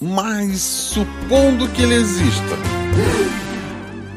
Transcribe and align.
Mas 0.00 0.60
supondo 0.60 1.68
que 1.68 1.82
ele 1.82 1.94
exista. 1.94 2.56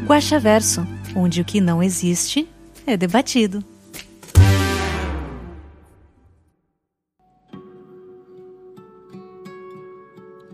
Guaxaverso, 0.06 0.86
onde 1.16 1.42
o 1.42 1.46
que 1.46 1.62
não 1.62 1.84
existe 1.84 2.48
é 2.86 2.98
debatido. 2.98 3.64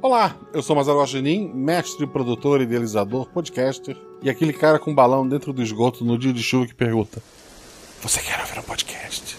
Olá, 0.02 0.36
eu 0.54 0.62
sou 0.62 0.76
Mazaro 0.76 1.00
Guaxinim, 1.00 1.52
mestre, 1.54 2.06
produtor, 2.06 2.62
idealizador, 2.62 3.28
podcaster 3.30 3.98
e 4.22 4.30
aquele 4.30 4.52
cara 4.52 4.80
com 4.80 4.94
balão 4.94 5.28
dentro 5.28 5.54
do 5.54 5.62
esgoto 5.62 6.04
no 6.04 6.18
dia 6.18 6.34
de 6.34 6.44
chuva 6.44 6.68
que 6.68 6.76
pergunta: 6.76 7.22
Você 8.02 8.22
quer 8.22 8.40
ouvir 8.40 8.60
um 8.60 8.64
podcast? 8.64 9.38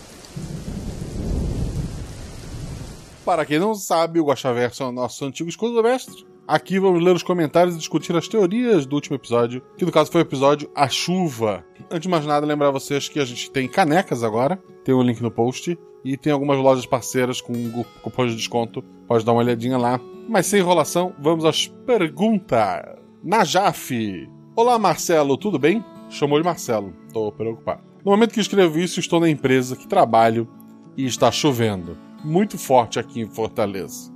Para 3.31 3.47
quem 3.47 3.61
não 3.61 3.77
sabe, 3.77 4.19
o 4.19 4.25
Guaxaverso 4.25 4.83
é 4.83 4.87
o 4.87 4.91
nosso 4.91 5.25
antigo 5.25 5.49
escudo 5.49 5.75
do 5.75 5.85
mestre. 5.85 6.27
Aqui 6.49 6.81
vamos 6.81 7.01
ler 7.01 7.15
os 7.15 7.23
comentários 7.23 7.77
e 7.77 7.79
discutir 7.79 8.17
as 8.17 8.27
teorias 8.27 8.87
do 8.87 8.97
último 8.97 9.15
episódio, 9.15 9.63
que 9.79 9.85
no 9.85 9.93
caso 9.93 10.11
foi 10.11 10.21
o 10.21 10.27
episódio 10.27 10.69
A 10.75 10.89
Chuva. 10.89 11.65
Antes 11.89 12.01
de 12.01 12.09
mais 12.09 12.27
nada, 12.27 12.45
lembrar 12.45 12.73
vocês 12.73 13.09
que 13.09 13.21
a 13.21 13.25
gente 13.25 13.49
tem 13.53 13.69
canecas 13.69 14.25
agora, 14.25 14.61
tem 14.83 14.93
o 14.93 15.01
link 15.01 15.23
no 15.23 15.31
post, 15.31 15.79
e 16.05 16.17
tem 16.17 16.33
algumas 16.33 16.59
lojas 16.59 16.87
parceiras 16.87 17.41
com 17.41 17.55
cupons 18.03 18.33
de 18.33 18.37
desconto, 18.37 18.83
pode 19.07 19.25
dar 19.25 19.31
uma 19.31 19.43
olhadinha 19.43 19.79
lá. 19.79 20.01
Mas 20.29 20.47
sem 20.47 20.59
enrolação, 20.59 21.15
vamos 21.17 21.45
às 21.45 21.69
perguntas. 21.69 22.83
Najaf. 23.23 24.29
Olá, 24.57 24.77
Marcelo, 24.77 25.37
tudo 25.37 25.57
bem? 25.57 25.85
Chamou 26.09 26.37
de 26.37 26.45
Marcelo, 26.45 26.93
tô 27.13 27.31
preocupado. 27.31 27.83
No 28.05 28.11
momento 28.11 28.35
que 28.35 28.41
escrevo 28.41 28.77
isso, 28.81 28.99
estou 28.99 29.21
na 29.21 29.31
empresa 29.31 29.77
que 29.77 29.87
trabalho 29.87 30.49
e 30.97 31.07
está 31.07 31.31
chovendo. 31.31 32.10
Muito 32.25 32.59
forte 32.59 32.99
aqui 32.99 33.21
em 33.21 33.29
Fortaleza. 33.29 34.13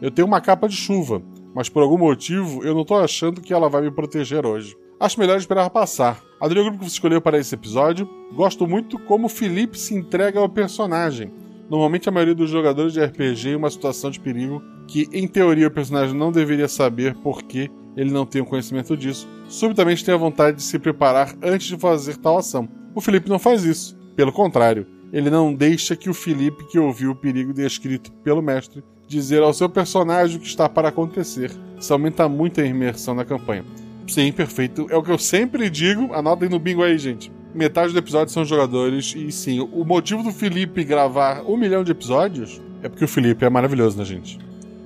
Eu 0.00 0.10
tenho 0.10 0.28
uma 0.28 0.40
capa 0.40 0.68
de 0.68 0.76
chuva, 0.76 1.22
mas 1.54 1.68
por 1.68 1.82
algum 1.82 1.96
motivo 1.96 2.62
eu 2.62 2.74
não 2.74 2.84
tô 2.84 2.96
achando 2.96 3.40
que 3.40 3.52
ela 3.52 3.68
vai 3.68 3.82
me 3.82 3.90
proteger 3.90 4.44
hoje. 4.44 4.76
Acho 5.00 5.18
melhor 5.18 5.38
esperar 5.38 5.70
passar. 5.70 6.22
Adorei 6.40 6.62
o 6.62 6.66
grupo 6.66 6.80
que 6.80 6.84
você 6.84 6.94
escolheu 6.94 7.20
para 7.20 7.38
esse 7.38 7.54
episódio. 7.54 8.08
Gosto 8.34 8.66
muito 8.66 8.98
como 8.98 9.28
Felipe 9.28 9.78
se 9.78 9.94
entrega 9.94 10.38
ao 10.38 10.48
personagem. 10.48 11.32
Normalmente 11.68 12.08
a 12.08 12.12
maioria 12.12 12.34
dos 12.34 12.50
jogadores 12.50 12.92
de 12.92 13.02
RPG 13.02 13.50
em 13.50 13.56
uma 13.56 13.70
situação 13.70 14.10
de 14.10 14.20
perigo 14.20 14.62
que, 14.86 15.08
em 15.12 15.26
teoria, 15.26 15.68
o 15.68 15.70
personagem 15.70 16.14
não 16.14 16.30
deveria 16.30 16.68
saber 16.68 17.14
porque 17.16 17.70
ele 17.96 18.10
não 18.10 18.26
tem 18.26 18.42
o 18.42 18.46
conhecimento 18.46 18.96
disso, 18.96 19.26
subitamente 19.48 20.04
tem 20.04 20.14
a 20.14 20.18
vontade 20.18 20.58
de 20.58 20.62
se 20.62 20.78
preparar 20.78 21.34
antes 21.42 21.66
de 21.66 21.76
fazer 21.76 22.16
tal 22.18 22.38
ação. 22.38 22.68
O 22.94 23.00
Felipe 23.00 23.28
não 23.28 23.38
faz 23.38 23.64
isso. 23.64 23.98
Pelo 24.14 24.32
contrário, 24.32 24.86
ele 25.12 25.30
não 25.30 25.54
deixa 25.54 25.96
que 25.96 26.10
o 26.10 26.14
Felipe, 26.14 26.64
que 26.64 26.78
ouviu 26.78 27.12
o 27.12 27.16
perigo 27.16 27.52
descrito 27.52 28.12
pelo 28.24 28.42
mestre, 28.42 28.82
dizer 29.06 29.42
ao 29.42 29.54
seu 29.54 29.68
personagem 29.68 30.36
o 30.36 30.40
que 30.40 30.46
está 30.46 30.68
para 30.68 30.88
acontecer. 30.88 31.50
Isso 31.78 31.92
aumenta 31.92 32.28
muito 32.28 32.60
a 32.60 32.64
imersão 32.64 33.14
na 33.14 33.24
campanha. 33.24 33.64
Sim, 34.08 34.32
perfeito. 34.32 34.86
É 34.90 34.96
o 34.96 35.02
que 35.02 35.10
eu 35.10 35.18
sempre 35.18 35.68
digo. 35.68 36.12
Anotem 36.12 36.48
no 36.48 36.58
bingo 36.58 36.82
aí, 36.82 36.96
gente. 36.98 37.30
Metade 37.54 37.92
do 37.92 37.98
episódio 37.98 38.32
são 38.32 38.44
jogadores. 38.44 39.14
E 39.16 39.30
sim, 39.32 39.60
o 39.60 39.84
motivo 39.84 40.22
do 40.22 40.32
Felipe 40.32 40.84
gravar 40.84 41.42
um 41.42 41.56
milhão 41.56 41.82
de 41.82 41.92
episódios 41.92 42.60
é 42.82 42.88
porque 42.88 43.04
o 43.04 43.08
Felipe 43.08 43.44
é 43.44 43.50
maravilhoso, 43.50 43.98
né, 43.98 44.04
gente? 44.04 44.38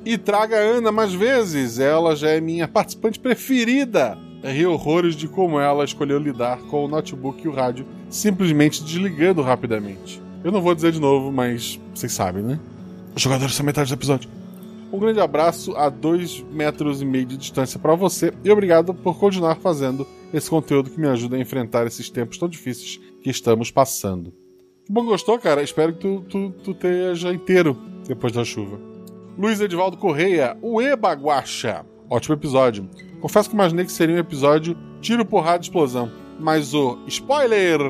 E 0.04 0.16
traga 0.16 0.56
a 0.56 0.60
Ana 0.60 0.90
mais 0.90 1.12
vezes. 1.12 1.78
Ela 1.78 2.16
já 2.16 2.30
é 2.30 2.40
minha 2.40 2.66
participante 2.66 3.18
preferida. 3.18 4.16
Ri 4.42 4.64
horrores 4.64 5.14
de 5.14 5.28
como 5.28 5.60
ela 5.60 5.84
escolheu 5.84 6.18
lidar 6.18 6.58
com 6.62 6.84
o 6.84 6.88
notebook 6.88 7.44
e 7.44 7.48
o 7.48 7.52
rádio, 7.52 7.86
simplesmente 8.10 8.82
desligando 8.82 9.40
rapidamente. 9.40 10.20
Eu 10.44 10.52
não 10.52 10.60
vou 10.60 10.74
dizer 10.74 10.92
de 10.92 11.00
novo, 11.00 11.30
mas 11.32 11.80
vocês 11.94 12.12
sabem, 12.12 12.42
né? 12.42 12.58
Os 13.14 13.22
jogadores 13.22 13.54
são 13.54 13.64
metade 13.64 13.88
do 13.88 13.94
episódio. 13.94 14.28
Um 14.92 14.98
grande 14.98 15.20
abraço 15.20 15.76
a 15.76 15.88
dois 15.88 16.44
metros 16.50 17.00
e 17.00 17.04
meio 17.04 17.24
de 17.24 17.36
distância 17.36 17.78
para 17.78 17.94
você 17.94 18.32
e 18.42 18.50
obrigado 18.50 18.92
por 18.92 19.16
continuar 19.16 19.54
fazendo 19.56 20.06
esse 20.34 20.50
conteúdo 20.50 20.90
que 20.90 21.00
me 21.00 21.06
ajuda 21.06 21.36
a 21.36 21.40
enfrentar 21.40 21.86
esses 21.86 22.10
tempos 22.10 22.38
tão 22.38 22.48
difíceis 22.48 23.00
que 23.22 23.30
estamos 23.30 23.70
passando. 23.70 24.32
Bom 24.88 25.04
gostou, 25.04 25.38
cara. 25.38 25.62
Espero 25.62 25.92
que 25.92 26.00
tu, 26.00 26.24
tu, 26.28 26.50
tu 26.64 26.70
esteja 26.72 27.32
inteiro 27.32 27.78
depois 28.08 28.32
da 28.32 28.44
chuva. 28.44 28.80
Luiz 29.38 29.60
Edivaldo 29.60 29.96
Correia, 29.96 30.56
o 30.60 30.82
Ebaguacha. 30.82 31.86
Ótimo 32.08 32.34
episódio. 32.34 32.88
Confesso 33.20 33.48
que 33.48 33.54
imaginei 33.54 33.84
que 33.84 33.92
seria 33.92 34.16
um 34.16 34.18
episódio 34.18 34.76
tiro, 35.00 35.24
porrada, 35.24 35.62
explosão. 35.62 36.10
Mas 36.40 36.72
o 36.72 36.98
spoiler 37.06 37.80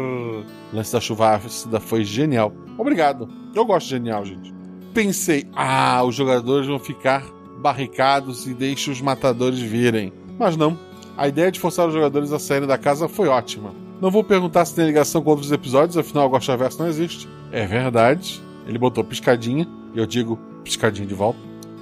lance 0.72 0.92
da 0.92 1.00
chuva 1.00 1.34
ácida 1.34 1.80
foi 1.80 2.04
genial. 2.04 2.52
Obrigado. 2.76 3.28
Eu 3.54 3.64
gosto 3.64 3.86
de 3.86 3.90
genial, 3.90 4.24
gente. 4.24 4.52
Pensei, 4.92 5.46
ah, 5.54 6.02
os 6.04 6.14
jogadores 6.14 6.66
vão 6.66 6.78
ficar 6.78 7.24
barricados 7.60 8.46
e 8.46 8.54
deixa 8.54 8.90
os 8.90 9.00
matadores 9.00 9.60
virem. 9.60 10.12
Mas 10.38 10.56
não. 10.56 10.76
A 11.16 11.28
ideia 11.28 11.52
de 11.52 11.60
forçar 11.60 11.86
os 11.86 11.92
jogadores 11.92 12.32
a 12.32 12.38
saírem 12.38 12.66
da 12.66 12.78
casa 12.78 13.08
foi 13.08 13.28
ótima. 13.28 13.72
Não 14.00 14.10
vou 14.10 14.24
perguntar 14.24 14.64
se 14.64 14.74
tem 14.74 14.86
ligação 14.86 15.22
com 15.22 15.30
outros 15.30 15.52
episódios, 15.52 15.98
afinal 15.98 16.26
o 16.26 16.30
Guaxaverso 16.30 16.80
não 16.80 16.88
existe. 16.88 17.28
É 17.52 17.66
verdade. 17.66 18.42
Ele 18.66 18.78
botou 18.78 19.04
piscadinha, 19.04 19.68
e 19.94 19.98
eu 19.98 20.06
digo 20.06 20.38
piscadinha 20.64 21.06
de 21.06 21.14
volta. 21.14 21.38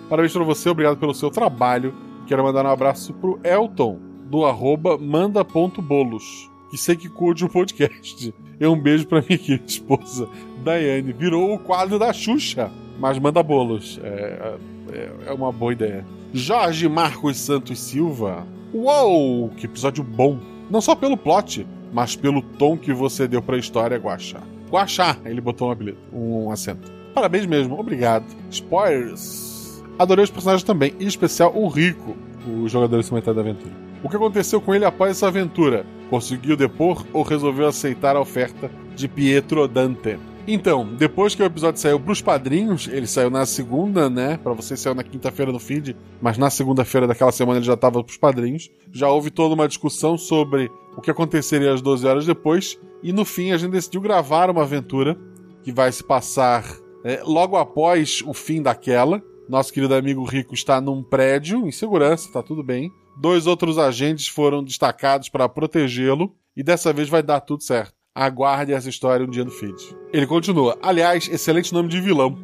Parabéns 0.08 0.32
pra 0.32 0.42
você, 0.42 0.68
obrigado 0.68 0.96
pelo 0.96 1.14
seu 1.14 1.30
trabalho. 1.30 1.94
Quero 2.26 2.42
mandar 2.42 2.64
um 2.64 2.70
abraço 2.70 3.12
pro 3.14 3.38
Elton, 3.44 3.98
do 4.24 4.44
arroba 4.44 4.98
manda.bolos, 4.98 6.50
que 6.70 6.76
sei 6.76 6.96
que 6.96 7.08
curte 7.08 7.44
o 7.44 7.48
podcast. 7.48 8.34
E 8.60 8.66
um 8.66 8.78
beijo 8.78 9.06
pra 9.06 9.22
minha 9.26 9.38
querida 9.38 9.64
esposa, 9.66 10.28
Daiane. 10.64 11.12
Virou 11.12 11.54
o 11.54 11.58
quadro 11.58 11.98
da 11.98 12.12
Xuxa, 12.12 12.70
mas 12.98 13.18
manda 13.18 13.42
bolos. 13.42 14.00
É, 14.02 14.56
é, 14.92 15.10
é 15.26 15.32
uma 15.32 15.52
boa 15.52 15.72
ideia. 15.72 16.04
Jorge 16.32 16.88
Marcos 16.88 17.36
Santos 17.36 17.78
Silva. 17.78 18.46
Uou, 18.72 19.48
que 19.50 19.66
episódio 19.66 20.04
bom. 20.04 20.38
Não 20.70 20.80
só 20.80 20.94
pelo 20.94 21.16
plot, 21.16 21.66
mas 21.92 22.16
pelo 22.16 22.42
tom 22.42 22.76
que 22.76 22.92
você 22.92 23.26
deu 23.26 23.40
pra 23.40 23.56
história, 23.56 23.96
Guaxá. 23.96 24.42
Guaxá, 24.70 25.16
ele 25.24 25.40
botou 25.40 25.74
um 26.12 26.46
um 26.46 26.50
acento. 26.50 26.92
Parabéns 27.14 27.46
mesmo, 27.46 27.78
obrigado. 27.78 28.26
Spoilers. 28.50 29.82
Adorei 29.98 30.24
os 30.24 30.30
personagens 30.30 30.62
também, 30.62 30.94
em 31.00 31.06
especial 31.06 31.52
o 31.56 31.66
Rico, 31.68 32.16
o 32.46 32.68
jogador 32.68 32.98
desse 32.98 33.12
metade 33.12 33.34
da 33.34 33.40
aventura. 33.40 33.87
O 34.02 34.08
que 34.08 34.16
aconteceu 34.16 34.60
com 34.60 34.74
ele 34.74 34.84
após 34.84 35.10
essa 35.10 35.26
aventura? 35.26 35.84
Conseguiu 36.08 36.56
depor 36.56 37.04
ou 37.12 37.22
resolveu 37.22 37.66
aceitar 37.66 38.14
a 38.14 38.20
oferta 38.20 38.70
de 38.94 39.08
Pietro 39.08 39.66
Dante? 39.66 40.16
Então, 40.46 40.86
depois 40.96 41.34
que 41.34 41.42
o 41.42 41.44
episódio 41.44 41.80
saiu 41.80 42.00
pros 42.00 42.22
padrinhos, 42.22 42.88
ele 42.88 43.06
saiu 43.06 43.28
na 43.28 43.44
segunda, 43.44 44.08
né? 44.08 44.38
Pra 44.38 44.54
você 44.54 44.76
saiu 44.76 44.94
na 44.94 45.02
quinta-feira 45.02 45.52
no 45.52 45.58
feed, 45.58 45.94
mas 46.22 46.38
na 46.38 46.48
segunda-feira 46.48 47.06
daquela 47.06 47.32
semana 47.32 47.58
ele 47.58 47.66
já 47.66 47.76
tava 47.76 48.02
pros 48.02 48.16
padrinhos. 48.16 48.70
Já 48.90 49.10
houve 49.10 49.30
toda 49.30 49.54
uma 49.54 49.68
discussão 49.68 50.16
sobre 50.16 50.70
o 50.96 51.02
que 51.02 51.10
aconteceria 51.10 51.74
às 51.74 51.82
12 51.82 52.06
horas 52.06 52.24
depois, 52.24 52.78
e 53.02 53.12
no 53.12 53.24
fim 53.24 53.52
a 53.52 53.58
gente 53.58 53.72
decidiu 53.72 54.00
gravar 54.00 54.48
uma 54.48 54.62
aventura 54.62 55.18
que 55.62 55.72
vai 55.72 55.92
se 55.92 56.02
passar 56.02 56.64
é, 57.04 57.20
logo 57.24 57.56
após 57.56 58.22
o 58.24 58.32
fim 58.32 58.62
daquela. 58.62 59.22
Nosso 59.48 59.72
querido 59.72 59.94
amigo 59.94 60.24
Rico 60.24 60.54
está 60.54 60.80
num 60.80 61.02
prédio, 61.02 61.66
em 61.66 61.72
segurança, 61.72 62.32
tá 62.32 62.42
tudo 62.42 62.62
bem. 62.62 62.90
Dois 63.20 63.46
outros 63.46 63.78
agentes 63.78 64.28
foram 64.28 64.62
destacados 64.62 65.28
para 65.28 65.48
protegê-lo, 65.48 66.34
e 66.56 66.62
dessa 66.62 66.92
vez 66.92 67.08
vai 67.08 67.22
dar 67.22 67.40
tudo 67.40 67.62
certo. 67.62 67.92
Aguarde 68.14 68.72
essa 68.72 68.88
história 68.88 69.26
um 69.26 69.30
dia 69.30 69.44
no 69.44 69.50
feed. 69.50 69.74
Ele 70.12 70.26
continua. 70.26 70.78
Aliás, 70.82 71.28
excelente 71.28 71.72
nome 71.72 71.88
de 71.88 72.00
vilão. 72.00 72.38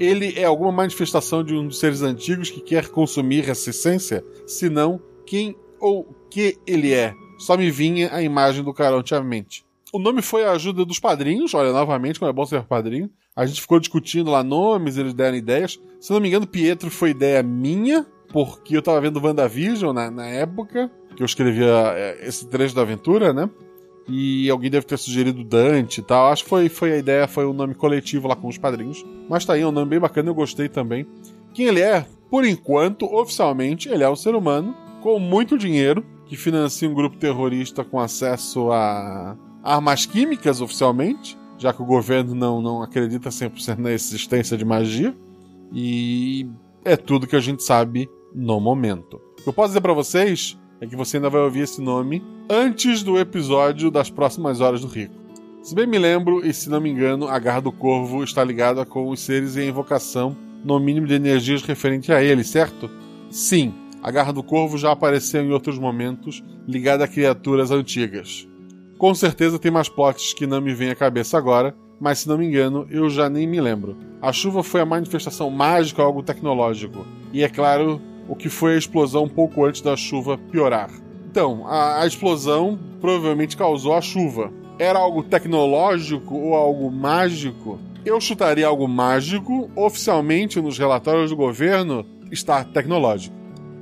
Ele 0.00 0.34
é 0.38 0.44
alguma 0.44 0.72
manifestação 0.72 1.44
de 1.44 1.54
um 1.54 1.68
dos 1.68 1.78
seres 1.78 2.02
antigos 2.02 2.50
que 2.50 2.60
quer 2.60 2.88
consumir 2.88 3.48
essa 3.48 3.70
essência? 3.70 4.24
Se 4.46 4.68
não, 4.68 5.00
quem 5.26 5.56
ou 5.78 6.04
que 6.30 6.58
ele 6.66 6.92
é? 6.92 7.14
Só 7.38 7.56
me 7.56 7.70
vinha 7.70 8.12
a 8.12 8.22
imagem 8.22 8.64
do 8.64 8.74
Caronte 8.74 9.14
à 9.14 9.22
mente. 9.22 9.64
O 9.92 9.98
nome 9.98 10.22
foi 10.22 10.44
a 10.44 10.52
ajuda 10.52 10.84
dos 10.84 10.98
padrinhos, 10.98 11.54
olha, 11.54 11.70
novamente, 11.70 12.18
como 12.18 12.30
é 12.30 12.32
bom 12.32 12.44
ser 12.44 12.64
padrinho. 12.64 13.10
A 13.36 13.46
gente 13.46 13.60
ficou 13.60 13.78
discutindo 13.78 14.30
lá 14.30 14.42
nomes, 14.42 14.96
eles 14.96 15.14
deram 15.14 15.36
ideias. 15.36 15.78
Se 16.00 16.12
não 16.12 16.20
me 16.20 16.28
engano, 16.28 16.46
Pietro 16.46 16.90
foi 16.90 17.10
ideia 17.10 17.42
minha, 17.42 18.06
porque 18.34 18.76
eu 18.76 18.82
tava 18.82 19.00
vendo 19.00 19.24
WandaVision 19.24 19.94
na, 19.94 20.10
na 20.10 20.26
época, 20.26 20.90
que 21.14 21.22
eu 21.22 21.24
escrevia 21.24 21.70
é, 21.94 22.26
esse 22.26 22.48
trecho 22.48 22.74
da 22.74 22.82
aventura, 22.82 23.32
né? 23.32 23.48
E 24.08 24.50
alguém 24.50 24.68
deve 24.68 24.84
ter 24.84 24.98
sugerido 24.98 25.44
Dante 25.44 26.00
e 26.00 26.02
tal. 26.02 26.32
Acho 26.32 26.42
que 26.42 26.50
foi, 26.50 26.68
foi 26.68 26.92
a 26.94 26.96
ideia, 26.96 27.28
foi 27.28 27.46
um 27.46 27.52
nome 27.52 27.76
coletivo 27.76 28.26
lá 28.26 28.34
com 28.34 28.48
os 28.48 28.58
padrinhos. 28.58 29.06
Mas 29.30 29.44
tá 29.44 29.52
aí, 29.52 29.60
é 29.60 29.66
um 29.66 29.70
nome 29.70 29.88
bem 29.88 30.00
bacana, 30.00 30.30
eu 30.30 30.34
gostei 30.34 30.68
também. 30.68 31.06
Quem 31.52 31.66
ele 31.66 31.80
é? 31.80 32.04
Por 32.28 32.44
enquanto, 32.44 33.06
oficialmente, 33.06 33.88
ele 33.88 34.02
é 34.02 34.10
um 34.10 34.16
ser 34.16 34.34
humano 34.34 34.74
com 35.00 35.16
muito 35.20 35.56
dinheiro 35.56 36.04
que 36.26 36.36
financia 36.36 36.90
um 36.90 36.94
grupo 36.94 37.16
terrorista 37.16 37.84
com 37.84 38.00
acesso 38.00 38.72
a 38.72 39.36
armas 39.62 40.06
químicas 40.06 40.60
oficialmente, 40.60 41.38
já 41.56 41.72
que 41.72 41.80
o 41.80 41.86
governo 41.86 42.34
não, 42.34 42.60
não 42.60 42.82
acredita 42.82 43.28
100% 43.28 43.78
na 43.78 43.92
existência 43.92 44.56
de 44.56 44.64
magia. 44.64 45.14
E 45.72 46.48
é 46.84 46.96
tudo 46.96 47.28
que 47.28 47.36
a 47.36 47.40
gente 47.40 47.62
sabe 47.62 48.10
no 48.34 48.58
momento. 48.60 49.20
O 49.38 49.42
que 49.42 49.48
eu 49.48 49.52
posso 49.52 49.68
dizer 49.68 49.80
para 49.80 49.92
vocês 49.92 50.58
é 50.80 50.86
que 50.86 50.96
você 50.96 51.16
ainda 51.18 51.30
vai 51.30 51.40
ouvir 51.40 51.60
esse 51.60 51.80
nome 51.80 52.22
antes 52.50 53.02
do 53.02 53.18
episódio 53.18 53.90
das 53.90 54.10
próximas 54.10 54.60
horas 54.60 54.80
do 54.80 54.88
Rico. 54.88 55.14
Se 55.62 55.74
bem 55.74 55.86
me 55.86 55.98
lembro, 55.98 56.46
e 56.46 56.52
se 56.52 56.68
não 56.68 56.80
me 56.80 56.90
engano, 56.90 57.26
a 57.26 57.38
Garra 57.38 57.60
do 57.60 57.72
Corvo 57.72 58.22
está 58.22 58.44
ligada 58.44 58.84
com 58.84 59.08
os 59.08 59.20
seres 59.20 59.56
em 59.56 59.68
invocação, 59.68 60.36
no 60.62 60.78
mínimo 60.78 61.06
de 61.06 61.14
energias 61.14 61.62
referente 61.62 62.12
a 62.12 62.22
ele, 62.22 62.44
certo? 62.44 62.90
Sim, 63.30 63.72
a 64.02 64.10
Garra 64.10 64.32
do 64.32 64.42
Corvo 64.42 64.76
já 64.76 64.92
apareceu 64.92 65.42
em 65.42 65.52
outros 65.52 65.78
momentos, 65.78 66.44
ligada 66.68 67.04
a 67.04 67.08
criaturas 67.08 67.70
antigas. 67.70 68.46
Com 68.98 69.14
certeza 69.14 69.58
tem 69.58 69.70
mais 69.70 69.88
plots 69.88 70.34
que 70.34 70.46
não 70.46 70.60
me 70.60 70.74
vêm 70.74 70.90
à 70.90 70.94
cabeça 70.94 71.38
agora, 71.38 71.74
mas 71.98 72.18
se 72.18 72.28
não 72.28 72.36
me 72.36 72.46
engano, 72.46 72.86
eu 72.90 73.08
já 73.08 73.30
nem 73.30 73.46
me 73.46 73.60
lembro. 73.60 73.96
A 74.20 74.32
chuva 74.32 74.62
foi 74.62 74.82
a 74.82 74.86
manifestação 74.86 75.48
mágica 75.48 76.02
algo 76.02 76.22
tecnológico, 76.22 77.06
e 77.32 77.42
é 77.42 77.48
claro, 77.48 78.00
o 78.28 78.36
que 78.36 78.48
foi 78.48 78.74
a 78.74 78.78
explosão 78.78 79.28
pouco 79.28 79.64
antes 79.64 79.80
da 79.80 79.96
chuva 79.96 80.38
piorar. 80.50 80.90
Então, 81.30 81.66
a, 81.66 82.02
a 82.02 82.06
explosão 82.06 82.78
provavelmente 83.00 83.56
causou 83.56 83.94
a 83.94 84.00
chuva. 84.00 84.52
Era 84.78 84.98
algo 84.98 85.22
tecnológico 85.22 86.34
ou 86.34 86.54
algo 86.54 86.90
mágico? 86.90 87.78
Eu 88.04 88.20
chutaria 88.20 88.66
algo 88.66 88.86
mágico, 88.86 89.70
oficialmente 89.74 90.60
nos 90.60 90.78
relatórios 90.78 91.30
do 91.30 91.36
governo 91.36 92.04
está 92.30 92.62
tecnológico. 92.64 93.34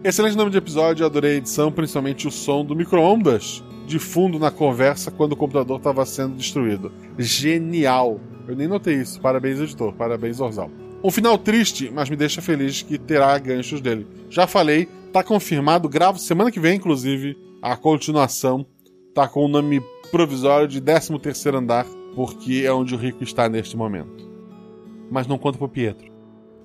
Excelente 0.05 0.37
nome 0.37 0.51
de 0.51 0.59
episódio, 0.59 1.07
adorei 1.07 1.35
a 1.35 1.37
edição, 1.37 1.71
principalmente 1.71 2.27
o 2.27 2.31
som 2.31 2.65
do 2.65 2.75
micro-ondas 2.75 3.63
de 3.87 3.99
fundo 3.99 4.39
na 4.39 4.51
conversa 4.51 5.11
quando 5.11 5.33
o 5.33 5.37
computador 5.37 5.79
estava 5.79 6.05
sendo 6.05 6.37
destruído. 6.37 6.93
Genial! 7.19 8.21
Eu 8.47 8.57
nem 8.57 8.67
notei 8.67 8.95
isso. 8.95 9.21
Parabéns, 9.21 9.61
editor. 9.61 9.93
Parabéns, 9.93 10.41
Orzal. 10.41 10.71
Um 11.05 11.11
final 11.11 11.37
triste, 11.37 11.91
mas 11.93 12.09
me 12.09 12.15
deixa 12.15 12.41
feliz 12.41 12.83
que 12.83 12.97
terá 12.97 13.37
ganchos 13.39 13.81
dele. 13.81 14.07
Já 14.31 14.47
falei, 14.47 14.87
tá 15.13 15.23
confirmado, 15.25 15.89
gravo 15.89 16.19
semana 16.19 16.51
que 16.51 16.61
vem, 16.61 16.77
inclusive, 16.77 17.37
a 17.61 17.77
continuação. 17.77 18.65
Tá 19.13 19.27
com 19.27 19.45
o 19.45 19.49
nome 19.49 19.83
provisório 20.13 20.69
de 20.69 20.81
13 20.81 21.19
terceiro 21.19 21.59
andar, 21.59 21.87
porque 22.15 22.63
é 22.65 22.73
onde 22.73 22.95
o 22.95 22.99
rico 22.99 23.25
está 23.25 23.49
neste 23.49 23.77
momento. 23.77 24.31
Mas 25.11 25.27
não 25.27 25.39
conta 25.39 25.59
pro 25.59 25.69
Pietro. 25.69 26.13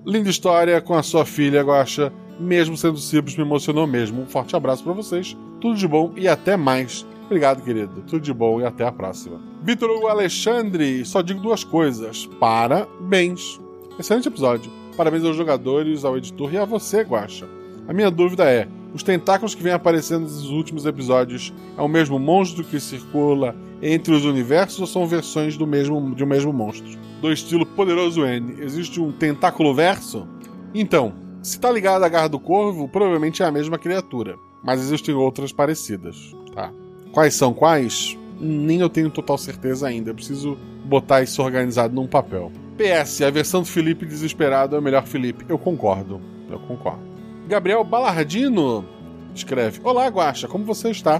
Linda 0.05 0.29
história 0.29 0.79
com 0.81 0.93
a 0.93 1.03
sua 1.03 1.25
filha, 1.25 1.63
Guaxa. 1.63 2.13
Mesmo 2.39 2.77
sendo 2.77 2.97
simples, 2.97 3.35
me 3.35 3.43
emocionou 3.43 3.87
mesmo. 3.87 4.21
Um 4.21 4.27
forte 4.27 4.55
abraço 4.55 4.83
para 4.83 4.93
vocês. 4.93 5.35
Tudo 5.59 5.75
de 5.75 5.87
bom 5.87 6.13
e 6.15 6.27
até 6.27 6.55
mais. 6.55 7.05
Obrigado, 7.25 7.63
querido. 7.63 8.03
Tudo 8.03 8.21
de 8.21 8.33
bom 8.33 8.61
e 8.61 8.65
até 8.65 8.85
a 8.85 8.91
próxima. 8.91 9.41
Vitor 9.63 9.89
Hugo 9.89 10.07
Alexandre, 10.07 11.03
só 11.03 11.21
digo 11.21 11.41
duas 11.41 11.63
coisas. 11.63 12.25
Parabéns. 12.39 13.59
Excelente 13.99 14.27
episódio. 14.27 14.71
Parabéns 14.95 15.23
aos 15.23 15.35
jogadores, 15.35 16.05
ao 16.05 16.15
editor 16.15 16.53
e 16.53 16.57
a 16.57 16.65
você, 16.65 17.01
Guaxa. 17.01 17.47
A 17.87 17.93
minha 17.93 18.11
dúvida 18.11 18.45
é: 18.45 18.67
os 18.93 19.01
tentáculos 19.01 19.55
que 19.55 19.63
vêm 19.63 19.73
aparecendo 19.73 20.21
nos 20.21 20.51
últimos 20.51 20.85
episódios 20.85 21.51
é 21.75 21.81
o 21.81 21.87
mesmo 21.87 22.19
monstro 22.19 22.63
que 22.63 22.79
circula 22.79 23.55
entre 23.81 24.13
os 24.13 24.23
universos 24.23 24.79
ou 24.79 24.85
são 24.85 25.07
versões 25.07 25.57
do 25.57 25.65
mesmo, 25.65 26.13
de 26.13 26.23
um 26.23 26.27
mesmo 26.27 26.53
monstro? 26.53 26.91
Do 27.21 27.31
estilo 27.31 27.65
Poderoso 27.65 28.23
N, 28.23 28.61
existe 28.61 29.01
um 29.01 29.11
tentáculo 29.11 29.73
verso? 29.73 30.27
Então, 30.75 31.13
se 31.41 31.59
tá 31.59 31.71
ligado 31.71 32.03
à 32.03 32.09
garra 32.09 32.29
do 32.29 32.39
corvo, 32.39 32.87
provavelmente 32.87 33.41
é 33.41 33.47
a 33.47 33.51
mesma 33.51 33.79
criatura, 33.79 34.37
mas 34.63 34.79
existem 34.79 35.15
outras 35.15 35.51
parecidas, 35.51 36.35
tá? 36.53 36.71
Quais 37.11 37.33
são 37.33 37.51
quais? 37.51 38.15
Nem 38.39 38.79
eu 38.79 38.89
tenho 38.89 39.09
total 39.09 39.39
certeza 39.39 39.87
ainda. 39.87 40.11
Eu 40.11 40.15
preciso 40.15 40.55
botar 40.85 41.23
isso 41.23 41.41
organizado 41.41 41.95
num 41.95 42.05
papel. 42.05 42.51
PS, 42.77 43.21
a 43.23 43.31
versão 43.31 43.63
do 43.63 43.67
Felipe 43.67 44.05
desesperado 44.05 44.75
é 44.75 44.79
o 44.79 44.81
melhor 44.81 45.03
Felipe. 45.07 45.43
Eu 45.49 45.57
concordo. 45.57 46.21
Eu 46.47 46.59
concordo. 46.59 47.01
Gabriel 47.47 47.83
Balardino 47.83 48.85
escreve: 49.33 49.81
Olá, 49.83 50.07
Guaxa, 50.07 50.47
como 50.47 50.63
você 50.63 50.91
está? 50.91 51.19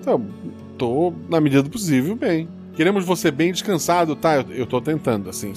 Então, 0.00 0.24
tô, 0.78 1.12
na 1.28 1.40
medida 1.40 1.62
do 1.62 1.70
possível, 1.70 2.14
bem. 2.14 2.48
Queremos 2.74 3.04
você 3.04 3.30
bem 3.30 3.52
descansado, 3.52 4.14
tá? 4.14 4.36
Eu, 4.36 4.44
eu 4.50 4.66
tô 4.66 4.80
tentando, 4.80 5.28
assim. 5.28 5.52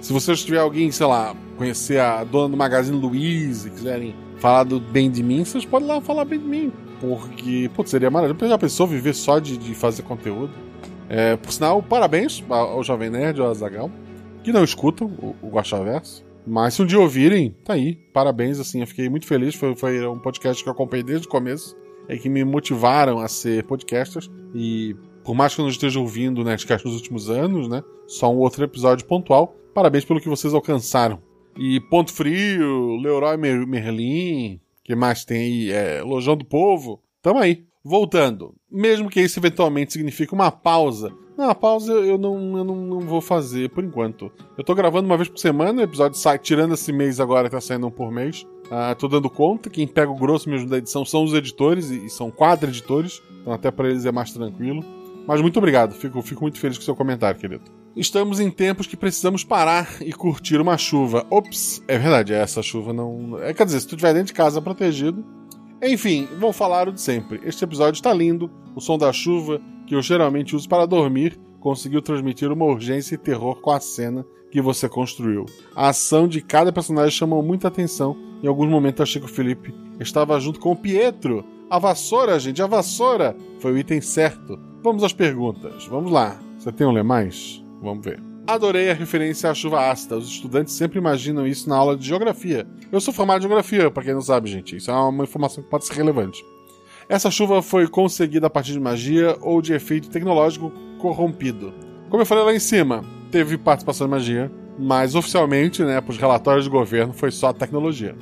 Se 0.00 0.12
vocês 0.12 0.42
tiver 0.42 0.58
alguém, 0.58 0.90
sei 0.90 1.06
lá, 1.06 1.34
conhecer 1.56 2.00
a 2.00 2.24
dona 2.24 2.48
do 2.48 2.56
Magazine 2.56 2.98
Luiza 2.98 3.68
e 3.68 3.70
quiserem 3.70 4.14
falar 4.38 4.64
do 4.64 4.80
bem 4.80 5.10
de 5.10 5.22
mim, 5.22 5.44
vocês 5.44 5.64
podem 5.64 5.88
lá 5.88 6.00
falar 6.00 6.24
bem 6.24 6.38
de 6.38 6.46
mim. 6.46 6.72
Porque, 7.00 7.70
putz, 7.74 7.90
seria 7.90 8.10
maravilhoso. 8.10 8.48
Já 8.48 8.58
pensou 8.58 8.86
viver 8.86 9.14
só 9.14 9.38
de, 9.38 9.58
de 9.58 9.74
fazer 9.74 10.02
conteúdo? 10.02 10.52
É, 11.08 11.36
por 11.36 11.52
sinal, 11.52 11.82
parabéns 11.82 12.42
ao 12.48 12.82
Jovem 12.82 13.10
Nerd, 13.10 13.40
ao 13.40 13.50
Azagal 13.50 13.90
que 14.44 14.52
não 14.52 14.62
escutam 14.62 15.08
o, 15.18 15.34
o 15.42 15.48
Guaxaverso. 15.48 16.24
Mas 16.46 16.74
se 16.74 16.82
um 16.82 16.86
dia 16.86 17.00
ouvirem, 17.00 17.56
tá 17.64 17.72
aí. 17.72 17.96
Parabéns, 18.12 18.60
assim, 18.60 18.80
eu 18.80 18.86
fiquei 18.86 19.08
muito 19.08 19.26
feliz. 19.26 19.54
Foi, 19.54 19.74
foi 19.74 20.06
um 20.06 20.18
podcast 20.18 20.62
que 20.62 20.68
eu 20.68 20.72
acompanhei 20.72 21.02
desde 21.02 21.26
o 21.26 21.30
começo. 21.30 21.74
É 22.06 22.18
que 22.18 22.28
me 22.28 22.44
motivaram 22.44 23.18
a 23.18 23.26
ser 23.26 23.64
podcasters. 23.64 24.30
E 24.54 24.94
por 25.24 25.34
mais 25.34 25.54
que 25.54 25.60
eu 25.60 25.64
não 25.64 25.70
esteja 25.70 25.98
ouvindo 25.98 26.42
o 26.42 26.44
Nerdcast 26.44 26.86
nos 26.86 26.94
últimos 26.94 27.30
anos, 27.30 27.66
né? 27.66 27.82
Só 28.06 28.30
um 28.30 28.36
outro 28.36 28.62
episódio 28.62 29.06
pontual. 29.06 29.56
Parabéns 29.72 30.04
pelo 30.04 30.20
que 30.20 30.28
vocês 30.28 30.52
alcançaram. 30.52 31.20
E 31.56 31.80
Ponto 31.80 32.12
Frio, 32.12 32.96
Leroy 32.96 33.36
Merlin, 33.38 34.60
que 34.82 34.94
mais 34.94 35.24
tem 35.24 35.38
aí? 35.38 35.72
É, 35.72 36.02
Lojão 36.02 36.36
do 36.36 36.44
Povo. 36.44 37.00
Tamo 37.22 37.38
aí. 37.38 37.64
Voltando. 37.82 38.54
Mesmo 38.70 39.08
que 39.08 39.20
isso 39.20 39.38
eventualmente 39.38 39.92
signifique 39.92 40.34
uma 40.34 40.50
pausa 40.50 41.12
não, 41.36 41.50
a 41.50 41.54
pausa 41.54 41.92
eu 41.92 42.16
não, 42.16 42.58
eu 42.58 42.64
não, 42.64 42.76
não, 42.76 43.00
vou 43.00 43.20
fazer 43.20 43.70
por 43.70 43.82
enquanto. 43.82 44.30
Eu 44.56 44.62
tô 44.62 44.74
gravando 44.74 45.06
uma 45.06 45.16
vez 45.16 45.28
por 45.28 45.38
semana, 45.38 45.80
o 45.80 45.84
episódio 45.84 46.18
sai, 46.18 46.38
tirando 46.38 46.74
esse 46.74 46.92
mês 46.92 47.18
agora, 47.18 47.50
tá 47.50 47.60
saindo 47.60 47.86
um 47.86 47.90
por 47.90 48.12
mês. 48.12 48.46
Uh, 48.66 48.94
tô 48.98 49.08
dando 49.08 49.28
conta, 49.28 49.68
quem 49.68 49.86
pega 49.86 50.10
o 50.10 50.16
grosso 50.16 50.48
mesmo 50.48 50.68
da 50.68 50.78
edição 50.78 51.04
são 51.04 51.24
os 51.24 51.34
editores, 51.34 51.90
e, 51.90 52.06
e 52.06 52.10
são 52.10 52.30
quatro 52.30 52.68
editores, 52.68 53.20
então 53.40 53.52
até 53.52 53.70
para 53.70 53.88
eles 53.88 54.06
é 54.06 54.12
mais 54.12 54.32
tranquilo. 54.32 54.84
Mas 55.26 55.40
muito 55.40 55.56
obrigado, 55.58 55.94
fico, 55.94 56.22
fico 56.22 56.42
muito 56.42 56.58
feliz 56.58 56.76
com 56.78 56.82
o 56.82 56.84
seu 56.84 56.94
comentário, 56.94 57.40
querido. 57.40 57.64
Estamos 57.96 58.40
em 58.40 58.50
tempos 58.50 58.86
que 58.86 58.96
precisamos 58.96 59.44
parar 59.44 60.02
e 60.02 60.12
curtir 60.12 60.60
uma 60.60 60.76
chuva. 60.76 61.26
Ops, 61.30 61.82
é 61.86 61.96
verdade, 61.98 62.32
essa 62.32 62.62
chuva 62.62 62.92
não. 62.92 63.38
É, 63.40 63.54
quer 63.54 63.64
dizer, 63.64 63.80
se 63.80 63.86
tu 63.86 63.94
estiver 63.94 64.12
dentro 64.12 64.28
de 64.28 64.34
casa 64.34 64.60
protegido. 64.60 65.24
Enfim, 65.82 66.28
vou 66.38 66.52
falar 66.52 66.88
o 66.88 66.92
de 66.92 67.00
sempre. 67.00 67.40
Este 67.44 67.62
episódio 67.62 67.98
está 67.98 68.12
lindo, 68.12 68.50
o 68.74 68.80
som 68.80 68.98
da 68.98 69.12
chuva 69.12 69.60
que 69.86 69.94
eu 69.94 70.02
geralmente 70.02 70.56
uso 70.56 70.68
para 70.68 70.86
dormir, 70.86 71.38
conseguiu 71.60 72.02
transmitir 72.02 72.52
uma 72.52 72.66
urgência 72.66 73.14
e 73.14 73.18
terror 73.18 73.60
com 73.60 73.70
a 73.70 73.80
cena 73.80 74.24
que 74.50 74.60
você 74.60 74.88
construiu. 74.88 75.46
A 75.74 75.88
ação 75.88 76.28
de 76.28 76.40
cada 76.40 76.72
personagem 76.72 77.10
chamou 77.10 77.42
muita 77.42 77.68
atenção. 77.68 78.16
Em 78.42 78.46
alguns 78.46 78.68
momentos 78.68 79.00
achei 79.00 79.20
que 79.20 79.26
o 79.26 79.34
Felipe 79.34 79.74
estava 79.98 80.38
junto 80.38 80.60
com 80.60 80.70
o 80.72 80.76
Pietro. 80.76 81.44
A 81.68 81.78
vassoura, 81.78 82.38
gente, 82.38 82.62
a 82.62 82.66
vassoura 82.66 83.36
foi 83.58 83.72
o 83.72 83.78
item 83.78 84.00
certo. 84.00 84.58
Vamos 84.82 85.02
às 85.02 85.12
perguntas. 85.12 85.86
Vamos 85.86 86.12
lá. 86.12 86.38
Você 86.58 86.70
tem 86.70 86.86
um 86.86 86.92
ler 86.92 87.02
mais? 87.02 87.64
Vamos 87.82 88.04
ver. 88.04 88.22
Adorei 88.46 88.90
a 88.90 88.94
referência 88.94 89.50
à 89.50 89.54
chuva 89.54 89.90
ácida. 89.90 90.18
Os 90.18 90.28
estudantes 90.28 90.74
sempre 90.74 90.98
imaginam 90.98 91.46
isso 91.46 91.68
na 91.68 91.76
aula 91.76 91.96
de 91.96 92.06
geografia. 92.06 92.66
Eu 92.92 93.00
sou 93.00 93.12
formado 93.12 93.38
em 93.38 93.42
geografia, 93.42 93.90
para 93.90 94.02
quem 94.04 94.12
não 94.12 94.20
sabe, 94.20 94.50
gente. 94.50 94.76
Isso 94.76 94.90
é 94.90 94.94
uma 94.94 95.24
informação 95.24 95.64
que 95.64 95.70
pode 95.70 95.86
ser 95.86 95.94
relevante. 95.94 96.44
Essa 97.08 97.30
chuva 97.30 97.62
foi 97.62 97.86
conseguida 97.86 98.46
a 98.46 98.50
partir 98.50 98.72
de 98.72 98.80
magia 98.80 99.36
ou 99.40 99.60
de 99.60 99.72
efeito 99.72 100.08
tecnológico 100.08 100.72
corrompido. 100.98 101.72
Como 102.08 102.22
eu 102.22 102.26
falei 102.26 102.44
lá 102.44 102.54
em 102.54 102.58
cima, 102.58 103.04
teve 103.30 103.58
participação 103.58 104.06
de 104.06 104.10
magia, 104.10 104.50
mas 104.78 105.14
oficialmente, 105.14 105.82
né, 105.82 106.00
para 106.00 106.10
os 106.10 106.18
relatórios 106.18 106.64
do 106.64 106.70
governo, 106.70 107.12
foi 107.12 107.30
só 107.30 107.52
tecnologia. 107.52 108.14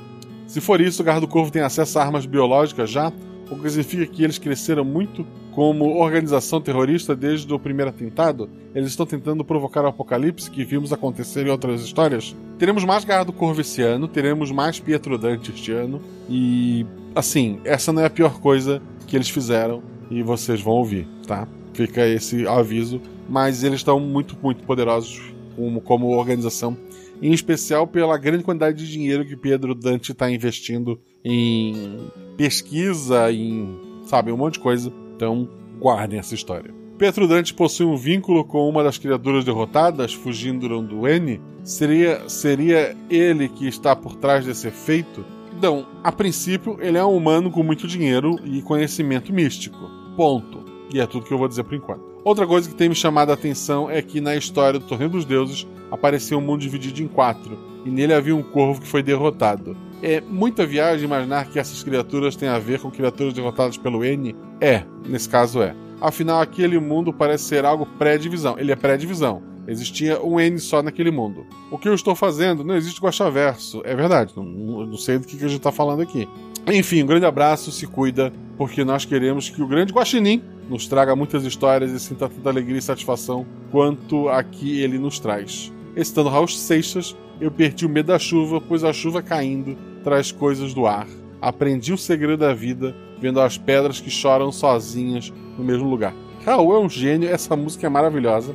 Se 0.47 0.59
for 0.59 0.81
isso, 0.81 1.01
o 1.01 1.05
Garra 1.05 1.21
do 1.21 1.27
Corvo 1.27 1.51
tem 1.51 1.61
acesso 1.61 1.97
a 1.97 2.03
armas 2.03 2.25
biológicas 2.25 2.89
já, 2.89 3.11
o 3.49 3.55
que 3.55 3.69
significa 3.69 4.05
que 4.05 4.23
eles 4.23 4.37
cresceram 4.37 4.83
muito 4.83 5.25
como 5.51 5.97
organização 5.97 6.59
terrorista 6.59 7.15
desde 7.15 7.51
o 7.53 7.59
primeiro 7.59 7.89
atentado. 7.89 8.49
Eles 8.73 8.89
estão 8.89 9.05
tentando 9.05 9.45
provocar 9.45 9.83
o 9.83 9.87
apocalipse 9.87 10.49
que 10.49 10.65
vimos 10.65 10.91
acontecer 10.91 11.45
em 11.45 11.49
outras 11.49 11.81
histórias. 11.81 12.35
Teremos 12.57 12.83
mais 12.83 13.05
Garra 13.05 13.25
do 13.25 13.33
Corvo 13.33 13.61
esse 13.61 13.81
ano, 13.81 14.07
teremos 14.07 14.51
mais 14.51 14.79
Pietro 14.79 15.17
Dante 15.17 15.51
este 15.51 15.71
ano, 15.71 16.01
e 16.29 16.85
assim, 17.15 17.59
essa 17.63 17.91
não 17.91 18.01
é 18.01 18.05
a 18.05 18.09
pior 18.09 18.39
coisa 18.39 18.81
que 19.07 19.15
eles 19.15 19.29
fizeram 19.29 19.83
e 20.09 20.21
vocês 20.21 20.61
vão 20.61 20.73
ouvir, 20.73 21.07
tá? 21.27 21.47
Fica 21.73 22.07
esse 22.07 22.47
aviso, 22.47 23.01
mas 23.27 23.63
eles 23.63 23.79
estão 23.79 23.99
muito, 23.99 24.37
muito 24.41 24.63
poderosos 24.63 25.33
como, 25.55 25.81
como 25.81 26.17
organização, 26.17 26.77
em 27.21 27.31
especial 27.31 27.87
pela 27.87 28.17
grande 28.17 28.43
quantidade 28.43 28.77
de 28.77 28.91
dinheiro 28.91 29.25
que 29.25 29.35
Pedro 29.35 29.73
Dante 29.73 30.11
está 30.11 30.29
investindo 30.29 30.99
em 31.23 31.99
pesquisa, 32.37 33.31
em, 33.31 33.79
sabe, 34.05 34.31
um 34.31 34.37
monte 34.37 34.55
de 34.55 34.59
coisa. 34.59 34.91
Então, 35.15 35.47
guardem 35.79 36.19
essa 36.19 36.35
história. 36.35 36.73
Petro 36.97 37.27
Dante 37.27 37.53
possui 37.53 37.85
um 37.85 37.97
vínculo 37.97 38.45
com 38.45 38.67
uma 38.69 38.83
das 38.83 38.97
criaturas 38.97 39.43
derrotadas, 39.43 40.13
fugindo 40.13 40.81
do 40.81 41.07
N? 41.07 41.41
Seria, 41.63 42.29
seria 42.29 42.95
ele 43.09 43.49
que 43.49 43.67
está 43.67 43.95
por 43.95 44.15
trás 44.15 44.45
desse 44.45 44.67
efeito? 44.67 45.25
Então, 45.63 45.87
a 46.03 46.11
princípio, 46.11 46.77
ele 46.81 46.97
é 46.97 47.05
um 47.05 47.15
humano 47.15 47.49
com 47.49 47.63
muito 47.63 47.87
dinheiro 47.87 48.35
e 48.43 48.61
conhecimento 48.61 49.31
místico. 49.31 49.89
Ponto. 50.13 50.59
E 50.93 50.99
é 50.99 51.07
tudo 51.07 51.25
que 51.25 51.33
eu 51.33 51.37
vou 51.37 51.47
dizer 51.47 51.63
por 51.63 51.73
enquanto. 51.73 52.03
Outra 52.21 52.45
coisa 52.45 52.67
que 52.67 52.75
tem 52.75 52.89
me 52.89 52.95
chamado 52.95 53.29
a 53.29 53.33
atenção 53.33 53.89
é 53.89 54.01
que 54.01 54.19
na 54.19 54.35
história 54.35 54.77
do 54.77 54.85
Torneio 54.85 55.11
dos 55.11 55.23
Deuses 55.23 55.65
apareceu 55.89 56.37
um 56.37 56.41
mundo 56.41 56.59
dividido 56.59 57.01
em 57.01 57.07
quatro, 57.07 57.57
e 57.85 57.89
nele 57.89 58.13
havia 58.13 58.35
um 58.35 58.43
corvo 58.43 58.81
que 58.81 58.87
foi 58.89 59.01
derrotado. 59.01 59.73
É 60.01 60.19
muita 60.19 60.65
viagem 60.65 61.05
imaginar 61.05 61.45
que 61.45 61.57
essas 61.57 61.81
criaturas 61.81 62.35
têm 62.35 62.49
a 62.49 62.59
ver 62.59 62.81
com 62.81 62.91
criaturas 62.91 63.33
derrotadas 63.33 63.77
pelo 63.77 64.03
N? 64.03 64.35
É, 64.59 64.83
nesse 65.07 65.29
caso 65.29 65.61
é. 65.61 65.73
Afinal, 66.01 66.41
aquele 66.41 66.77
mundo 66.77 67.13
parece 67.13 67.45
ser 67.45 67.63
algo 67.63 67.85
pré-divisão. 67.97 68.59
Ele 68.59 68.73
é 68.73 68.75
pré-divisão. 68.75 69.41
Existia 69.67 70.21
um 70.21 70.39
N 70.39 70.59
só 70.59 70.83
naquele 70.83 71.11
mundo. 71.11 71.45
O 71.71 71.77
que 71.77 71.87
eu 71.87 71.93
estou 71.93 72.15
fazendo 72.15 72.63
não 72.63 72.75
existe 72.75 73.01
Guaxaverso. 73.01 73.81
É 73.85 73.95
verdade, 73.95 74.33
não, 74.35 74.43
não 74.43 74.97
sei 74.97 75.17
do 75.17 75.27
que, 75.27 75.37
a 75.37 75.47
gente 75.47 75.57
está 75.57 75.71
falando 75.71 76.01
aqui. 76.01 76.27
Enfim, 76.67 77.03
um 77.03 77.07
grande 77.07 77.25
abraço, 77.25 77.71
se 77.71 77.87
cuida, 77.87 78.31
porque 78.57 78.83
nós 78.83 79.05
queremos 79.05 79.49
que 79.49 79.61
o 79.61 79.67
grande 79.67 79.93
Guaxinim 79.93 80.41
nos 80.69 80.87
traga 80.87 81.15
muitas 81.15 81.43
histórias 81.43 81.91
e 81.91 81.99
sinta 81.99 82.29
tanta 82.29 82.49
alegria 82.49 82.77
e 82.77 82.81
satisfação 82.81 83.45
quanto 83.71 84.29
aqui 84.29 84.81
ele 84.81 84.97
nos 84.97 85.19
traz. 85.19 85.71
Estando 85.95 86.29
Raul 86.29 86.47
Seixas, 86.47 87.15
eu 87.39 87.51
perdi 87.51 87.85
o 87.85 87.89
medo 87.89 88.07
da 88.07 88.19
chuva, 88.19 88.61
pois 88.61 88.83
a 88.83 88.93
chuva 88.93 89.21
caindo 89.21 89.77
traz 90.03 90.31
coisas 90.31 90.73
do 90.73 90.85
ar. 90.85 91.07
Aprendi 91.41 91.91
o 91.91 91.97
segredo 91.97 92.37
da 92.37 92.53
vida 92.53 92.95
vendo 93.19 93.39
as 93.39 93.57
pedras 93.57 93.99
que 93.99 94.09
choram 94.09 94.51
sozinhas 94.51 95.31
no 95.57 95.63
mesmo 95.63 95.89
lugar. 95.89 96.13
Raul 96.45 96.75
é 96.75 96.79
um 96.79 96.89
gênio, 96.89 97.29
essa 97.29 97.55
música 97.55 97.87
é 97.87 97.89
maravilhosa. 97.89 98.53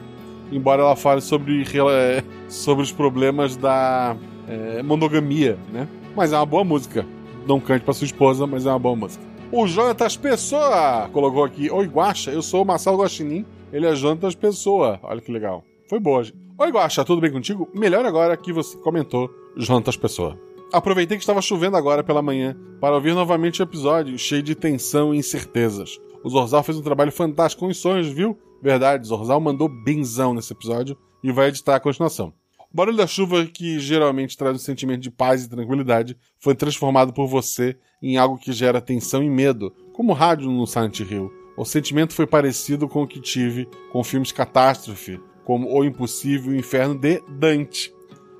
Embora 0.51 0.83
ela 0.83 0.97
fale 0.97 1.21
sobre, 1.21 1.65
é, 1.91 2.23
sobre 2.49 2.83
os 2.83 2.93
problemas 2.93 3.57
da 3.57 4.17
é, 4.49 4.83
monogamia, 4.83 5.59
né? 5.73 5.87
Mas 6.17 6.33
é 6.33 6.37
uma 6.37 6.47
boa 6.47 6.65
música. 6.65 7.07
Não 7.47 7.61
cante 7.61 7.85
para 7.85 7.95
sua 7.95 8.07
esposa, 8.07 8.47
mas 8.47 8.67
é 8.67 8.71
uma 8.71 8.79
boa 8.79 8.97
música. 8.97 9.25
O 9.51 9.67
Jonatas 9.67 10.17
Pessoa 10.17 11.09
colocou 11.13 11.45
aqui: 11.45 11.71
Oi, 11.71 11.87
Guaxa, 11.87 12.31
eu 12.31 12.43
sou 12.43 12.63
o 12.63 12.67
Marcelo 12.67 12.99
Guaxinim. 12.99 13.45
Ele 13.73 13.87
é 13.87 13.95
Jonatas 13.95 14.35
Pessoa. 14.35 14.99
Olha 15.03 15.21
que 15.21 15.31
legal. 15.31 15.65
Foi 15.89 15.99
boa. 15.99 16.25
Gente. 16.25 16.37
Oi, 16.59 16.71
Guaxa, 16.71 17.05
tudo 17.05 17.21
bem 17.21 17.31
contigo? 17.31 17.69
Melhor 17.75 18.05
agora 18.05 18.37
que 18.37 18.53
você 18.53 18.77
comentou 18.79 19.31
Jonatas 19.57 19.97
Pessoa. 19.97 20.39
Aproveitei 20.73 21.17
que 21.17 21.23
estava 21.23 21.41
chovendo 21.41 21.77
agora 21.77 22.03
pela 22.05 22.21
manhã 22.21 22.57
para 22.81 22.95
ouvir 22.95 23.15
novamente 23.15 23.63
o 23.63 23.65
episódio, 23.65 24.19
cheio 24.19 24.43
de 24.43 24.55
tensão 24.55 25.15
e 25.15 25.19
incertezas. 25.19 25.99
O 26.23 26.29
Zorzal 26.29 26.63
fez 26.63 26.77
um 26.77 26.83
trabalho 26.83 27.13
fantástico 27.13 27.65
com 27.65 27.71
os 27.71 27.79
sonhos, 27.79 28.09
viu? 28.09 28.37
Verdade, 28.63 29.07
Zorzal 29.07 29.41
mandou 29.41 29.69
benzão 29.69 30.35
nesse 30.35 30.53
episódio 30.53 30.97
e 31.23 31.31
vai 31.31 31.49
editar 31.49 31.77
a 31.77 31.81
continuação. 31.81 32.33
O 32.73 32.77
barulho 32.77 32.97
da 32.97 33.07
chuva, 33.07 33.47
que 33.47 33.79
geralmente 33.79 34.37
traz 34.37 34.55
um 34.55 34.59
sentimento 34.59 35.01
de 35.01 35.11
paz 35.11 35.45
e 35.45 35.49
tranquilidade, 35.49 36.17
foi 36.39 36.55
transformado 36.55 37.13
por 37.13 37.27
você 37.27 37.77
em 38.03 38.19
algo 38.19 38.37
que 38.37 38.53
gera 38.53 38.81
tensão 38.81 39.23
e 39.23 39.31
medo, 39.31 39.73
como 39.93 40.13
o 40.13 40.15
rádio 40.15 40.51
no 40.51 40.67
Silent 40.67 41.01
Hill. 41.01 41.33
O 41.57 41.65
sentimento 41.65 42.13
foi 42.13 42.27
parecido 42.27 42.87
com 42.87 43.03
o 43.03 43.07
que 43.07 43.21
tive 43.21 43.67
com 43.91 44.05
filmes 44.05 44.33
catástrofe, 44.33 45.19
como 45.45 45.73
O 45.75 45.83
Impossível 45.83 46.53
e 46.53 46.57
o 46.57 46.59
Inferno 46.59 46.95
de 46.95 47.23
Dante. 47.27 47.93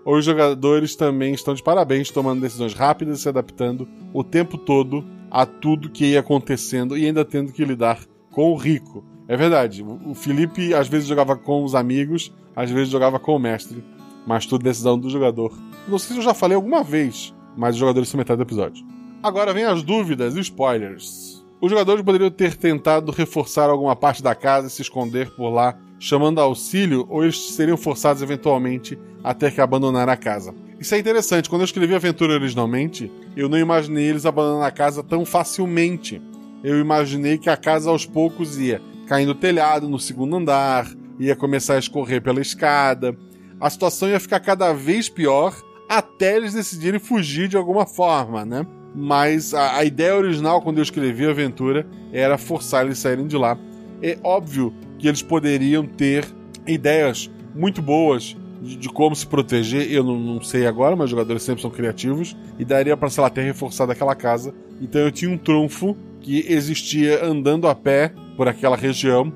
Os 0.05 0.25
jogadores 0.25 0.95
também 0.95 1.33
estão 1.33 1.55
de 1.55 1.63
parabéns, 1.63 2.11
tomando 2.11 2.41
decisões 2.41 2.75
rápidas 2.75 3.19
e 3.19 3.23
se 3.23 3.29
adaptando 3.29 3.89
o 4.13 4.23
tempo 4.23 4.59
todo 4.59 5.05
a 5.31 5.47
tudo 5.47 5.91
que 5.91 6.07
ia 6.07 6.21
acontecendo 6.21 6.97
e 6.97 7.07
ainda 7.07 7.25
tendo 7.25 7.53
que 7.53 7.65
lidar 7.65 7.99
com 8.31 8.53
o 8.53 8.57
rico. 8.57 9.05
É 9.29 9.37
verdade, 9.37 9.85
o 9.85 10.15
Felipe 10.15 10.73
às 10.73 10.89
vezes 10.89 11.07
jogava 11.07 11.37
com 11.37 11.63
os 11.63 11.75
amigos, 11.75 12.33
às 12.57 12.71
vezes 12.71 12.89
jogava 12.89 13.19
com 13.19 13.37
o 13.37 13.39
mestre, 13.39 13.85
mas 14.27 14.47
tudo 14.47 14.65
decisão 14.65 14.99
do 14.99 15.11
jogador. 15.11 15.53
Não 15.87 15.99
sei 15.99 16.15
se 16.15 16.21
eu 16.21 16.25
já 16.25 16.33
falei 16.33 16.57
alguma 16.57 16.83
vez, 16.83 17.35
mas 17.55 17.75
os 17.75 17.79
jogadores 17.79 18.09
são 18.09 18.17
metade 18.17 18.39
do 18.39 18.45
episódio. 18.45 18.87
Agora 19.23 19.53
vem 19.53 19.65
as 19.65 19.83
dúvidas 19.83 20.35
e 20.35 20.41
spoilers. 20.41 21.45
Os 21.61 21.71
jogadores 21.71 22.03
poderiam 22.03 22.31
ter 22.31 22.57
tentado 22.57 23.13
reforçar 23.13 23.69
alguma 23.69 23.95
parte 23.95 24.23
da 24.23 24.35
casa 24.35 24.69
e 24.69 24.71
se 24.71 24.81
esconder 24.81 25.31
por 25.33 25.51
lá, 25.51 25.77
chamando 25.99 26.41
auxílio, 26.41 27.05
ou 27.11 27.23
eles 27.23 27.51
seriam 27.51 27.77
forçados 27.77 28.23
eventualmente 28.23 28.99
a 29.23 29.35
ter 29.35 29.53
que 29.53 29.61
abandonar 29.61 30.09
a 30.09 30.17
casa. 30.17 30.55
Isso 30.81 30.95
é 30.95 30.99
interessante. 30.99 31.51
Quando 31.51 31.63
eu 31.63 31.67
escrevi 31.67 31.93
a 31.93 31.97
aventura 31.97 32.33
originalmente, 32.33 33.13
eu 33.37 33.47
não 33.47 33.59
imaginei 33.59 34.05
eles 34.05 34.25
abandonando 34.25 34.65
a 34.65 34.71
casa 34.71 35.03
tão 35.03 35.27
facilmente. 35.27 36.23
Eu 36.65 36.81
imaginei 36.81 37.37
que 37.37 37.51
a 37.51 37.57
casa 37.59 37.91
aos 37.91 38.07
poucos 38.07 38.59
ia 38.59 38.81
caindo 39.09 39.31
o 39.31 39.35
telhado 39.35 39.89
no 39.89 39.99
segundo 39.99 40.37
andar, 40.37 40.87
ia 41.19 41.35
começar 41.35 41.75
a 41.75 41.79
escorrer 41.79 42.23
pela 42.23 42.41
escada. 42.41 43.17
A 43.59 43.71
situação 43.71 44.09
ia 44.09 44.21
ficar 44.21 44.39
cada 44.39 44.73
vez 44.75 45.09
pior 45.09 45.57
até 45.89 46.37
eles 46.37 46.53
decidirem 46.53 47.01
fugir 47.01 47.49
de 47.49 47.57
alguma 47.57 47.87
forma, 47.87 48.45
né? 48.45 48.67
Mas 48.95 49.55
a, 49.55 49.79
a 49.79 49.85
ideia 49.85 50.15
original, 50.15 50.61
quando 50.61 50.79
eu 50.79 50.83
escrevi 50.83 51.27
a 51.27 51.31
aventura, 51.31 51.87
era 52.13 52.37
forçar 52.37 52.85
eles 52.85 52.99
a 52.99 53.03
saírem 53.03 53.27
de 53.27 53.37
lá. 53.37 53.59
É 54.03 54.19
óbvio 54.23 54.75
que 54.99 55.09
eles 55.09 55.23
poderiam 55.23 55.87
ter 55.87 56.27
ideias 56.67 57.31
muito 57.55 57.81
boas 57.81 58.37
de, 58.61 58.77
de 58.77 58.89
como 58.91 59.17
se 59.17 59.27
proteger, 59.27 59.91
eu 59.91 60.05
não, 60.05 60.19
não, 60.19 60.43
sei 60.43 60.67
agora, 60.67 60.95
mas 60.95 61.05
os 61.05 61.11
jogadores 61.11 61.43
sempre 61.43 61.63
são 61.63 61.71
criativos, 61.71 62.37
e 62.59 62.65
daria 62.65 62.97
para, 62.97 63.09
sei 63.09 63.23
lá, 63.23 63.31
ter 63.31 63.43
reforçado 63.43 63.91
aquela 63.91 64.15
casa. 64.15 64.55
Então 64.81 65.01
eu 65.01 65.11
tinha 65.11 65.31
um 65.31 65.39
trunfo 65.39 65.97
que 66.21 66.45
existia 66.49 67.25
andando 67.25 67.67
a 67.67 67.75
pé 67.75 68.13
por 68.39 68.47
aquela 68.47 68.77
região. 68.77 69.33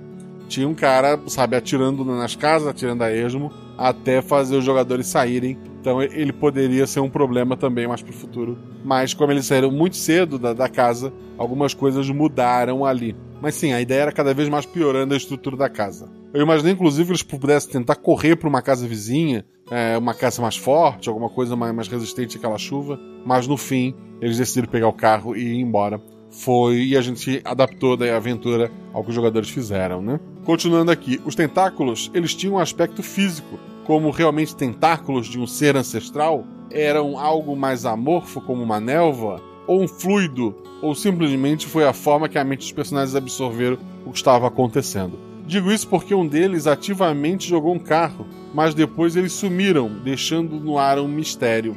Tinha 0.48 0.68
um 0.68 0.74
cara, 0.74 1.18
sabe, 1.26 1.56
atirando 1.56 2.04
nas 2.04 2.36
casas, 2.36 2.68
atirando 2.68 3.02
a 3.02 3.12
esmo, 3.12 3.50
até 3.76 4.22
fazer 4.22 4.56
os 4.56 4.64
jogadores 4.64 5.08
saírem. 5.08 5.58
Então 5.80 6.00
ele 6.00 6.32
poderia 6.32 6.86
ser 6.86 7.00
um 7.00 7.10
problema 7.10 7.56
também 7.56 7.88
mais 7.88 8.00
pro 8.00 8.12
futuro. 8.12 8.56
Mas 8.84 9.12
como 9.12 9.32
eles 9.32 9.46
saíram 9.46 9.72
muito 9.72 9.96
cedo 9.96 10.38
da, 10.38 10.52
da 10.52 10.68
casa, 10.68 11.12
algumas 11.36 11.74
coisas 11.74 12.08
mudaram 12.10 12.84
ali. 12.84 13.16
Mas 13.40 13.56
sim, 13.56 13.72
a 13.72 13.80
ideia 13.80 14.02
era 14.02 14.12
cada 14.12 14.32
vez 14.32 14.48
mais 14.48 14.64
piorando 14.64 15.14
a 15.14 15.16
estrutura 15.16 15.56
da 15.56 15.68
casa. 15.68 16.08
Eu 16.32 16.42
imaginei, 16.42 16.72
inclusive, 16.72 17.06
que 17.06 17.12
eles 17.12 17.22
pudessem 17.24 17.72
tentar 17.72 17.96
correr 17.96 18.36
para 18.36 18.48
uma 18.48 18.62
casa 18.62 18.86
vizinha, 18.86 19.44
é, 19.68 19.98
uma 19.98 20.14
casa 20.14 20.40
mais 20.40 20.56
forte, 20.56 21.08
alguma 21.08 21.28
coisa 21.28 21.56
mais, 21.56 21.74
mais 21.74 21.88
resistente 21.88 22.36
àquela 22.36 22.56
chuva. 22.56 23.00
Mas 23.26 23.48
no 23.48 23.56
fim, 23.56 23.96
eles 24.20 24.38
decidiram 24.38 24.70
pegar 24.70 24.86
o 24.86 24.92
carro 24.92 25.34
e 25.34 25.40
ir 25.40 25.60
embora. 25.60 26.00
Foi 26.32 26.78
e 26.78 26.96
a 26.96 27.00
gente 27.00 27.40
adaptou 27.44 27.96
da 27.96 28.16
aventura 28.16 28.72
ao 28.92 29.04
que 29.04 29.10
os 29.10 29.14
jogadores 29.14 29.50
fizeram, 29.50 30.00
né? 30.00 30.18
Continuando 30.44 30.90
aqui, 30.90 31.20
os 31.24 31.34
tentáculos 31.34 32.10
eles 32.14 32.34
tinham 32.34 32.54
um 32.54 32.58
aspecto 32.58 33.02
físico, 33.02 33.60
como 33.84 34.10
realmente 34.10 34.56
tentáculos 34.56 35.26
de 35.26 35.38
um 35.38 35.46
ser 35.46 35.76
ancestral, 35.76 36.44
eram 36.70 37.18
algo 37.18 37.54
mais 37.54 37.84
amorfo, 37.84 38.40
como 38.40 38.62
uma 38.62 38.80
névoa, 38.80 39.42
ou 39.66 39.82
um 39.82 39.88
fluido, 39.88 40.54
ou 40.80 40.94
simplesmente 40.94 41.66
foi 41.66 41.84
a 41.84 41.92
forma 41.92 42.28
que 42.28 42.38
a 42.38 42.44
mente 42.44 42.60
dos 42.60 42.72
personagens 42.72 43.14
absorveram 43.14 43.78
o 44.06 44.10
que 44.10 44.16
estava 44.16 44.46
acontecendo. 44.46 45.18
Digo 45.46 45.70
isso 45.70 45.86
porque 45.88 46.14
um 46.14 46.26
deles 46.26 46.66
ativamente 46.66 47.48
jogou 47.48 47.74
um 47.74 47.78
carro, 47.78 48.26
mas 48.54 48.74
depois 48.74 49.16
eles 49.16 49.32
sumiram, 49.32 49.90
deixando 50.02 50.58
no 50.58 50.78
ar 50.78 50.98
um 50.98 51.08
mistério. 51.08 51.76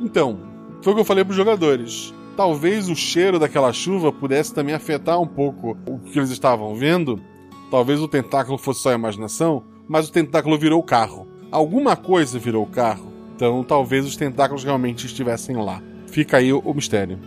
Então, 0.00 0.38
foi 0.82 0.92
o 0.92 0.96
que 0.96 1.00
eu 1.02 1.06
falei 1.06 1.24
para 1.24 1.30
os 1.30 1.36
jogadores. 1.36 2.12
Talvez 2.36 2.88
o 2.88 2.96
cheiro 2.96 3.38
daquela 3.38 3.72
chuva 3.72 4.10
pudesse 4.12 4.52
também 4.52 4.74
afetar 4.74 5.20
um 5.20 5.26
pouco 5.26 5.76
o 5.88 5.98
que 6.00 6.18
eles 6.18 6.30
estavam 6.30 6.74
vendo. 6.74 7.20
Talvez 7.70 8.00
o 8.00 8.08
tentáculo 8.08 8.58
fosse 8.58 8.80
só 8.80 8.90
a 8.90 8.94
imaginação, 8.94 9.62
mas 9.88 10.08
o 10.08 10.12
tentáculo 10.12 10.58
virou 10.58 10.80
o 10.80 10.84
carro. 10.84 11.28
Alguma 11.52 11.94
coisa 11.94 12.38
virou 12.38 12.64
o 12.64 12.68
carro. 12.68 13.12
Então 13.36 13.62
talvez 13.62 14.04
os 14.04 14.16
tentáculos 14.16 14.64
realmente 14.64 15.06
estivessem 15.06 15.56
lá. 15.56 15.80
Fica 16.08 16.38
aí 16.38 16.52
o, 16.52 16.74
mistério. 16.74 17.20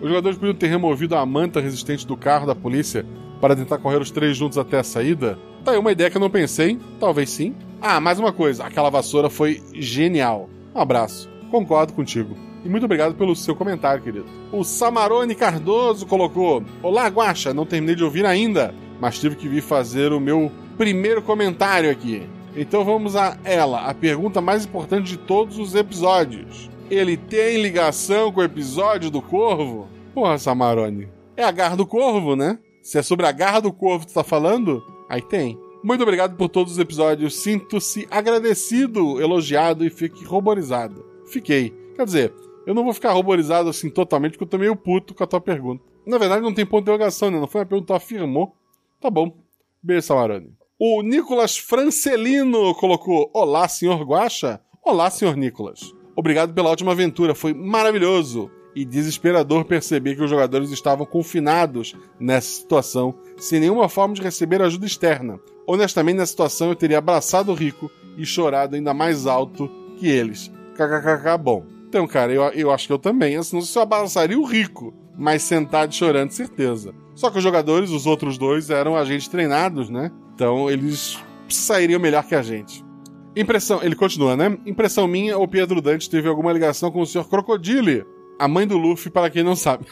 Os 0.00 0.08
jogadores 0.08 0.36
podiam 0.36 0.54
ter 0.54 0.68
removido 0.68 1.14
a 1.14 1.24
manta 1.24 1.60
resistente 1.60 2.06
do 2.06 2.16
carro 2.16 2.46
da 2.46 2.54
polícia 2.54 3.06
para 3.40 3.54
tentar 3.54 3.78
correr 3.78 4.00
os 4.00 4.10
três 4.10 4.36
juntos 4.36 4.58
até 4.58 4.78
a 4.78 4.84
saída? 4.84 5.38
Tá 5.64 5.72
aí 5.72 5.78
uma 5.78 5.92
ideia 5.92 6.10
que 6.10 6.16
eu 6.16 6.20
não 6.20 6.30
pensei, 6.30 6.78
talvez 6.98 7.30
sim. 7.30 7.54
Ah, 7.80 8.00
mais 8.00 8.18
uma 8.18 8.32
coisa, 8.32 8.64
aquela 8.64 8.90
vassoura 8.90 9.30
foi 9.30 9.62
genial. 9.74 10.48
Um 10.74 10.80
abraço, 10.80 11.28
concordo 11.50 11.92
contigo. 11.92 12.47
E 12.64 12.68
muito 12.68 12.84
obrigado 12.84 13.14
pelo 13.14 13.36
seu 13.36 13.54
comentário, 13.54 14.02
querido. 14.02 14.26
O 14.52 14.64
Samarone 14.64 15.34
Cardoso 15.34 16.06
colocou: 16.06 16.62
Olá, 16.82 17.06
Guacha, 17.06 17.54
não 17.54 17.66
terminei 17.66 17.94
de 17.94 18.04
ouvir 18.04 18.26
ainda, 18.26 18.74
mas 19.00 19.18
tive 19.18 19.36
que 19.36 19.48
vir 19.48 19.62
fazer 19.62 20.12
o 20.12 20.20
meu 20.20 20.50
primeiro 20.76 21.22
comentário 21.22 21.90
aqui. 21.90 22.28
Então 22.56 22.84
vamos 22.84 23.14
a 23.14 23.38
ela, 23.44 23.86
a 23.86 23.94
pergunta 23.94 24.40
mais 24.40 24.64
importante 24.64 25.10
de 25.10 25.16
todos 25.16 25.58
os 25.58 25.74
episódios. 25.74 26.68
Ele 26.90 27.16
tem 27.16 27.62
ligação 27.62 28.32
com 28.32 28.40
o 28.40 28.44
episódio 28.44 29.10
do 29.10 29.20
Corvo? 29.22 29.88
Porra, 30.14 30.38
Samarone. 30.38 31.08
É 31.36 31.44
a 31.44 31.50
garra 31.50 31.76
do 31.76 31.86
Corvo, 31.86 32.34
né? 32.34 32.58
Se 32.82 32.96
é 32.96 33.02
sobre 33.02 33.26
a 33.26 33.32
garra 33.32 33.60
do 33.60 33.70
corvo 33.70 34.06
que 34.06 34.12
tu 34.12 34.14
tá 34.14 34.24
falando, 34.24 34.82
aí 35.10 35.20
tem. 35.20 35.58
Muito 35.84 36.02
obrigado 36.02 36.36
por 36.36 36.48
todos 36.48 36.72
os 36.72 36.78
episódios. 36.78 37.38
Sinto-se 37.38 38.08
agradecido, 38.10 39.20
elogiado 39.20 39.84
e 39.84 39.90
fique 39.90 40.24
ruborizado. 40.24 41.04
Fiquei. 41.26 41.74
Quer 41.94 42.04
dizer, 42.06 42.34
eu 42.68 42.74
não 42.74 42.84
vou 42.84 42.92
ficar 42.92 43.12
ruborizado 43.12 43.70
assim 43.70 43.88
totalmente 43.88 44.32
porque 44.32 44.44
eu 44.44 44.48
tô 44.48 44.58
meio 44.58 44.76
puto 44.76 45.14
com 45.14 45.24
a 45.24 45.26
tua 45.26 45.40
pergunta. 45.40 45.82
Na 46.06 46.18
verdade, 46.18 46.42
não 46.42 46.52
tem 46.52 46.66
ponto 46.66 46.84
de 46.84 46.90
interrogação, 46.90 47.30
né? 47.30 47.40
Não 47.40 47.46
foi 47.46 47.62
uma 47.62 47.66
pergunta 47.66 47.96
afirmou. 47.96 48.54
Tá 49.00 49.08
bom. 49.08 49.34
Beijo, 49.82 50.06
Samarone. 50.06 50.52
O 50.78 51.00
Nicolas 51.00 51.56
Francelino 51.56 52.74
colocou: 52.74 53.30
Olá, 53.32 53.66
senhor 53.68 54.04
Guacha. 54.04 54.60
Olá, 54.84 55.08
senhor 55.08 55.34
Nicolas. 55.34 55.80
Obrigado 56.14 56.52
pela 56.52 56.68
última 56.68 56.92
aventura, 56.92 57.34
foi 57.34 57.54
maravilhoso 57.54 58.50
e 58.76 58.84
desesperador 58.84 59.64
perceber 59.64 60.14
que 60.14 60.22
os 60.22 60.28
jogadores 60.28 60.70
estavam 60.70 61.06
confinados 61.06 61.96
nessa 62.20 62.50
situação, 62.50 63.14
sem 63.38 63.60
nenhuma 63.60 63.88
forma 63.88 64.12
de 64.12 64.20
receber 64.20 64.60
ajuda 64.60 64.84
externa. 64.84 65.40
Honestamente, 65.66 66.18
nessa 66.18 66.32
situação 66.32 66.68
eu 66.68 66.76
teria 66.76 66.98
abraçado 66.98 67.50
o 67.50 67.54
Rico 67.54 67.90
e 68.18 68.26
chorado 68.26 68.76
ainda 68.76 68.92
mais 68.92 69.26
alto 69.26 69.70
que 69.98 70.06
eles. 70.06 70.52
KKKK, 70.74 71.38
bom. 71.42 71.77
Então, 71.88 72.06
cara, 72.06 72.30
eu, 72.32 72.42
eu 72.50 72.70
acho 72.70 72.86
que 72.86 72.92
eu 72.92 72.98
também. 72.98 73.36
Assim, 73.36 73.56
não 73.56 73.64
eu 73.74 73.82
abraçaria 73.82 74.38
o 74.38 74.44
Rico, 74.44 74.92
mas 75.16 75.42
sentado 75.42 75.94
chorando, 75.94 76.30
certeza. 76.30 76.94
Só 77.14 77.30
que 77.30 77.38
os 77.38 77.42
jogadores, 77.42 77.90
os 77.90 78.06
outros 78.06 78.36
dois, 78.36 78.68
eram 78.68 78.94
agentes 78.94 79.26
treinados, 79.26 79.88
né? 79.88 80.12
Então 80.34 80.70
eles 80.70 81.18
sairiam 81.48 81.98
melhor 81.98 82.24
que 82.24 82.34
a 82.34 82.42
gente. 82.42 82.84
Impressão, 83.34 83.80
ele 83.82 83.96
continua, 83.96 84.36
né? 84.36 84.58
Impressão 84.66 85.08
minha, 85.08 85.38
o 85.38 85.48
Pedro 85.48 85.80
Dante 85.80 86.10
teve 86.10 86.28
alguma 86.28 86.52
ligação 86.52 86.90
com 86.90 87.00
o 87.00 87.06
Sr. 87.06 87.24
Crocodile, 87.24 88.04
a 88.38 88.46
mãe 88.46 88.66
do 88.66 88.76
Luffy, 88.76 89.10
para 89.10 89.30
quem 89.30 89.42
não 89.42 89.56
sabe. 89.56 89.86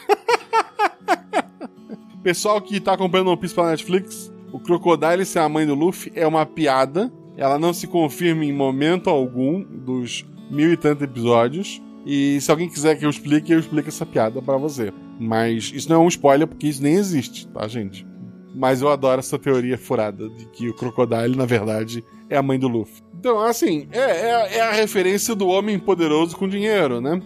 Pessoal 2.21 2.61
que 2.61 2.79
tá 2.79 2.93
acompanhando 2.93 3.29
One 3.29 3.39
Piece 3.39 3.55
pela 3.55 3.71
Netflix, 3.71 4.31
o 4.51 4.59
Crocodile 4.59 5.25
ser 5.25 5.39
a 5.39 5.49
mãe 5.49 5.65
do 5.65 5.73
Luffy 5.73 6.11
é 6.13 6.27
uma 6.27 6.45
piada. 6.45 7.11
Ela 7.35 7.57
não 7.57 7.73
se 7.73 7.87
confirma 7.87 8.45
em 8.45 8.53
momento 8.53 9.09
algum 9.09 9.63
dos 9.63 10.25
mil 10.51 10.71
e 10.71 10.77
tantos 10.77 11.03
episódios. 11.03 11.81
E 12.09 12.39
se 12.39 12.49
alguém 12.49 12.69
quiser 12.69 12.95
que 12.95 13.05
eu 13.05 13.09
explique, 13.09 13.51
eu 13.51 13.59
explico 13.59 13.89
essa 13.89 14.05
piada 14.05 14.41
para 14.41 14.55
você. 14.55 14.93
Mas 15.19 15.73
isso 15.75 15.89
não 15.89 15.97
é 15.97 15.99
um 16.05 16.07
spoiler, 16.07 16.47
porque 16.47 16.65
isso 16.65 16.81
nem 16.81 16.95
existe, 16.95 17.45
tá, 17.49 17.67
gente? 17.67 18.07
Mas 18.55 18.81
eu 18.81 18.87
adoro 18.87 19.19
essa 19.19 19.37
teoria 19.37 19.77
furada 19.77 20.29
de 20.29 20.45
que 20.45 20.69
o 20.69 20.73
Crocodile, 20.73 21.35
na 21.35 21.45
verdade, 21.45 22.05
é 22.29 22.37
a 22.37 22.41
mãe 22.41 22.57
do 22.57 22.69
Luffy. 22.69 23.03
Então, 23.19 23.41
assim, 23.41 23.89
é, 23.91 23.99
é, 23.99 24.57
é 24.57 24.61
a 24.61 24.71
referência 24.71 25.35
do 25.35 25.49
homem 25.49 25.77
poderoso 25.77 26.37
com 26.37 26.47
dinheiro, 26.47 27.01
né? 27.01 27.21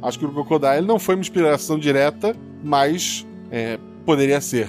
Acho 0.00 0.20
que 0.20 0.24
o 0.24 0.32
Crocodile 0.32 0.86
não 0.86 1.00
foi 1.00 1.16
uma 1.16 1.22
inspiração 1.22 1.76
direta, 1.76 2.36
mas 2.62 3.26
é, 3.50 3.80
poderia 4.06 4.40
ser. 4.40 4.68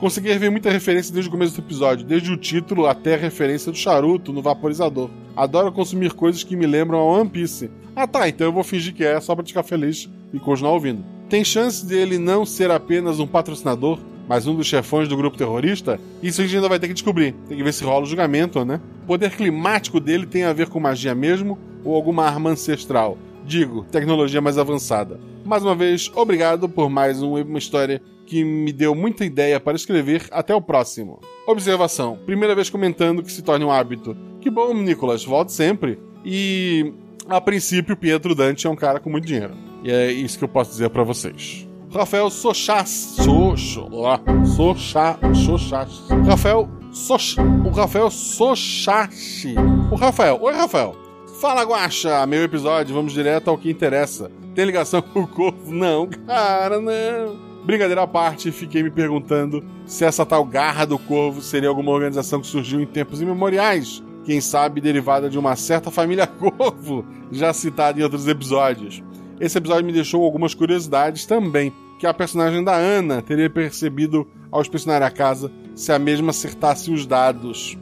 Consegui 0.00 0.36
ver 0.38 0.50
muita 0.50 0.70
referência 0.70 1.12
desde 1.12 1.28
o 1.28 1.32
começo 1.32 1.54
do 1.54 1.64
episódio, 1.64 2.04
desde 2.04 2.32
o 2.32 2.36
título 2.36 2.86
até 2.86 3.14
a 3.14 3.18
referência 3.18 3.70
do 3.70 3.78
charuto 3.78 4.32
no 4.32 4.42
vaporizador. 4.42 5.08
Adoro 5.38 5.70
consumir 5.70 6.14
coisas 6.14 6.42
que 6.42 6.56
me 6.56 6.66
lembram 6.66 6.98
a 6.98 7.04
One 7.04 7.30
Piece. 7.30 7.70
Ah 7.94 8.08
tá, 8.08 8.28
então 8.28 8.48
eu 8.48 8.52
vou 8.52 8.64
fingir 8.64 8.92
que 8.92 9.04
é 9.04 9.20
só 9.20 9.36
pra 9.36 9.46
ficar 9.46 9.62
feliz 9.62 10.10
e 10.34 10.40
continuar 10.40 10.72
ouvindo. 10.72 11.04
Tem 11.28 11.44
chance 11.44 11.86
dele 11.86 12.18
não 12.18 12.44
ser 12.44 12.72
apenas 12.72 13.20
um 13.20 13.26
patrocinador, 13.26 14.00
mas 14.28 14.48
um 14.48 14.54
dos 14.56 14.66
chefões 14.66 15.06
do 15.06 15.16
grupo 15.16 15.38
terrorista? 15.38 16.00
Isso 16.20 16.40
a 16.40 16.44
gente 16.44 16.56
ainda 16.56 16.68
vai 16.68 16.80
ter 16.80 16.88
que 16.88 16.94
descobrir. 16.94 17.36
Tem 17.48 17.56
que 17.56 17.62
ver 17.62 17.72
se 17.72 17.84
rola 17.84 18.02
o 18.02 18.08
julgamento, 18.08 18.64
né? 18.64 18.80
O 19.04 19.06
poder 19.06 19.30
climático 19.30 20.00
dele 20.00 20.26
tem 20.26 20.42
a 20.42 20.52
ver 20.52 20.68
com 20.68 20.80
magia 20.80 21.14
mesmo 21.14 21.56
ou 21.84 21.94
alguma 21.94 22.24
arma 22.24 22.50
ancestral? 22.50 23.16
Digo, 23.46 23.86
tecnologia 23.92 24.40
mais 24.40 24.58
avançada. 24.58 25.20
Mais 25.44 25.62
uma 25.62 25.76
vez, 25.76 26.10
obrigado 26.16 26.68
por 26.68 26.90
mais 26.90 27.22
uma 27.22 27.58
história 27.60 28.02
que 28.28 28.44
me 28.44 28.72
deu 28.72 28.94
muita 28.94 29.24
ideia 29.24 29.58
para 29.58 29.74
escrever. 29.74 30.26
Até 30.30 30.54
o 30.54 30.60
próximo. 30.60 31.18
Observação: 31.46 32.18
primeira 32.26 32.54
vez 32.54 32.68
comentando 32.68 33.22
que 33.22 33.32
se 33.32 33.42
torne 33.42 33.64
um 33.64 33.72
hábito. 33.72 34.16
Que 34.40 34.50
bom, 34.50 34.74
Nicolas, 34.74 35.24
volte 35.24 35.52
sempre. 35.52 35.98
E 36.24 36.92
a 37.28 37.40
princípio, 37.40 37.96
Pietro 37.96 38.34
Dante 38.34 38.66
é 38.66 38.70
um 38.70 38.76
cara 38.76 39.00
com 39.00 39.08
muito 39.08 39.26
dinheiro. 39.26 39.54
E 39.82 39.90
é 39.90 40.12
isso 40.12 40.36
que 40.36 40.44
eu 40.44 40.48
posso 40.48 40.70
dizer 40.70 40.90
para 40.90 41.02
vocês. 41.02 41.66
Rafael 41.90 42.28
Sochas. 42.28 43.16
Socho. 43.16 43.88
Socha. 44.54 45.18
Sochas. 45.34 46.08
Rafael. 46.26 46.68
Soch, 46.90 47.36
o 47.66 47.70
Rafael 47.70 48.10
Sochachi. 48.10 49.54
O 49.90 49.94
Rafael. 49.94 50.38
Oi, 50.40 50.52
Rafael. 50.52 50.96
Fala, 51.40 51.62
Guaxa. 51.62 52.26
Meu 52.26 52.42
episódio, 52.42 52.94
vamos 52.94 53.12
direto 53.12 53.48
ao 53.48 53.58
que 53.58 53.70
interessa. 53.70 54.30
Tem 54.54 54.64
ligação 54.64 55.00
com 55.00 55.20
o 55.20 55.28
corvo? 55.28 55.72
Não, 55.72 56.08
cara, 56.26 56.80
não. 56.80 57.47
Brincadeira 57.68 58.00
à 58.00 58.06
parte, 58.06 58.50
fiquei 58.50 58.82
me 58.82 58.90
perguntando 58.90 59.62
se 59.84 60.02
essa 60.02 60.24
tal 60.24 60.42
garra 60.42 60.86
do 60.86 60.98
corvo 60.98 61.42
seria 61.42 61.68
alguma 61.68 61.92
organização 61.92 62.40
que 62.40 62.46
surgiu 62.46 62.80
em 62.80 62.86
tempos 62.86 63.20
imemoriais. 63.20 64.02
Quem 64.24 64.40
sabe 64.40 64.80
derivada 64.80 65.28
de 65.28 65.38
uma 65.38 65.54
certa 65.54 65.90
família 65.90 66.24
corvo, 66.56 67.04
já 67.30 67.52
citada 67.52 68.00
em 68.00 68.02
outros 68.02 68.26
episódios. 68.26 69.02
Esse 69.38 69.58
episódio 69.58 69.84
me 69.84 69.92
deixou 69.92 70.24
algumas 70.24 70.54
curiosidades 70.54 71.26
também, 71.26 71.70
que 71.98 72.06
a 72.06 72.14
personagem 72.14 72.64
da 72.64 72.74
Ana 72.74 73.20
teria 73.20 73.50
percebido 73.50 74.26
ao 74.50 74.62
inspecionar 74.62 75.02
a 75.02 75.10
casa 75.10 75.52
se 75.74 75.92
a 75.92 75.98
mesma 75.98 76.30
acertasse 76.30 76.90
os 76.90 77.04
dados. 77.04 77.76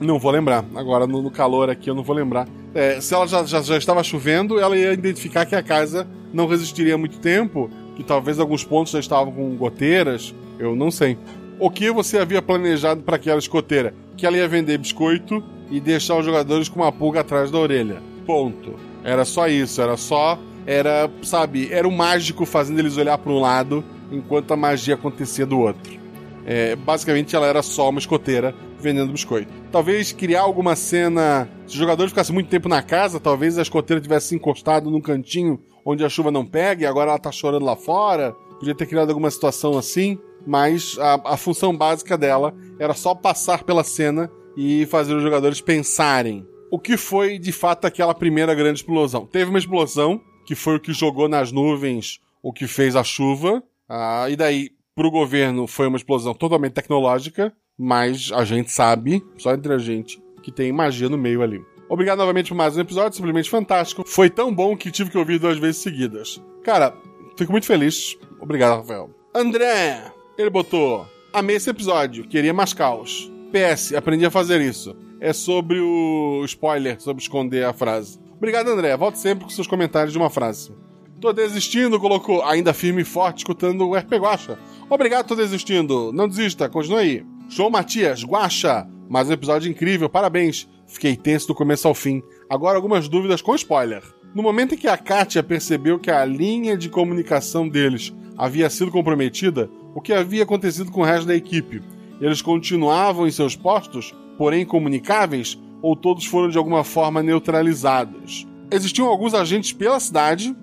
Não 0.00 0.18
vou 0.18 0.32
lembrar. 0.32 0.64
Agora, 0.74 1.06
no, 1.06 1.22
no 1.22 1.30
calor 1.30 1.70
aqui, 1.70 1.88
eu 1.88 1.94
não 1.94 2.02
vou 2.02 2.16
lembrar. 2.16 2.48
É, 2.74 3.00
se 3.00 3.14
ela 3.14 3.28
já, 3.28 3.44
já, 3.44 3.62
já, 3.62 3.76
estava 3.76 4.02
chovendo, 4.02 4.58
ela 4.58 4.76
ia 4.76 4.92
identificar 4.92 5.46
que 5.46 5.54
a 5.54 5.62
casa 5.62 6.04
não 6.32 6.48
resistiria 6.48 6.98
muito 6.98 7.20
tempo, 7.20 7.70
que 7.96 8.02
talvez 8.02 8.38
alguns 8.38 8.64
pontos 8.64 8.92
já 8.92 9.00
estavam 9.00 9.32
com 9.32 9.56
goteiras, 9.56 10.34
eu 10.58 10.74
não 10.74 10.90
sei. 10.90 11.18
O 11.58 11.70
que 11.70 11.90
você 11.90 12.18
havia 12.18 12.40
planejado 12.40 13.02
para 13.02 13.16
aquela 13.16 13.38
escoteira? 13.38 13.94
Que 14.16 14.26
ela 14.26 14.36
ia 14.36 14.48
vender 14.48 14.78
biscoito 14.78 15.42
e 15.70 15.80
deixar 15.80 16.16
os 16.16 16.24
jogadores 16.24 16.68
com 16.68 16.80
uma 16.80 16.92
pulga 16.92 17.20
atrás 17.20 17.50
da 17.50 17.58
orelha. 17.58 18.02
Ponto. 18.26 18.74
Era 19.04 19.24
só 19.24 19.48
isso, 19.48 19.80
era 19.80 19.96
só 19.96 20.38
era, 20.66 21.10
sabe, 21.22 21.68
era 21.72 21.86
o 21.86 21.92
mágico 21.92 22.44
fazendo 22.44 22.78
eles 22.78 22.96
olhar 22.96 23.18
para 23.18 23.32
um 23.32 23.40
lado 23.40 23.84
enquanto 24.10 24.52
a 24.52 24.56
magia 24.56 24.94
acontecia 24.94 25.46
do 25.46 25.58
outro. 25.58 25.98
É, 26.46 26.76
basicamente, 26.76 27.34
ela 27.34 27.46
era 27.46 27.62
só 27.62 27.88
uma 27.88 27.98
escoteira 27.98 28.54
vendendo 28.80 29.12
biscoito. 29.12 29.52
Talvez 29.70 30.12
criar 30.12 30.42
alguma 30.42 30.74
cena. 30.76 31.48
Se 31.66 31.74
os 31.74 31.78
jogadores 31.78 32.10
ficassem 32.10 32.34
muito 32.34 32.48
tempo 32.48 32.68
na 32.68 32.82
casa, 32.82 33.20
talvez 33.20 33.58
a 33.58 33.62
escoteira 33.62 34.00
tivesse 34.00 34.34
encostado 34.34 34.90
num 34.90 35.00
cantinho 35.00 35.60
onde 35.84 36.04
a 36.04 36.08
chuva 36.08 36.30
não 36.30 36.44
pega 36.44 36.82
e 36.82 36.86
agora 36.86 37.10
ela 37.10 37.18
tá 37.18 37.32
chorando 37.32 37.64
lá 37.64 37.76
fora. 37.76 38.32
Podia 38.58 38.74
ter 38.74 38.86
criado 38.86 39.08
alguma 39.08 39.30
situação 39.30 39.78
assim, 39.78 40.18
mas 40.46 40.96
a, 40.98 41.32
a 41.32 41.36
função 41.36 41.76
básica 41.76 42.16
dela 42.18 42.54
era 42.78 42.94
só 42.94 43.14
passar 43.14 43.64
pela 43.64 43.84
cena 43.84 44.30
e 44.56 44.86
fazer 44.86 45.14
os 45.14 45.22
jogadores 45.22 45.60
pensarem. 45.60 46.46
O 46.70 46.78
que 46.78 46.96
foi 46.96 47.38
de 47.38 47.52
fato 47.52 47.86
aquela 47.86 48.14
primeira 48.14 48.54
grande 48.54 48.80
explosão? 48.80 49.26
Teve 49.26 49.50
uma 49.50 49.58
explosão, 49.58 50.20
que 50.46 50.54
foi 50.54 50.76
o 50.76 50.80
que 50.80 50.92
jogou 50.92 51.28
nas 51.28 51.50
nuvens 51.50 52.20
o 52.42 52.52
que 52.52 52.66
fez 52.66 52.96
a 52.96 53.04
chuva. 53.04 53.62
Ah, 53.88 54.26
e 54.28 54.36
daí, 54.36 54.70
para 54.94 55.06
o 55.06 55.10
governo, 55.10 55.66
foi 55.66 55.86
uma 55.86 55.96
explosão 55.96 56.34
totalmente 56.34 56.72
tecnológica, 56.72 57.52
mas 57.82 58.30
a 58.34 58.44
gente 58.44 58.70
sabe, 58.70 59.24
só 59.38 59.54
entre 59.54 59.72
a 59.72 59.78
gente, 59.78 60.22
que 60.42 60.52
tem 60.52 60.70
magia 60.70 61.08
no 61.08 61.16
meio 61.16 61.40
ali. 61.40 61.64
Obrigado 61.88 62.18
novamente 62.18 62.50
por 62.50 62.54
mais 62.54 62.76
um 62.76 62.80
episódio, 62.80 63.16
simplesmente 63.16 63.48
fantástico. 63.48 64.04
Foi 64.06 64.28
tão 64.28 64.54
bom 64.54 64.76
que 64.76 64.90
tive 64.90 65.10
que 65.10 65.16
ouvir 65.16 65.38
duas 65.38 65.56
vezes 65.56 65.80
seguidas. 65.80 66.42
Cara, 66.62 66.94
fico 67.38 67.50
muito 67.50 67.66
feliz. 67.66 68.18
Obrigado, 68.38 68.76
Rafael. 68.76 69.08
André, 69.34 70.12
ele 70.36 70.50
botou: 70.50 71.06
Amei 71.32 71.56
esse 71.56 71.70
episódio, 71.70 72.28
queria 72.28 72.52
mais 72.52 72.74
caos. 72.74 73.32
PS, 73.50 73.94
aprendi 73.94 74.26
a 74.26 74.30
fazer 74.30 74.60
isso. 74.60 74.94
É 75.18 75.32
sobre 75.32 75.80
o 75.80 76.42
spoiler, 76.44 77.00
sobre 77.00 77.22
esconder 77.22 77.64
a 77.64 77.72
frase. 77.72 78.20
Obrigado, 78.36 78.68
André. 78.68 78.94
Volte 78.94 79.18
sempre 79.18 79.44
com 79.44 79.50
seus 79.50 79.66
comentários 79.66 80.12
de 80.12 80.18
uma 80.18 80.28
frase. 80.28 80.70
Tô 81.18 81.32
desistindo, 81.32 81.98
colocou 81.98 82.42
ainda 82.44 82.74
firme 82.74 83.02
e 83.02 83.06
forte 83.06 83.38
escutando 83.38 83.88
o 83.88 83.96
RP 83.96 84.12
Guacha. 84.16 84.58
Obrigado, 84.88 85.28
tô 85.28 85.34
desistindo. 85.34 86.12
Não 86.12 86.28
desista, 86.28 86.68
continue 86.68 86.98
aí. 86.98 87.29
Show 87.50 87.68
Matias, 87.68 88.22
Guacha. 88.22 88.86
Mais 89.08 89.28
um 89.28 89.32
episódio 89.32 89.68
incrível, 89.68 90.08
parabéns. 90.08 90.68
Fiquei 90.86 91.16
tenso 91.16 91.48
do 91.48 91.54
começo 91.54 91.88
ao 91.88 91.94
fim. 91.94 92.22
Agora 92.48 92.76
algumas 92.76 93.08
dúvidas 93.08 93.42
com 93.42 93.56
spoiler. 93.56 94.04
No 94.32 94.40
momento 94.40 94.76
em 94.76 94.78
que 94.78 94.86
a 94.86 94.96
Katia 94.96 95.42
percebeu 95.42 95.98
que 95.98 96.12
a 96.12 96.24
linha 96.24 96.76
de 96.76 96.88
comunicação 96.88 97.68
deles 97.68 98.14
havia 98.38 98.70
sido 98.70 98.92
comprometida, 98.92 99.68
o 99.96 100.00
que 100.00 100.12
havia 100.12 100.44
acontecido 100.44 100.92
com 100.92 101.00
o 101.00 101.04
resto 101.04 101.26
da 101.26 101.34
equipe? 101.34 101.82
Eles 102.20 102.40
continuavam 102.40 103.26
em 103.26 103.32
seus 103.32 103.56
postos, 103.56 104.14
porém 104.38 104.64
comunicáveis, 104.64 105.58
ou 105.82 105.96
todos 105.96 106.26
foram 106.26 106.50
de 106.50 106.56
alguma 106.56 106.84
forma 106.84 107.20
neutralizados? 107.20 108.46
Existiam 108.70 109.08
alguns 109.08 109.34
agentes 109.34 109.72
pela 109.72 109.98
cidade. 109.98 110.54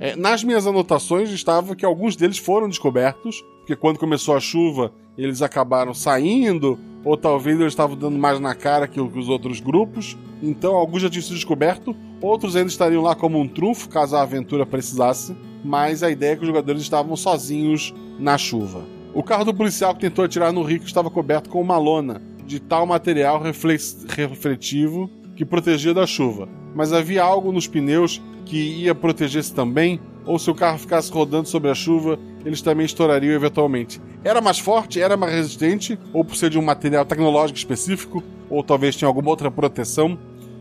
É, 0.00 0.14
nas 0.14 0.44
minhas 0.44 0.66
anotações 0.66 1.30
estava 1.30 1.74
que 1.74 1.84
alguns 1.84 2.14
deles 2.14 2.38
foram 2.38 2.68
descobertos, 2.68 3.44
porque 3.58 3.74
quando 3.74 3.98
começou 3.98 4.36
a 4.36 4.40
chuva 4.40 4.92
eles 5.18 5.42
acabaram 5.42 5.92
saindo, 5.92 6.78
ou 7.04 7.16
talvez 7.16 7.58
eles 7.58 7.72
estavam 7.72 7.96
dando 7.96 8.16
mais 8.16 8.38
na 8.38 8.54
cara 8.54 8.86
que 8.86 9.00
os 9.00 9.28
outros 9.28 9.58
grupos. 9.58 10.16
Então 10.40 10.76
alguns 10.76 11.02
já 11.02 11.10
tinham 11.10 11.22
sido 11.22 11.34
descobertos, 11.34 11.96
outros 12.22 12.54
ainda 12.54 12.68
estariam 12.68 13.02
lá 13.02 13.16
como 13.16 13.40
um 13.40 13.48
trunfo 13.48 13.88
caso 13.88 14.14
a 14.14 14.22
aventura 14.22 14.64
precisasse, 14.64 15.36
mas 15.64 16.04
a 16.04 16.10
ideia 16.10 16.32
é 16.32 16.36
que 16.36 16.42
os 16.42 16.46
jogadores 16.46 16.80
estavam 16.80 17.16
sozinhos 17.16 17.92
na 18.18 18.38
chuva. 18.38 18.86
O 19.12 19.22
carro 19.24 19.44
do 19.44 19.54
policial 19.54 19.92
que 19.94 20.00
tentou 20.00 20.24
atirar 20.24 20.52
no 20.52 20.62
Rico 20.62 20.86
estava 20.86 21.10
coberto 21.10 21.50
com 21.50 21.60
uma 21.60 21.78
lona 21.78 22.22
de 22.46 22.60
tal 22.60 22.86
material 22.86 23.42
refletivo 23.42 25.10
que 25.34 25.44
protegia 25.44 25.92
da 25.92 26.06
chuva, 26.06 26.48
mas 26.78 26.92
havia 26.92 27.24
algo 27.24 27.50
nos 27.50 27.66
pneus 27.66 28.22
que 28.44 28.56
ia 28.56 28.94
proteger-se 28.94 29.52
também, 29.52 30.00
ou 30.24 30.38
se 30.38 30.48
o 30.48 30.54
carro 30.54 30.78
ficasse 30.78 31.10
rodando 31.10 31.48
sobre 31.48 31.68
a 31.68 31.74
chuva, 31.74 32.16
eles 32.44 32.62
também 32.62 32.86
estourariam 32.86 33.34
eventualmente. 33.34 34.00
Era 34.22 34.40
mais 34.40 34.60
forte, 34.60 35.00
era 35.00 35.16
mais 35.16 35.32
resistente, 35.32 35.98
ou 36.12 36.24
por 36.24 36.36
ser 36.36 36.50
de 36.50 36.56
um 36.56 36.62
material 36.62 37.04
tecnológico 37.04 37.58
específico, 37.58 38.22
ou 38.48 38.62
talvez 38.62 38.94
tinha 38.94 39.08
alguma 39.08 39.28
outra 39.28 39.50
proteção, 39.50 40.16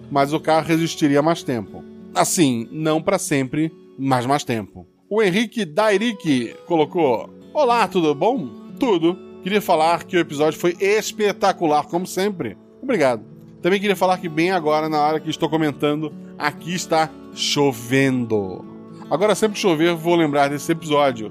mas 0.09 0.33
o 0.33 0.39
carro 0.39 0.65
resistiria 0.65 1.21
mais 1.21 1.43
tempo. 1.43 1.83
Assim, 2.15 2.67
não 2.71 2.99
para 2.99 3.19
sempre, 3.19 3.71
mas 3.95 4.25
mais 4.25 4.43
tempo. 4.43 4.87
O 5.07 5.21
Henrique 5.21 5.65
Dairique 5.65 6.55
colocou: 6.65 7.29
Olá, 7.53 7.87
tudo 7.87 8.15
bom? 8.15 8.49
Tudo. 8.79 9.15
Queria 9.43 9.61
falar 9.61 10.03
que 10.03 10.17
o 10.17 10.19
episódio 10.19 10.59
foi 10.59 10.75
espetacular, 10.79 11.85
como 11.85 12.07
sempre. 12.07 12.57
Obrigado. 12.81 13.36
Também 13.67 13.81
queria 13.81 13.97
falar 13.97 14.17
que 14.17 14.29
bem 14.29 14.49
agora, 14.49 14.87
na 14.87 14.97
hora 15.01 15.19
que 15.19 15.29
estou 15.29 15.49
comentando, 15.49 16.13
aqui 16.37 16.73
está 16.73 17.09
chovendo. 17.33 18.63
Agora, 19.11 19.35
sempre 19.35 19.59
chover, 19.59 19.93
vou 19.93 20.15
lembrar 20.15 20.47
desse 20.47 20.71
episódio. 20.71 21.29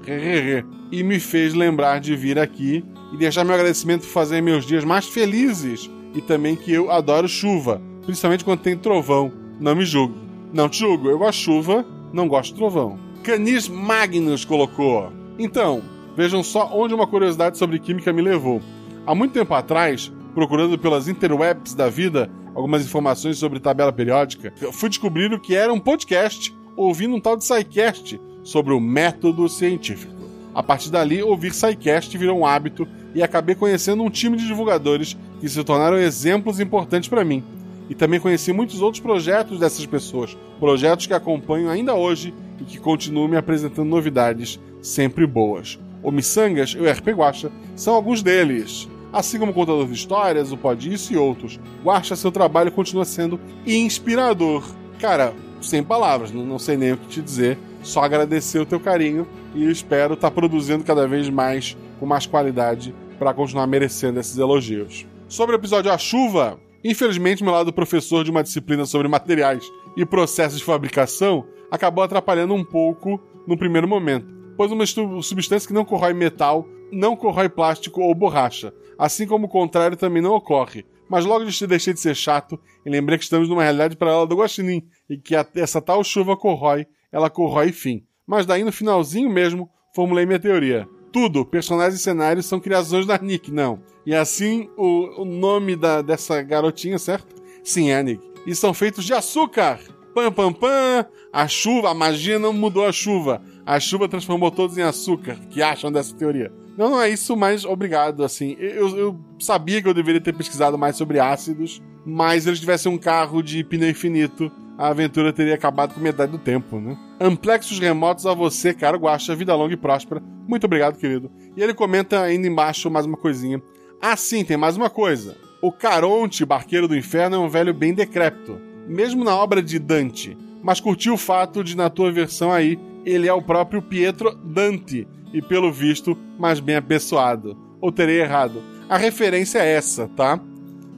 E 0.91 1.01
me 1.01 1.19
fez 1.19 1.55
lembrar 1.55 1.99
de 1.99 2.15
vir 2.15 2.37
aqui 2.37 2.85
e 3.11 3.17
deixar 3.17 3.43
meu 3.43 3.55
agradecimento 3.55 4.01
por 4.01 4.09
fazer 4.09 4.39
meus 4.39 4.67
dias 4.67 4.85
mais 4.85 5.07
felizes. 5.07 5.89
E 6.13 6.21
também 6.21 6.55
que 6.55 6.71
eu 6.71 6.91
adoro 6.91 7.27
chuva, 7.27 7.81
principalmente 8.05 8.45
quando 8.45 8.59
tem 8.59 8.77
trovão. 8.77 9.33
Não 9.59 9.75
me 9.75 9.83
julgo. 9.83 10.13
Não 10.53 10.69
te 10.69 10.77
julgo, 10.77 11.09
eu 11.09 11.17
gosto 11.17 11.39
de 11.39 11.43
chuva, 11.43 11.83
não 12.13 12.27
gosto 12.27 12.51
de 12.51 12.59
trovão. 12.59 12.99
Canis 13.23 13.67
Magnus 13.67 14.45
colocou. 14.45 15.11
Então, 15.39 15.81
vejam 16.15 16.43
só 16.43 16.69
onde 16.71 16.93
uma 16.93 17.07
curiosidade 17.07 17.57
sobre 17.57 17.79
química 17.79 18.13
me 18.13 18.21
levou. 18.21 18.61
Há 19.07 19.15
muito 19.15 19.33
tempo 19.33 19.55
atrás, 19.55 20.11
procurando 20.37 20.77
pelas 20.77 21.07
interwebs 21.07 21.73
da 21.73 21.89
vida 21.89 22.29
algumas 22.53 22.85
informações 22.85 23.39
sobre 23.39 23.59
tabela 23.59 23.91
periódica, 23.91 24.53
fui 24.71 24.87
descobrir 24.87 25.33
o 25.33 25.39
que 25.39 25.55
era 25.55 25.73
um 25.73 25.79
podcast 25.79 26.55
ouvindo 26.75 27.15
um 27.15 27.19
tal 27.19 27.35
de 27.35 27.43
SciCast 27.43 28.21
sobre 28.43 28.71
o 28.71 28.79
método 28.79 29.49
científico. 29.49 30.13
A 30.53 30.61
partir 30.61 30.91
dali, 30.91 31.23
ouvir 31.23 31.55
SciCast 31.55 32.15
virou 32.15 32.37
um 32.37 32.45
hábito 32.45 32.87
e 33.15 33.23
acabei 33.23 33.55
conhecendo 33.55 34.03
um 34.03 34.11
time 34.11 34.37
de 34.37 34.45
divulgadores 34.45 35.17
que 35.39 35.49
se 35.49 35.63
tornaram 35.63 35.97
exemplos 35.97 36.59
importantes 36.59 37.09
para 37.09 37.25
mim. 37.25 37.43
E 37.89 37.95
também 37.95 38.19
conheci 38.19 38.53
muitos 38.53 38.79
outros 38.79 39.01
projetos 39.01 39.59
dessas 39.59 39.87
pessoas, 39.87 40.37
projetos 40.59 41.07
que 41.07 41.15
acompanho 41.15 41.67
ainda 41.67 41.95
hoje 41.95 42.31
e 42.61 42.63
que 42.63 42.77
continuam 42.77 43.27
me 43.27 43.37
apresentando 43.37 43.89
novidades 43.89 44.59
sempre 44.83 45.25
boas. 45.25 45.79
O 46.03 46.11
Missangas 46.11 46.75
e 46.77 46.77
o 46.77 46.87
RP 46.87 47.07
Guacha 47.07 47.51
são 47.75 47.95
alguns 47.95 48.21
deles. 48.21 48.87
Assim 49.17 49.39
como 49.39 49.51
o 49.51 49.55
Contador 49.55 49.87
de 49.87 49.93
Histórias, 49.93 50.51
o 50.51 50.57
Pode 50.57 50.93
Isso 50.93 51.11
e 51.11 51.17
outros. 51.17 51.59
Guacha, 51.83 52.15
seu 52.15 52.31
trabalho 52.31 52.71
continua 52.71 53.03
sendo 53.03 53.39
inspirador. 53.65 54.63
Cara, 54.99 55.33
sem 55.59 55.81
palavras, 55.81 56.31
não, 56.31 56.59
sei 56.59 56.77
nem 56.77 56.93
o 56.93 56.97
que 56.97 57.07
te 57.07 57.21
dizer. 57.23 57.57
Só 57.81 58.03
agradecer 58.03 58.59
o 58.59 58.65
teu 58.65 58.79
carinho 58.79 59.27
e 59.55 59.71
espero 59.71 60.13
estar 60.13 60.29
tá 60.29 60.35
produzindo 60.35 60.83
cada 60.83 61.07
vez 61.07 61.31
mais 61.31 61.75
com 61.99 62.05
mais 62.05 62.27
qualidade 62.27 62.93
para 63.17 63.33
continuar 63.33 63.65
merecendo 63.65 64.19
esses 64.19 64.37
elogios. 64.37 65.07
Sobre 65.27 65.55
o 65.55 65.57
episódio 65.57 65.91
A 65.91 65.97
Chuva, 65.97 66.59
infelizmente 66.83 67.43
meu 67.43 67.53
lado 67.53 67.73
professor 67.73 68.23
de 68.23 68.29
uma 68.29 68.43
disciplina 68.43 68.85
sobre 68.85 69.07
materiais 69.07 69.63
e 69.97 70.05
processos 70.05 70.59
de 70.59 70.63
fabricação 70.63 71.43
acabou 71.71 72.03
atrapalhando 72.03 72.53
um 72.53 72.63
pouco 72.63 73.19
no 73.47 73.57
primeiro 73.57 73.87
momento, 73.87 74.27
pois 74.55 74.71
uma 74.71 74.85
substância 75.23 75.67
que 75.67 75.73
não 75.73 75.83
corrói 75.83 76.13
metal 76.13 76.67
não 76.91 77.15
corrói 77.15 77.49
plástico 77.49 78.01
ou 78.01 78.13
borracha, 78.15 78.73
assim 78.97 79.27
como 79.27 79.45
o 79.45 79.49
contrário 79.49 79.97
também 79.97 80.21
não 80.21 80.33
ocorre. 80.33 80.85
Mas 81.09 81.25
logo 81.25 81.45
deixei 81.45 81.93
de 81.93 81.99
ser 81.99 82.15
chato 82.15 82.59
e 82.85 82.89
lembrei 82.89 83.17
que 83.17 83.23
estamos 83.23 83.47
numa 83.47 83.63
realidade 83.63 83.95
paralela 83.95 84.27
do 84.27 84.35
Guaxinim 84.35 84.85
e 85.09 85.17
que 85.17 85.35
essa 85.55 85.81
tal 85.81 86.03
chuva 86.03 86.35
corrói, 86.35 86.85
ela 87.11 87.29
corrói 87.29 87.71
fim. 87.71 88.03
Mas 88.25 88.45
daí 88.45 88.63
no 88.63 88.71
finalzinho 88.71 89.29
mesmo, 89.29 89.69
formulei 89.95 90.25
minha 90.25 90.39
teoria. 90.39 90.87
Tudo, 91.11 91.45
personagens 91.45 91.99
e 91.99 92.03
cenários 92.03 92.45
são 92.45 92.59
criações 92.59 93.05
da 93.05 93.17
Nick, 93.17 93.51
não. 93.51 93.81
E 94.05 94.13
assim, 94.13 94.69
o, 94.75 95.21
o 95.21 95.25
nome 95.25 95.75
da, 95.75 96.01
dessa 96.01 96.41
garotinha, 96.41 96.99
certo? 96.99 97.35
Sim, 97.63 97.89
é 97.89 97.97
a 97.97 98.03
Nick. 98.03 98.21
E 98.45 98.53
são 98.53 98.73
feitos 98.73 99.05
de 99.05 99.13
açúcar! 99.13 99.79
Pam, 100.13 100.31
pam, 100.31 100.51
pam! 100.51 101.05
A 101.31 101.47
chuva, 101.47 101.91
a 101.91 101.93
magia 101.93 102.37
não 102.37 102.51
mudou 102.51 102.85
a 102.85 102.91
chuva. 102.91 103.41
A 103.65 103.79
chuva 103.79 104.09
transformou 104.09 104.51
todos 104.51 104.77
em 104.77 104.81
açúcar. 104.81 105.37
que 105.49 105.61
acham 105.61 105.91
dessa 105.91 106.15
teoria? 106.15 106.51
Não, 106.77 106.91
não 106.91 107.01
é 107.01 107.09
isso, 107.09 107.35
mas 107.35 107.65
obrigado, 107.65 108.23
assim. 108.23 108.55
Eu, 108.59 108.95
eu 108.95 109.19
sabia 109.39 109.81
que 109.81 109.87
eu 109.87 109.93
deveria 109.93 110.21
ter 110.21 110.33
pesquisado 110.33 110.77
mais 110.77 110.95
sobre 110.95 111.19
ácidos, 111.19 111.81
mas 112.05 112.43
se 112.43 112.49
eles 112.49 112.59
tivessem 112.59 112.91
um 112.91 112.99
carro 112.99 113.41
de 113.41 113.63
pneu 113.63 113.89
infinito, 113.89 114.51
a 114.77 114.89
aventura 114.89 115.33
teria 115.33 115.55
acabado 115.55 115.95
com 115.95 115.99
metade 115.99 116.31
do 116.31 116.37
tempo, 116.37 116.79
né? 116.79 116.95
Amplexos 117.19 117.79
remotos 117.79 118.27
a 118.27 118.33
você, 118.35 118.75
cara, 118.75 118.95
Guaxa, 118.95 119.35
vida 119.35 119.55
longa 119.55 119.73
e 119.73 119.77
próspera. 119.77 120.21
Muito 120.47 120.65
obrigado, 120.65 120.99
querido. 120.99 121.31
E 121.55 121.63
ele 121.63 121.73
comenta 121.73 122.21
ainda 122.21 122.47
embaixo 122.47 122.91
mais 122.91 123.07
uma 123.07 123.17
coisinha. 123.17 123.59
Ah, 123.99 124.15
sim, 124.15 124.45
tem 124.45 124.55
mais 124.55 124.77
uma 124.77 124.89
coisa. 124.89 125.35
O 125.59 125.71
Caronte, 125.71 126.45
barqueiro 126.45 126.87
do 126.87 126.95
inferno, 126.95 127.37
é 127.37 127.39
um 127.39 127.49
velho 127.49 127.73
bem 127.73 127.91
decrépito. 127.91 128.61
Mesmo 128.87 129.23
na 129.23 129.35
obra 129.35 129.63
de 129.63 129.79
Dante. 129.79 130.37
Mas 130.61 130.79
curti 130.79 131.09
o 131.09 131.17
fato 131.17 131.63
de, 131.63 131.75
na 131.75 131.89
tua 131.89 132.11
versão 132.11 132.51
aí, 132.51 132.79
ele 133.03 133.27
é 133.27 133.33
o 133.33 133.41
próprio 133.41 133.81
Pietro 133.81 134.35
Dante, 134.35 135.07
e, 135.33 135.41
pelo 135.41 135.71
visto, 135.71 136.17
mais 136.37 136.59
bem 136.59 136.75
apessoado. 136.75 137.57
Ou 137.81 137.91
terei 137.91 138.21
errado. 138.21 138.61
A 138.89 138.97
referência 138.97 139.59
é 139.59 139.73
essa, 139.73 140.07
tá? 140.09 140.39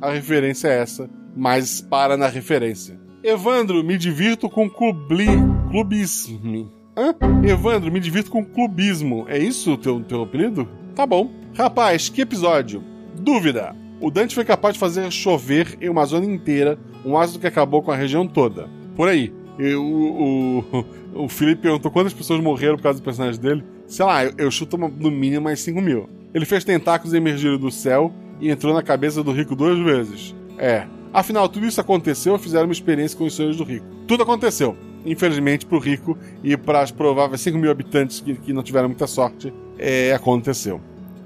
A 0.02 0.12
referência 0.12 0.68
é 0.68 0.80
essa, 0.80 1.10
mas 1.36 1.82
para 1.82 2.16
na 2.16 2.28
referência. 2.28 3.00
Evandro, 3.24 3.84
me 3.84 3.98
divirto 3.98 4.50
com 4.50 4.70
clubli... 4.70 5.28
clubismo. 5.70 6.72
Hã? 6.96 7.16
Evandro, 7.46 7.92
me 7.92 8.00
divirto 8.00 8.32
com 8.32 8.46
clubismo. 8.46 9.26
É 9.28 9.38
isso 9.38 9.74
o 9.74 9.78
teu, 9.78 10.02
teu 10.02 10.22
apelido? 10.22 10.68
Tá 10.96 11.06
bom. 11.06 11.32
Rapaz, 11.56 12.10
que 12.10 12.22
episódio. 12.22 12.84
Dúvida. 13.16 13.76
O 14.00 14.10
Dante 14.10 14.36
foi 14.36 14.46
capaz 14.46 14.76
de 14.76 14.80
fazer 14.80 15.12
chover 15.12 15.78
em 15.82 15.90
uma 15.90 16.06
zona 16.06 16.26
inteira, 16.26 16.80
um 17.06 17.18
ácido 17.18 17.40
que 17.40 17.48
acabou 17.48 17.82
com 17.82 17.92
a 17.92 17.96
região 17.96 18.26
toda. 18.26 18.70
Por 18.96 19.10
aí. 19.10 19.34
E 19.58 19.74
o, 19.76 20.64
o, 21.14 21.24
o 21.26 21.28
Felipe 21.28 21.64
perguntou 21.64 21.92
quantas 21.92 22.14
pessoas 22.14 22.42
morreram 22.42 22.78
por 22.78 22.84
causa 22.84 23.00
do 23.00 23.04
personagem 23.04 23.42
dele. 23.42 23.64
Sei 23.90 24.06
lá, 24.06 24.24
eu, 24.24 24.34
eu 24.38 24.52
chuto 24.52 24.78
no 24.78 25.12
mínimo 25.12 25.46
mais 25.46 25.60
5 25.62 25.82
mil. 25.82 26.08
Ele 26.32 26.46
fez 26.46 26.64
tentáculos 26.64 27.14
emergir 27.14 27.58
do 27.58 27.72
céu 27.72 28.14
e 28.40 28.50
entrou 28.50 28.74
na 28.74 28.84
cabeça 28.84 29.24
do 29.24 29.32
rico 29.32 29.56
duas 29.56 29.80
vezes. 29.80 30.36
É. 30.60 30.86
Afinal, 31.12 31.50
tudo 31.50 31.66
isso 31.66 31.82
aconteceu 31.82 32.34
ou 32.34 32.40
fizeram 32.40 32.66
uma 32.66 32.72
experiência 32.72 33.18
com 33.18 33.26
os 33.26 33.34
sonhos 33.34 33.58
do 33.58 33.64
rico? 33.64 33.86
Tudo 34.08 34.22
aconteceu. 34.22 34.78
Infelizmente, 35.04 35.66
pro 35.66 35.80
rico 35.80 36.16
e 36.44 36.56
para 36.56 36.82
as 36.82 36.92
prováveis 36.92 37.42
5 37.42 37.58
mil 37.58 37.72
habitantes 37.72 38.20
que, 38.20 38.36
que 38.36 38.54
não 38.54 38.62
tiveram 38.62 38.90
muita 38.90 39.08
sorte, 39.08 39.52
é, 39.80 40.14
aconteceu. 40.14 40.80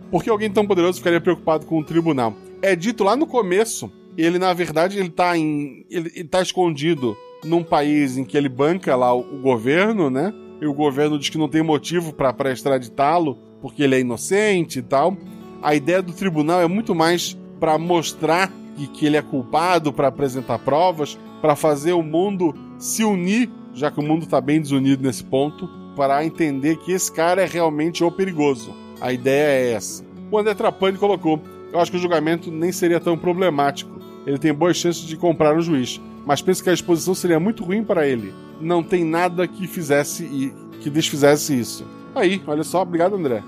Por 0.10 0.24
que 0.24 0.30
alguém 0.30 0.50
tão 0.50 0.66
poderoso 0.66 1.00
ficaria 1.00 1.20
preocupado 1.20 1.66
com 1.66 1.80
o 1.80 1.84
tribunal? 1.84 2.34
É 2.62 2.78
dito 2.78 3.04
lá 3.04 3.18
no 3.18 3.28
começo, 3.28 3.92
ele 4.18 4.40
na 4.40 4.54
verdade 4.54 4.98
ele 4.98 5.10
tá, 5.10 5.36
em, 5.38 5.86
ele, 5.90 6.12
ele 6.16 6.30
tá 6.30 6.42
escondido 6.42 7.18
num 7.44 7.64
país 7.64 8.16
em 8.16 8.24
que 8.24 8.38
ele 8.38 8.48
banca 8.48 8.96
lá 8.96 9.14
o, 9.14 9.20
o 9.20 9.42
governo, 9.42 10.10
né? 10.10 10.34
E 10.64 10.68
o 10.68 10.74
governo 10.74 11.20
diz 11.20 11.30
que 11.30 11.38
não 11.38 11.50
tem 11.50 11.62
motivo 11.62 12.14
para 12.14 12.52
extraditá-lo 12.52 13.38
porque 13.62 13.84
ele 13.84 13.96
é 13.96 14.00
inocente 14.00 14.80
e 14.80 14.82
tal. 14.82 15.16
A 15.62 15.76
ideia 15.76 16.02
do 16.02 16.14
tribunal 16.14 16.62
é 16.62 16.68
muito 16.68 16.96
mais 16.96 17.38
para 17.60 17.78
mostrar 17.78 18.52
que, 18.76 18.88
que 18.88 19.06
ele 19.06 19.18
é 19.18 19.22
culpado, 19.22 19.92
para 19.92 20.08
apresentar 20.08 20.60
provas, 20.60 21.18
para 21.42 21.56
fazer 21.56 21.94
o 21.94 22.02
mundo 22.02 22.56
se 22.78 23.04
unir, 23.04 23.50
já 23.74 23.92
que 23.92 24.00
o 24.00 24.04
mundo 24.04 24.24
está 24.24 24.40
bem 24.40 24.60
desunido 24.60 25.04
nesse 25.04 25.24
ponto, 25.24 25.70
para 25.96 26.26
entender 26.26 26.78
que 26.78 26.92
esse 26.92 27.12
cara 27.12 27.42
é 27.42 27.46
realmente 27.46 28.04
o 28.04 28.12
perigoso. 28.12 28.74
A 29.00 29.12
ideia 29.12 29.48
é 29.48 29.72
essa. 29.74 30.04
O 30.32 30.38
André 30.38 30.54
Trapani 30.54 30.98
colocou: 30.98 31.42
Eu 31.72 31.80
acho 31.80 31.92
que 31.92 31.98
o 31.98 32.02
julgamento 32.02 32.50
nem 32.50 32.72
seria 32.72 33.00
tão 33.00 33.18
problemático. 33.18 34.00
Ele 34.26 34.38
tem 34.38 34.54
boas 34.54 34.78
chances 34.78 35.04
de 35.04 35.18
comprar 35.18 35.56
um 35.56 35.62
juiz, 35.62 36.02
mas 36.26 36.42
penso 36.42 36.64
que 36.64 36.70
a 36.70 36.74
exposição 36.74 37.14
seria 37.14 37.40
muito 37.40 37.64
ruim 37.64 37.84
para 37.84 38.08
ele 38.08 38.34
não 38.64 38.82
tem 38.82 39.04
nada 39.04 39.48
que 39.48 39.68
fizesse 39.68 40.24
e 40.24 40.54
que 40.80 40.90
desfizesse 40.90 41.58
isso. 41.58 41.86
Aí, 42.16 42.42
olha 42.48 42.64
só, 42.64 42.82
obrigado, 42.82 43.16
André. 43.16 43.44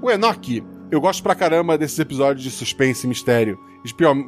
O 0.00 0.10
Enoch, 0.10 0.62
eu 0.90 1.00
gosto 1.00 1.22
pra 1.22 1.34
caramba 1.34 1.78
desses 1.78 1.98
episódios 1.98 2.44
de 2.44 2.50
suspense 2.50 3.06
e 3.06 3.08
mistério, 3.08 3.58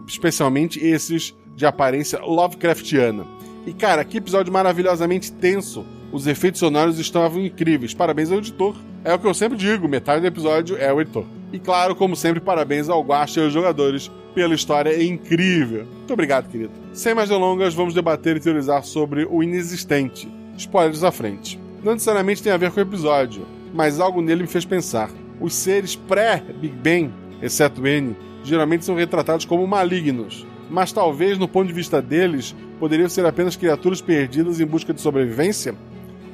especialmente 0.06 0.84
esses 0.84 1.36
de 1.54 1.66
aparência 1.66 2.20
Lovecraftiana. 2.20 3.26
E 3.66 3.72
cara, 3.72 4.04
que 4.04 4.18
episódio 4.18 4.52
maravilhosamente 4.52 5.32
tenso. 5.32 5.84
Os 6.12 6.26
efeitos 6.26 6.58
sonoros 6.58 6.98
estavam 6.98 7.40
incríveis. 7.40 7.94
Parabéns 7.94 8.32
ao 8.32 8.38
editor. 8.38 8.74
É 9.02 9.14
o 9.14 9.18
que 9.18 9.26
eu 9.26 9.32
sempre 9.32 9.56
digo, 9.56 9.88
metade 9.88 10.20
do 10.20 10.26
episódio 10.26 10.76
é 10.76 10.92
o 10.92 11.00
editor. 11.00 11.24
E 11.52 11.58
claro, 11.58 11.96
como 11.96 12.14
sempre, 12.14 12.38
parabéns 12.38 12.88
ao 12.90 13.02
Guacha 13.02 13.40
e 13.40 13.44
aos 13.44 13.52
jogadores 13.52 14.10
pela 14.34 14.54
história 14.54 15.02
incrível. 15.02 15.86
Muito 15.86 16.12
obrigado, 16.12 16.50
querido. 16.50 16.72
Sem 16.92 17.14
mais 17.14 17.30
delongas, 17.30 17.72
vamos 17.72 17.94
debater 17.94 18.36
e 18.36 18.40
teorizar 18.40 18.84
sobre 18.84 19.26
o 19.28 19.42
inexistente. 19.42 20.28
Spoilers 20.58 21.02
à 21.02 21.10
frente. 21.10 21.58
Não 21.82 21.94
necessariamente 21.94 22.42
tem 22.42 22.52
a 22.52 22.58
ver 22.58 22.70
com 22.70 22.78
o 22.78 22.82
episódio, 22.82 23.46
mas 23.72 23.98
algo 23.98 24.20
nele 24.20 24.42
me 24.42 24.48
fez 24.48 24.66
pensar. 24.66 25.10
Os 25.40 25.54
seres 25.54 25.96
pré-Big 25.96 26.74
Bang, 26.74 27.10
exceto 27.40 27.86
N, 27.86 28.14
geralmente 28.44 28.84
são 28.84 28.94
retratados 28.94 29.46
como 29.46 29.66
malignos, 29.66 30.46
mas 30.68 30.92
talvez, 30.92 31.38
no 31.38 31.48
ponto 31.48 31.68
de 31.68 31.72
vista 31.72 32.02
deles, 32.02 32.54
poderiam 32.78 33.08
ser 33.08 33.24
apenas 33.24 33.56
criaturas 33.56 34.02
perdidas 34.02 34.60
em 34.60 34.66
busca 34.66 34.92
de 34.92 35.00
sobrevivência? 35.00 35.74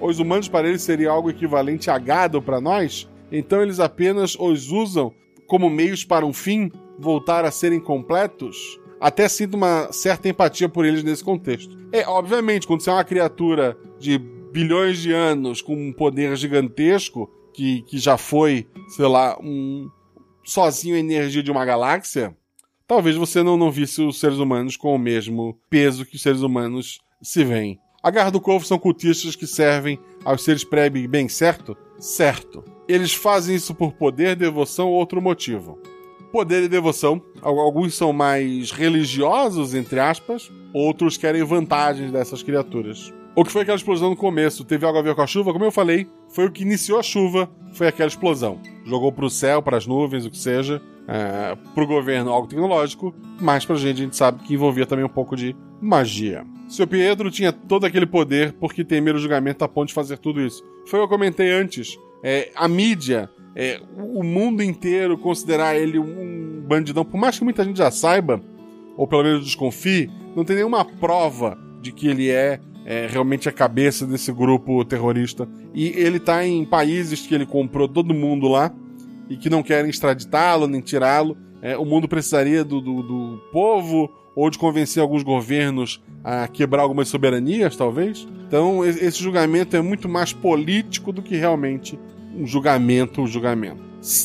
Os 0.00 0.18
humanos 0.18 0.48
para 0.48 0.68
eles 0.68 0.82
seriam 0.82 1.14
algo 1.14 1.30
equivalente 1.30 1.90
a 1.90 1.98
gado 1.98 2.40
para 2.42 2.60
nós, 2.60 3.08
então 3.30 3.62
eles 3.62 3.80
apenas 3.80 4.36
os 4.38 4.70
usam 4.70 5.12
como 5.46 5.70
meios 5.70 6.04
para 6.04 6.26
um 6.26 6.32
fim, 6.32 6.70
voltar 6.98 7.44
a 7.44 7.50
serem 7.50 7.80
completos? 7.80 8.80
Até 9.00 9.28
sinto 9.28 9.54
uma 9.54 9.92
certa 9.92 10.28
empatia 10.28 10.68
por 10.68 10.84
eles 10.84 11.04
nesse 11.04 11.22
contexto. 11.22 11.76
É, 11.92 12.06
obviamente, 12.06 12.66
quando 12.66 12.80
você 12.80 12.90
é 12.90 12.92
uma 12.92 13.04
criatura 13.04 13.76
de 13.98 14.18
bilhões 14.18 14.98
de 14.98 15.12
anos 15.12 15.60
com 15.60 15.74
um 15.74 15.92
poder 15.92 16.34
gigantesco, 16.36 17.30
que, 17.52 17.82
que 17.82 17.98
já 17.98 18.16
foi, 18.16 18.66
sei 18.88 19.06
lá, 19.06 19.38
um 19.40 19.88
sozinho 20.44 20.96
a 20.96 20.98
energia 20.98 21.42
de 21.42 21.50
uma 21.50 21.64
galáxia, 21.64 22.36
talvez 22.86 23.16
você 23.16 23.42
não, 23.42 23.56
não 23.56 23.70
visse 23.70 24.02
os 24.02 24.18
seres 24.18 24.38
humanos 24.38 24.76
com 24.76 24.94
o 24.94 24.98
mesmo 24.98 25.58
peso 25.68 26.06
que 26.06 26.16
os 26.16 26.22
seres 26.22 26.40
humanos 26.40 27.00
se 27.22 27.44
veem. 27.44 27.78
A 28.06 28.10
Garra 28.12 28.30
do 28.30 28.40
Corvo 28.40 28.64
são 28.64 28.78
cultistas 28.78 29.34
que 29.34 29.48
servem 29.48 29.98
aos 30.24 30.44
seres 30.44 30.62
pré-Big 30.62 31.08
Bang, 31.08 31.28
certo? 31.28 31.76
Certo. 31.98 32.62
Eles 32.86 33.12
fazem 33.12 33.56
isso 33.56 33.74
por 33.74 33.94
poder, 33.94 34.36
devoção 34.36 34.86
ou 34.86 34.94
outro 34.94 35.20
motivo. 35.20 35.76
Poder 36.30 36.62
e 36.62 36.68
devoção. 36.68 37.20
Alguns 37.42 37.96
são 37.96 38.12
mais 38.12 38.70
religiosos, 38.70 39.74
entre 39.74 39.98
aspas, 39.98 40.52
outros 40.72 41.16
querem 41.16 41.42
vantagens 41.42 42.12
dessas 42.12 42.44
criaturas. 42.44 43.12
O 43.34 43.44
que 43.44 43.50
foi 43.50 43.62
aquela 43.62 43.76
explosão 43.76 44.10
no 44.10 44.16
começo? 44.16 44.64
Teve 44.64 44.86
algo 44.86 45.00
a 45.00 45.02
ver 45.02 45.16
com 45.16 45.22
a 45.22 45.26
chuva? 45.26 45.52
Como 45.52 45.64
eu 45.64 45.72
falei, 45.72 46.06
foi 46.28 46.46
o 46.46 46.52
que 46.52 46.62
iniciou 46.62 47.00
a 47.00 47.02
chuva, 47.02 47.50
foi 47.72 47.88
aquela 47.88 48.06
explosão. 48.06 48.60
Jogou 48.84 49.10
para 49.10 49.24
o 49.24 49.30
céu, 49.30 49.60
para 49.60 49.78
as 49.78 49.84
nuvens, 49.84 50.24
o 50.24 50.30
que 50.30 50.38
seja, 50.38 50.80
é, 51.08 51.56
para 51.74 51.82
o 51.82 51.86
governo 51.88 52.30
algo 52.30 52.46
tecnológico, 52.46 53.12
mas 53.40 53.64
para 53.64 53.74
a 53.74 53.78
gente 53.80 54.00
a 54.00 54.04
gente 54.04 54.16
sabe 54.16 54.44
que 54.44 54.54
envolvia 54.54 54.86
também 54.86 55.04
um 55.04 55.08
pouco 55.08 55.34
de 55.34 55.56
magia. 55.80 56.46
Seu 56.68 56.86
Pedro 56.86 57.30
tinha 57.30 57.52
todo 57.52 57.86
aquele 57.86 58.06
poder 58.06 58.52
porque 58.54 58.84
temer 58.84 59.14
o 59.14 59.18
julgamento 59.18 59.64
a 59.64 59.68
ponto 59.68 59.88
de 59.88 59.94
fazer 59.94 60.18
tudo 60.18 60.40
isso. 60.40 60.64
Foi 60.86 60.98
o 60.98 61.02
que 61.02 61.04
eu 61.04 61.16
comentei 61.16 61.52
antes. 61.52 61.96
É, 62.22 62.50
a 62.56 62.66
mídia, 62.66 63.30
é, 63.54 63.80
o 63.96 64.22
mundo 64.22 64.62
inteiro 64.62 65.16
considerar 65.16 65.76
ele 65.76 65.98
um 65.98 66.64
bandidão, 66.66 67.04
por 67.04 67.18
mais 67.18 67.38
que 67.38 67.44
muita 67.44 67.64
gente 67.64 67.78
já 67.78 67.90
saiba, 67.90 68.42
ou 68.96 69.06
pelo 69.06 69.22
menos 69.22 69.44
desconfie, 69.44 70.10
não 70.34 70.44
tem 70.44 70.56
nenhuma 70.56 70.84
prova 70.84 71.56
de 71.80 71.92
que 71.92 72.08
ele 72.08 72.30
é, 72.30 72.58
é 72.84 73.06
realmente 73.06 73.48
a 73.48 73.52
cabeça 73.52 74.04
desse 74.04 74.32
grupo 74.32 74.84
terrorista. 74.84 75.48
E 75.72 75.88
ele 75.88 76.18
tá 76.18 76.44
em 76.44 76.64
países 76.64 77.26
que 77.26 77.34
ele 77.34 77.46
comprou 77.46 77.86
todo 77.86 78.12
mundo 78.12 78.48
lá 78.48 78.74
e 79.30 79.36
que 79.36 79.48
não 79.48 79.62
querem 79.62 79.90
extraditá-lo 79.90 80.66
nem 80.66 80.80
tirá-lo. 80.80 81.36
É, 81.62 81.76
o 81.76 81.84
mundo 81.84 82.08
precisaria 82.08 82.64
do, 82.64 82.80
do, 82.80 83.02
do 83.02 83.40
povo 83.52 84.10
ou 84.36 84.50
de 84.50 84.58
convencer 84.58 85.02
alguns 85.02 85.22
governos 85.22 86.00
a 86.22 86.46
quebrar 86.46 86.82
algumas 86.82 87.08
soberanias, 87.08 87.74
talvez. 87.74 88.28
Então, 88.46 88.84
esse 88.84 89.20
julgamento 89.22 89.74
é 89.74 89.80
muito 89.80 90.08
mais 90.08 90.32
político 90.32 91.10
do 91.10 91.22
que 91.22 91.34
realmente 91.36 91.98
um 92.36 92.46
julgamento, 92.46 93.22
um 93.22 93.26
julgamento. 93.26 93.80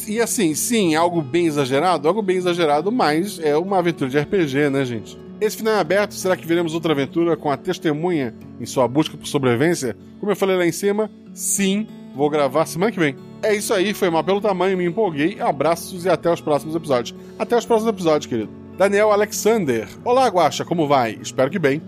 E 0.08 0.19
assim, 0.19 0.54
sim, 0.54 0.93
algo 0.95 1.21
bem 1.21 1.47
exagerado, 1.47 2.08
algo 2.08 2.21
bem 2.21 2.38
exagerado, 2.38 2.91
mas 2.91 3.39
é 3.39 3.56
uma 3.56 3.80
aventura 3.80 4.10
de 4.10 4.19
RPG, 4.19 4.69
né, 4.69 4.84
gente? 4.84 5.17
Esse 5.39 5.58
final 5.58 5.74
é 5.74 5.80
aberto, 5.80 6.13
será 6.13 6.36
que 6.36 6.45
veremos 6.45 6.76
outra 6.76 6.91
aventura 6.91 7.36
com 7.36 7.50
a 7.50 7.58
testemunha 7.58 8.36
em 8.60 8.65
sua 8.65 8.88
busca 8.88 9.17
por 9.17 9.26
sobrevivência? 9.26 9.95
Como 10.19 10.32
eu 10.32 10.36
falei 10.36 10.56
lá 10.56 10.67
em 10.67 10.71
cima, 10.71 11.10
sim, 11.34 11.88
vou 12.13 12.30
gravar 12.30 12.67
semana 12.67 12.91
que 12.91 13.00
vem. 13.00 13.15
É 13.41 13.56
isso 13.56 13.74
aí, 13.74 13.91
foi 13.93 14.10
mal 14.12 14.24
pelo 14.24 14.39
tamanho, 14.39 14.78
me 14.78 14.86
empolguei. 14.86 15.39
Abraços 15.39 16.06
e 16.06 16.10
até 16.10 16.32
os 16.32 16.41
próximos 16.41 16.76
episódios. 16.76 17.17
Até 17.39 17.58
os 17.58 17.65
próximos 17.65 17.91
episódios, 17.91 18.28
querido. 18.28 18.61
Daniel 18.82 19.12
Alexander. 19.12 19.88
Olá, 20.04 20.28
Guaxa, 20.28 20.65
como 20.65 20.88
vai? 20.88 21.15
Espero 21.22 21.52
que 21.52 21.60
bem. 21.60 21.84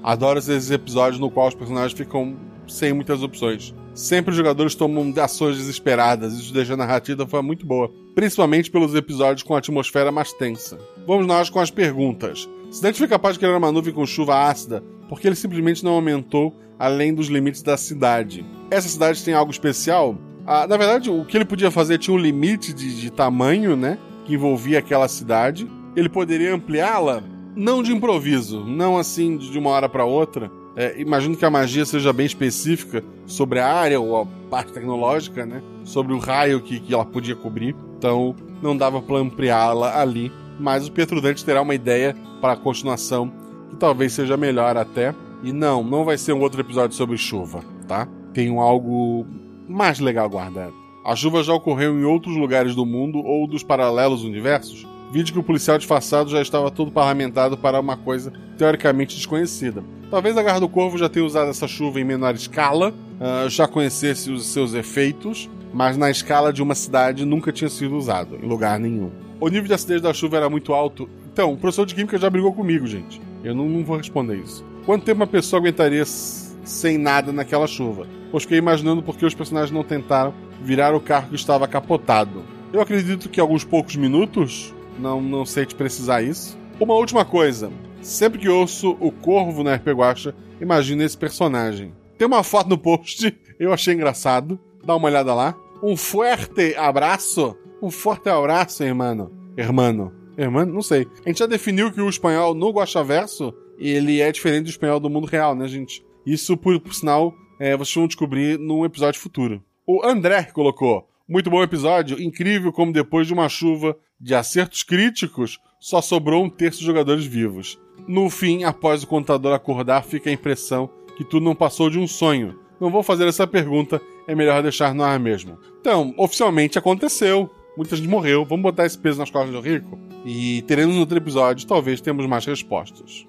Adoro 0.00 0.38
esses 0.38 0.70
episódios 0.70 1.18
no 1.18 1.28
qual 1.28 1.48
os 1.48 1.56
personagens 1.56 1.92
ficam 1.92 2.36
sem 2.68 2.92
muitas 2.92 3.20
opções. 3.20 3.74
Sempre 3.92 4.30
os 4.30 4.36
jogadores 4.36 4.76
tomam 4.76 5.12
ações 5.20 5.56
desesperadas, 5.56 6.34
isso 6.34 6.54
deixa 6.54 6.74
a 6.74 6.76
narrativa 6.76 7.26
foi 7.26 7.42
muito 7.42 7.66
boa, 7.66 7.90
principalmente 8.14 8.70
pelos 8.70 8.94
episódios 8.94 9.42
com 9.42 9.56
a 9.56 9.58
atmosfera 9.58 10.12
mais 10.12 10.32
tensa. 10.34 10.78
Vamos 11.04 11.26
nós 11.26 11.50
com 11.50 11.58
as 11.58 11.72
perguntas. 11.72 12.48
Dante 12.80 12.98
foi 12.98 13.08
capaz 13.08 13.34
de 13.34 13.40
criar 13.40 13.58
uma 13.58 13.72
nuvem 13.72 13.92
com 13.92 14.06
chuva 14.06 14.48
ácida, 14.48 14.84
porque 15.08 15.26
ele 15.26 15.34
simplesmente 15.34 15.82
não 15.82 15.94
aumentou 15.94 16.54
além 16.78 17.12
dos 17.12 17.26
limites 17.26 17.60
da 17.60 17.76
cidade? 17.76 18.46
Essa 18.70 18.88
cidade 18.88 19.24
tem 19.24 19.34
algo 19.34 19.50
especial? 19.50 20.16
Ah, 20.46 20.64
na 20.68 20.76
verdade, 20.76 21.10
o 21.10 21.24
que 21.24 21.36
ele 21.36 21.44
podia 21.44 21.72
fazer 21.72 21.98
tinha 21.98 22.16
um 22.16 22.20
limite 22.20 22.72
de, 22.72 23.00
de 23.00 23.10
tamanho, 23.10 23.74
né? 23.74 23.98
Que 24.24 24.34
envolvia 24.34 24.78
aquela 24.78 25.08
cidade 25.08 25.68
ele 25.96 26.08
poderia 26.08 26.54
ampliá-la, 26.54 27.22
não 27.56 27.82
de 27.82 27.92
improviso, 27.92 28.64
não 28.64 28.98
assim 28.98 29.36
de 29.36 29.58
uma 29.58 29.70
hora 29.70 29.88
para 29.88 30.04
outra. 30.04 30.50
É, 30.76 31.00
imagino 31.00 31.36
que 31.36 31.44
a 31.44 31.50
magia 31.50 31.86
seja 31.86 32.12
bem 32.12 32.26
específica 32.26 33.02
sobre 33.24 33.58
a 33.58 33.66
área 33.66 33.98
ou 33.98 34.20
a 34.20 34.26
parte 34.50 34.72
tecnológica, 34.72 35.46
né? 35.46 35.62
Sobre 35.84 36.12
o 36.12 36.18
raio 36.18 36.60
que, 36.60 36.78
que 36.78 36.92
ela 36.92 37.04
podia 37.04 37.34
cobrir. 37.34 37.74
Então, 37.96 38.36
não 38.62 38.76
dava 38.76 39.00
para 39.00 39.16
ampliá-la 39.16 39.98
ali. 39.98 40.30
Mas 40.60 40.86
o 40.86 40.92
Pietro 40.92 41.20
Dante 41.20 41.44
terá 41.44 41.62
uma 41.62 41.74
ideia 41.74 42.14
para 42.40 42.52
a 42.52 42.56
continuação 42.56 43.32
que 43.70 43.76
talvez 43.76 44.12
seja 44.12 44.36
melhor 44.36 44.76
até. 44.76 45.14
E 45.42 45.50
não, 45.50 45.82
não 45.82 46.04
vai 46.04 46.18
ser 46.18 46.34
um 46.34 46.40
outro 46.40 46.60
episódio 46.60 46.94
sobre 46.94 47.16
chuva, 47.16 47.62
tá? 47.88 48.06
Tem 48.34 48.54
algo 48.58 49.26
mais 49.66 49.98
legal 49.98 50.28
guardado. 50.28 50.74
A 51.04 51.14
chuva 51.14 51.42
já 51.42 51.54
ocorreu 51.54 51.98
em 51.98 52.04
outros 52.04 52.36
lugares 52.36 52.74
do 52.74 52.84
mundo 52.84 53.18
ou 53.18 53.46
dos 53.46 53.62
paralelos 53.62 54.24
universos, 54.24 54.86
Vídeo 55.12 55.32
que 55.32 55.38
o 55.38 55.42
policial 55.42 55.78
disfarçado 55.78 56.30
já 56.30 56.42
estava 56.42 56.70
todo 56.70 56.90
parlamentado 56.90 57.56
para 57.56 57.80
uma 57.80 57.96
coisa 57.96 58.32
teoricamente 58.58 59.16
desconhecida. 59.16 59.84
Talvez 60.10 60.36
a 60.36 60.42
Garra 60.42 60.60
do 60.60 60.68
Corvo 60.68 60.98
já 60.98 61.08
tenha 61.08 61.24
usado 61.24 61.50
essa 61.50 61.66
chuva 61.66 62.00
em 62.00 62.04
menor 62.04 62.34
escala, 62.34 62.90
uh, 62.90 63.48
já 63.48 63.66
conhecesse 63.66 64.30
os 64.30 64.46
seus 64.46 64.74
efeitos, 64.74 65.48
mas 65.72 65.96
na 65.96 66.10
escala 66.10 66.52
de 66.52 66.62
uma 66.62 66.74
cidade 66.74 67.24
nunca 67.24 67.52
tinha 67.52 67.70
sido 67.70 67.96
usado, 67.96 68.36
em 68.36 68.46
lugar 68.46 68.78
nenhum. 68.78 69.10
O 69.40 69.48
nível 69.48 69.66
de 69.66 69.74
acidez 69.74 70.00
da 70.00 70.14
chuva 70.14 70.38
era 70.38 70.48
muito 70.48 70.72
alto. 70.72 71.08
Então, 71.32 71.52
o 71.52 71.56
professor 71.56 71.84
de 71.84 71.94
Química 71.94 72.18
já 72.18 72.30
brigou 72.30 72.52
comigo, 72.52 72.86
gente. 72.86 73.20
Eu 73.44 73.54
não, 73.54 73.68
não 73.68 73.84
vou 73.84 73.96
responder 73.96 74.36
isso. 74.36 74.64
Quanto 74.86 75.04
tempo 75.04 75.20
uma 75.20 75.26
pessoa 75.26 75.60
aguentaria 75.60 76.04
sem 76.06 76.96
nada 76.96 77.32
naquela 77.32 77.66
chuva? 77.66 78.06
Pois 78.30 78.44
fiquei 78.44 78.58
imaginando 78.58 79.02
por 79.02 79.16
que 79.16 79.26
os 79.26 79.34
personagens 79.34 79.70
não 79.70 79.84
tentaram 79.84 80.32
virar 80.62 80.94
o 80.94 81.00
carro 81.00 81.28
que 81.28 81.36
estava 81.36 81.68
capotado. 81.68 82.42
Eu 82.72 82.80
acredito 82.80 83.28
que 83.28 83.40
alguns 83.40 83.64
poucos 83.64 83.96
minutos, 83.96 84.74
não, 84.98 85.20
não 85.20 85.44
sei 85.44 85.66
te 85.66 85.74
precisar 85.74 86.22
isso. 86.22 86.58
Uma 86.80 86.94
última 86.94 87.24
coisa. 87.24 87.70
Sempre 88.02 88.38
que 88.38 88.48
ouço 88.48 88.96
o 89.00 89.10
Corvo 89.10 89.64
na 89.64 89.74
RP 89.74 89.88
Guacha, 89.88 90.34
imagino 90.60 91.02
esse 91.02 91.16
personagem. 91.16 91.92
Tem 92.16 92.26
uma 92.26 92.42
foto 92.42 92.68
no 92.68 92.78
post, 92.78 93.36
eu 93.58 93.72
achei 93.72 93.94
engraçado. 93.94 94.58
Dá 94.84 94.94
uma 94.94 95.08
olhada 95.08 95.34
lá. 95.34 95.56
Um 95.82 95.96
forte 95.96 96.74
abraço. 96.76 97.56
Um 97.82 97.90
forte 97.90 98.28
abraço, 98.28 98.82
irmão. 98.84 99.30
Hermano. 99.56 100.12
Hermano? 100.36 100.72
Não 100.72 100.82
sei. 100.82 101.06
A 101.24 101.28
gente 101.28 101.38
já 101.38 101.46
definiu 101.46 101.90
que 101.90 102.00
o 102.00 102.08
espanhol 102.08 102.54
no 102.54 102.70
Guachaverso, 102.70 103.54
ele 103.78 104.20
é 104.20 104.30
diferente 104.30 104.64
do 104.64 104.70
espanhol 104.70 105.00
do 105.00 105.10
mundo 105.10 105.26
real, 105.26 105.54
né, 105.54 105.66
gente? 105.66 106.04
Isso, 106.24 106.56
por, 106.56 106.78
por 106.80 106.94
sinal, 106.94 107.34
é, 107.58 107.76
vocês 107.76 107.94
vão 107.94 108.06
descobrir 108.06 108.58
num 108.58 108.84
episódio 108.84 109.20
futuro. 109.20 109.62
O 109.86 110.04
André 110.04 110.44
colocou. 110.52 111.08
Muito 111.28 111.50
bom 111.50 111.60
episódio. 111.60 112.22
Incrível 112.22 112.72
como 112.72 112.92
depois 112.92 113.26
de 113.26 113.34
uma 113.34 113.48
chuva 113.48 113.96
de 114.20 114.32
acertos 114.32 114.84
críticos, 114.84 115.58
só 115.80 116.00
sobrou 116.00 116.44
um 116.44 116.48
terço 116.48 116.78
de 116.78 116.86
jogadores 116.86 117.24
vivos. 117.24 117.76
No 118.06 118.30
fim, 118.30 118.62
após 118.62 119.02
o 119.02 119.08
contador 119.08 119.52
acordar, 119.52 120.04
fica 120.04 120.30
a 120.30 120.32
impressão 120.32 120.88
que 121.16 121.24
tudo 121.24 121.42
não 121.42 121.54
passou 121.54 121.90
de 121.90 121.98
um 121.98 122.06
sonho. 122.06 122.56
Não 122.80 122.90
vou 122.90 123.02
fazer 123.02 123.26
essa 123.26 123.44
pergunta, 123.44 124.00
é 124.28 124.36
melhor 124.36 124.62
deixar 124.62 124.94
no 124.94 125.02
ar 125.02 125.18
mesmo. 125.18 125.58
Então, 125.80 126.14
oficialmente 126.16 126.78
aconteceu. 126.78 127.50
Muita 127.76 127.96
gente 127.96 128.08
morreu, 128.08 128.44
vamos 128.44 128.62
botar 128.62 128.86
esse 128.86 128.96
peso 128.96 129.18
nas 129.18 129.30
costas 129.30 129.52
do 129.52 129.60
rico? 129.60 129.98
E 130.24 130.62
teremos 130.62 130.96
outro 130.96 131.18
episódio, 131.18 131.66
talvez 131.66 132.00
temos 132.00 132.24
mais 132.26 132.46
respostas. 132.46 133.26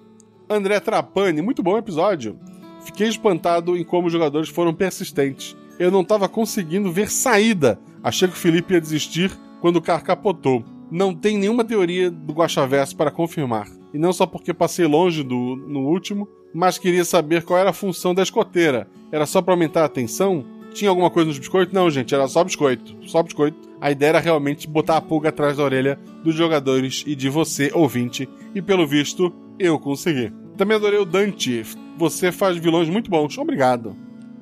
André 0.47 0.79
Trapani, 0.79 1.41
muito 1.41 1.63
bom 1.63 1.75
episódio. 1.77 2.39
Fiquei 2.85 3.07
espantado 3.07 3.75
em 3.75 3.83
como 3.83 4.05
os 4.05 4.13
jogadores 4.13 4.49
foram 4.49 4.73
persistentes. 4.73 5.57
Eu 5.79 5.91
não 5.91 6.01
estava 6.01 6.27
conseguindo 6.27 6.91
ver 6.91 7.09
saída. 7.09 7.79
Achei 8.03 8.27
que 8.27 8.33
o 8.33 8.37
Felipe 8.37 8.73
ia 8.73 8.81
desistir 8.81 9.31
quando 9.61 9.77
o 9.77 9.81
carro 9.81 10.03
capotou 10.03 10.63
não 10.89 11.13
tem 11.13 11.37
nenhuma 11.37 11.63
teoria 11.63 12.09
do 12.09 12.33
Guaxaverso 12.33 12.95
para 12.95 13.11
confirmar. 13.11 13.67
E 13.93 13.97
não 13.97 14.13
só 14.13 14.25
porque 14.25 14.53
passei 14.53 14.85
longe 14.85 15.23
do, 15.23 15.55
no 15.55 15.81
último, 15.81 16.27
mas 16.53 16.77
queria 16.77 17.05
saber 17.05 17.43
qual 17.43 17.59
era 17.59 17.69
a 17.69 17.73
função 17.73 18.13
da 18.13 18.23
escoteira. 18.23 18.87
Era 19.11 19.25
só 19.25 19.41
para 19.41 19.53
aumentar 19.53 19.85
a 19.85 19.89
tensão? 19.89 20.45
Tinha 20.73 20.89
alguma 20.89 21.09
coisa 21.09 21.27
nos 21.27 21.39
biscoitos? 21.39 21.73
Não, 21.73 21.89
gente, 21.89 22.13
era 22.13 22.27
só 22.27 22.43
biscoito. 22.43 22.95
Só 23.07 23.23
biscoito. 23.23 23.57
A 23.81 23.91
ideia 23.91 24.09
era 24.09 24.19
realmente 24.19 24.67
botar 24.67 24.97
a 24.97 25.01
pulga 25.01 25.29
atrás 25.29 25.57
da 25.57 25.63
orelha 25.63 25.99
dos 26.23 26.35
jogadores 26.35 27.03
e 27.07 27.15
de 27.15 27.29
você, 27.29 27.71
ouvinte. 27.73 28.29
E 28.53 28.61
pelo 28.61 28.87
visto, 28.87 29.33
eu 29.59 29.79
consegui. 29.79 30.31
Também 30.55 30.77
adorei 30.77 30.99
o 30.99 31.05
Dante. 31.05 31.63
Você 31.97 32.31
faz 32.31 32.57
vilões 32.57 32.89
muito 32.89 33.09
bons. 33.09 33.37
Obrigado. 33.37 33.95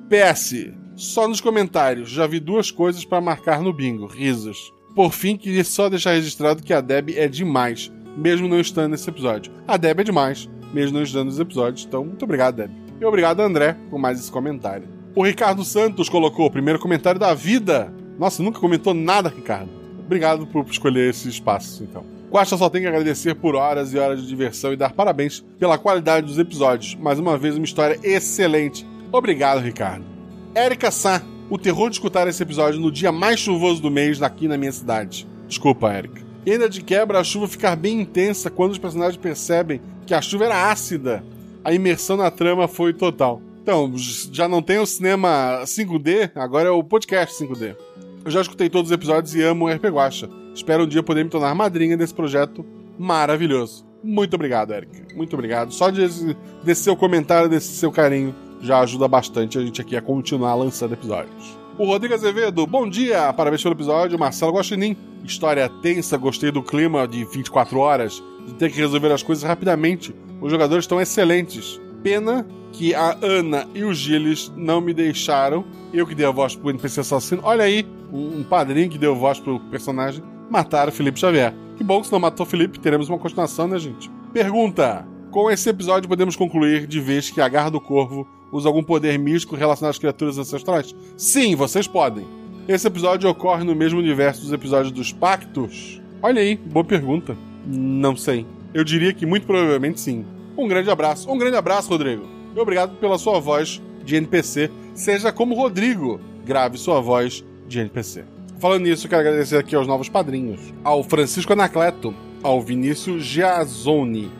PS. 0.08 0.85
Só 0.96 1.28
nos 1.28 1.42
comentários. 1.42 2.08
Já 2.08 2.26
vi 2.26 2.40
duas 2.40 2.70
coisas 2.70 3.04
para 3.04 3.20
marcar 3.20 3.60
no 3.60 3.70
bingo. 3.70 4.06
Risos. 4.06 4.72
Por 4.94 5.12
fim, 5.12 5.36
queria 5.36 5.62
só 5.62 5.90
deixar 5.90 6.12
registrado 6.12 6.62
que 6.62 6.72
a 6.72 6.80
Deb 6.80 7.10
é 7.10 7.28
demais, 7.28 7.92
mesmo 8.16 8.48
não 8.48 8.58
estando 8.58 8.92
nesse 8.92 9.10
episódio. 9.10 9.52
A 9.68 9.76
Deb 9.76 10.00
é 10.00 10.04
demais, 10.04 10.48
mesmo 10.72 10.96
não 10.96 11.04
estando 11.04 11.26
nos 11.26 11.38
episódios. 11.38 11.84
Então, 11.86 12.02
muito 12.02 12.24
obrigado, 12.24 12.56
Deb. 12.56 12.70
E 12.98 13.04
obrigado, 13.04 13.40
André, 13.40 13.76
por 13.90 13.98
mais 13.98 14.18
esse 14.18 14.32
comentário. 14.32 14.88
O 15.14 15.22
Ricardo 15.22 15.62
Santos 15.64 16.08
colocou 16.08 16.46
o 16.46 16.50
primeiro 16.50 16.78
comentário 16.78 17.20
da 17.20 17.34
vida. 17.34 17.92
Nossa, 18.18 18.42
nunca 18.42 18.58
comentou 18.58 18.94
nada, 18.94 19.28
Ricardo. 19.28 19.68
Obrigado 19.98 20.46
por 20.46 20.64
escolher 20.64 21.10
esse 21.10 21.28
espaço, 21.28 21.84
então. 21.84 22.06
Guaxa 22.30 22.56
só 22.56 22.70
tem 22.70 22.80
que 22.80 22.88
agradecer 22.88 23.34
por 23.34 23.54
horas 23.54 23.92
e 23.92 23.98
horas 23.98 24.22
de 24.22 24.28
diversão 24.28 24.72
e 24.72 24.76
dar 24.76 24.94
parabéns 24.94 25.44
pela 25.58 25.76
qualidade 25.76 26.26
dos 26.26 26.38
episódios. 26.38 26.94
Mais 26.94 27.18
uma 27.18 27.36
vez, 27.36 27.54
uma 27.54 27.66
história 27.66 27.98
excelente. 28.02 28.86
Obrigado, 29.12 29.60
Ricardo. 29.60 30.15
Érica 30.56 30.90
Sá, 30.90 31.20
o 31.50 31.58
terror 31.58 31.90
de 31.90 31.96
escutar 31.96 32.26
esse 32.26 32.42
episódio 32.42 32.80
no 32.80 32.90
dia 32.90 33.12
mais 33.12 33.38
chuvoso 33.38 33.82
do 33.82 33.90
mês 33.90 34.22
aqui 34.22 34.48
na 34.48 34.56
minha 34.56 34.72
cidade. 34.72 35.28
Desculpa, 35.46 35.92
Érica. 35.92 36.22
E 36.46 36.52
ainda 36.52 36.66
de 36.66 36.82
quebra, 36.82 37.20
a 37.20 37.24
chuva 37.24 37.46
ficar 37.46 37.76
bem 37.76 38.00
intensa 38.00 38.48
quando 38.48 38.72
os 38.72 38.78
personagens 38.78 39.18
percebem 39.18 39.82
que 40.06 40.14
a 40.14 40.22
chuva 40.22 40.46
era 40.46 40.70
ácida. 40.70 41.22
A 41.62 41.74
imersão 41.74 42.16
na 42.16 42.30
trama 42.30 42.66
foi 42.66 42.94
total. 42.94 43.42
Então, 43.62 43.92
já 44.32 44.48
não 44.48 44.62
tem 44.62 44.78
o 44.78 44.86
cinema 44.86 45.60
5D, 45.64 46.30
agora 46.34 46.70
é 46.70 46.72
o 46.72 46.82
podcast 46.82 47.38
5D. 47.44 47.76
Eu 48.24 48.30
já 48.30 48.40
escutei 48.40 48.70
todos 48.70 48.90
os 48.90 48.94
episódios 48.94 49.34
e 49.34 49.42
amo 49.42 49.66
o 49.66 49.68
RP 49.70 49.84
Guacha. 49.88 50.30
Espero 50.54 50.84
um 50.84 50.88
dia 50.88 51.02
poder 51.02 51.22
me 51.22 51.28
tornar 51.28 51.54
madrinha 51.54 51.98
desse 51.98 52.14
projeto 52.14 52.64
maravilhoso. 52.98 53.86
Muito 54.02 54.32
obrigado, 54.32 54.72
Eric. 54.72 55.14
Muito 55.14 55.34
obrigado. 55.34 55.70
Só 55.74 55.90
desse, 55.90 56.34
desse 56.64 56.82
seu 56.82 56.96
comentário, 56.96 57.50
desse 57.50 57.74
seu 57.74 57.92
carinho, 57.92 58.34
já 58.60 58.80
ajuda 58.80 59.06
bastante 59.08 59.58
a 59.58 59.62
gente 59.62 59.80
aqui 59.80 59.96
a 59.96 60.02
continuar 60.02 60.54
lançando 60.54 60.94
episódios. 60.94 61.58
O 61.78 61.84
Rodrigo 61.84 62.14
Azevedo, 62.14 62.66
bom 62.66 62.88
dia! 62.88 63.32
Parabéns 63.34 63.62
pelo 63.62 63.74
episódio. 63.74 64.18
Marcelo 64.18 64.52
Guaxinim, 64.52 64.96
história 65.22 65.68
tensa, 65.68 66.16
gostei 66.16 66.50
do 66.50 66.62
clima 66.62 67.06
de 67.06 67.24
24 67.24 67.78
horas, 67.78 68.22
de 68.46 68.54
ter 68.54 68.72
que 68.72 68.78
resolver 68.78 69.12
as 69.12 69.22
coisas 69.22 69.44
rapidamente. 69.44 70.14
Os 70.40 70.50
jogadores 70.50 70.84
estão 70.84 71.00
excelentes. 71.00 71.80
Pena 72.02 72.46
que 72.72 72.94
a 72.94 73.16
Ana 73.22 73.66
e 73.74 73.84
o 73.84 73.92
Gilles 73.92 74.52
não 74.56 74.80
me 74.80 74.94
deixaram. 74.94 75.64
Eu 75.92 76.06
que 76.06 76.14
dei 76.14 76.24
a 76.24 76.30
voz 76.30 76.54
pro 76.54 76.70
NPC 76.70 77.00
assassino. 77.00 77.42
Olha 77.44 77.64
aí, 77.64 77.86
um 78.12 78.42
padrinho 78.42 78.88
que 78.88 78.98
deu 78.98 79.14
voz 79.14 79.38
pro 79.38 79.60
personagem. 79.60 80.22
Mataram 80.50 80.92
Felipe 80.92 81.18
Xavier. 81.18 81.54
Que 81.76 81.84
bom 81.84 82.00
que 82.00 82.06
se 82.06 82.12
não 82.12 82.20
matou 82.20 82.46
Felipe, 82.46 82.78
teremos 82.78 83.08
uma 83.08 83.18
continuação, 83.18 83.68
né, 83.68 83.78
gente? 83.78 84.10
Pergunta: 84.32 85.06
Com 85.30 85.50
esse 85.50 85.68
episódio 85.68 86.08
podemos 86.08 86.36
concluir 86.36 86.86
de 86.86 87.00
vez 87.00 87.30
que 87.30 87.40
a 87.40 87.48
Garra 87.48 87.70
do 87.70 87.80
Corvo 87.80 88.26
usa 88.52 88.68
algum 88.68 88.82
poder 88.82 89.18
místico 89.18 89.56
relacionado 89.56 89.90
às 89.90 89.98
criaturas 89.98 90.38
ancestrais? 90.38 90.94
Sim, 91.16 91.54
vocês 91.54 91.86
podem. 91.86 92.26
Esse 92.68 92.86
episódio 92.86 93.30
ocorre 93.30 93.64
no 93.64 93.74
mesmo 93.74 93.98
universo 93.98 94.42
dos 94.42 94.52
episódios 94.52 94.92
dos 94.92 95.12
Pactos? 95.12 96.00
Olha 96.22 96.40
aí, 96.40 96.56
boa 96.56 96.84
pergunta. 96.84 97.36
Não 97.66 98.16
sei. 98.16 98.46
Eu 98.74 98.82
diria 98.82 99.12
que 99.12 99.24
muito 99.24 99.46
provavelmente 99.46 100.00
sim. 100.00 100.24
Um 100.56 100.66
grande 100.66 100.90
abraço. 100.90 101.30
Um 101.30 101.38
grande 101.38 101.56
abraço, 101.56 101.88
Rodrigo. 101.88 102.24
E 102.54 102.58
obrigado 102.58 102.96
pela 102.96 103.18
sua 103.18 103.38
voz 103.38 103.80
de 104.04 104.16
NPC. 104.16 104.70
Seja 104.94 105.32
como 105.32 105.54
Rodrigo, 105.54 106.20
grave 106.44 106.78
sua 106.78 107.00
voz 107.00 107.44
de 107.68 107.80
NPC. 107.80 108.24
Falando 108.58 108.84
nisso, 108.84 109.08
quero 109.08 109.20
agradecer 109.20 109.58
aqui 109.58 109.76
aos 109.76 109.86
novos 109.86 110.08
padrinhos: 110.08 110.60
ao 110.82 111.02
Francisco 111.02 111.52
Anacleto, 111.52 112.14
ao 112.42 112.60
Vinícius 112.62 113.22
Giazoni, 113.24 114.30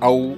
ao 0.00 0.36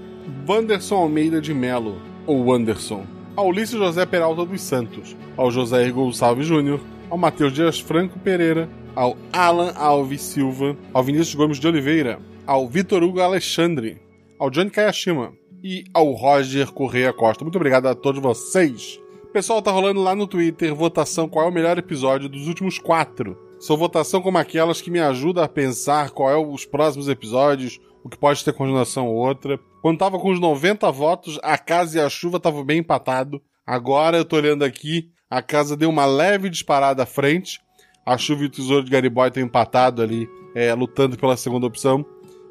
Wanderson 0.49 0.97
Almeida 0.97 1.41
de 1.41 1.55
Melo, 1.55 1.97
ou 2.27 2.47
Wanderson, 2.47 3.07
ao 3.39 3.47
Ulisses 3.47 3.79
José 3.79 4.05
Peralta 4.05 4.45
dos 4.45 4.61
Santos, 4.61 5.17
ao 5.37 5.49
José 5.49 5.89
Gonçalves 5.93 6.45
Júnior, 6.45 6.81
ao 7.09 7.17
Matheus 7.17 7.53
Dias 7.53 7.79
Franco 7.79 8.19
Pereira, 8.19 8.69
ao 8.97 9.17
Alan 9.33 9.71
Alves 9.77 10.23
Silva, 10.23 10.77
ao 10.93 11.05
Vinícius 11.05 11.37
Gomes 11.37 11.61
de 11.61 11.69
Oliveira, 11.69 12.19
ao 12.45 12.67
Vitor 12.67 13.01
Hugo 13.01 13.21
Alexandre, 13.21 14.03
ao 14.41 14.51
Johnny 14.51 14.71
Kayashima 14.71 15.33
e 15.63 15.85
ao 15.95 16.11
Roger 16.11 16.73
Correia 16.73 17.13
Costa. 17.13 17.45
Muito 17.45 17.55
obrigado 17.55 17.87
a 17.87 17.95
todos 17.95 18.21
vocês. 18.21 18.99
Pessoal, 19.33 19.63
tá 19.63 19.71
rolando 19.71 20.03
lá 20.03 20.17
no 20.17 20.27
Twitter 20.27 20.75
votação 20.75 21.29
qual 21.29 21.47
é 21.47 21.49
o 21.49 21.55
melhor 21.55 21.79
episódio 21.79 22.29
dos 22.29 22.49
últimos 22.49 22.77
quatro. 22.81 23.39
São 23.61 23.77
votação 23.77 24.21
como 24.21 24.39
aquelas 24.39 24.81
que 24.81 24.91
me 24.91 24.99
ajudam 24.99 25.45
a 25.45 25.49
pensar 25.49 26.11
qual 26.11 26.29
é 26.29 26.37
os 26.37 26.65
próximos 26.65 27.09
episódios, 27.09 27.79
o 28.03 28.09
que 28.09 28.19
pode 28.19 28.45
ter 28.45 28.53
continuação 28.53 29.07
ou 29.07 29.15
outra. 29.15 29.61
Quando 29.81 29.99
tava 29.99 30.19
com 30.19 30.31
os 30.31 30.41
90 30.41 30.91
votos, 30.91 31.39
a 31.43 31.57
casa 31.57 31.99
e 31.99 32.01
a 32.01 32.09
chuva 32.09 32.39
estavam 32.39 32.65
bem 32.65 32.79
empatado. 32.79 33.41
Agora 33.67 34.17
eu 34.17 34.25
tô 34.25 34.37
olhando 34.37 34.65
aqui, 34.65 35.11
a 35.31 35.41
casa 35.41 35.77
deu 35.77 35.89
uma 35.89 36.07
leve 36.07 36.49
disparada 36.49 37.03
à 37.03 37.07
frente. 37.07 37.61
A 38.05 38.17
chuva 38.17 38.43
e 38.43 38.47
o 38.47 38.51
tesouro 38.51 38.85
de 38.85 38.91
Gariboy 38.91 39.29
estão 39.29 39.43
empatado 39.43 40.03
ali, 40.03 40.29
é, 40.55 40.73
lutando 40.75 41.17
pela 41.17 41.37
segunda 41.37 41.67
opção. 41.67 42.05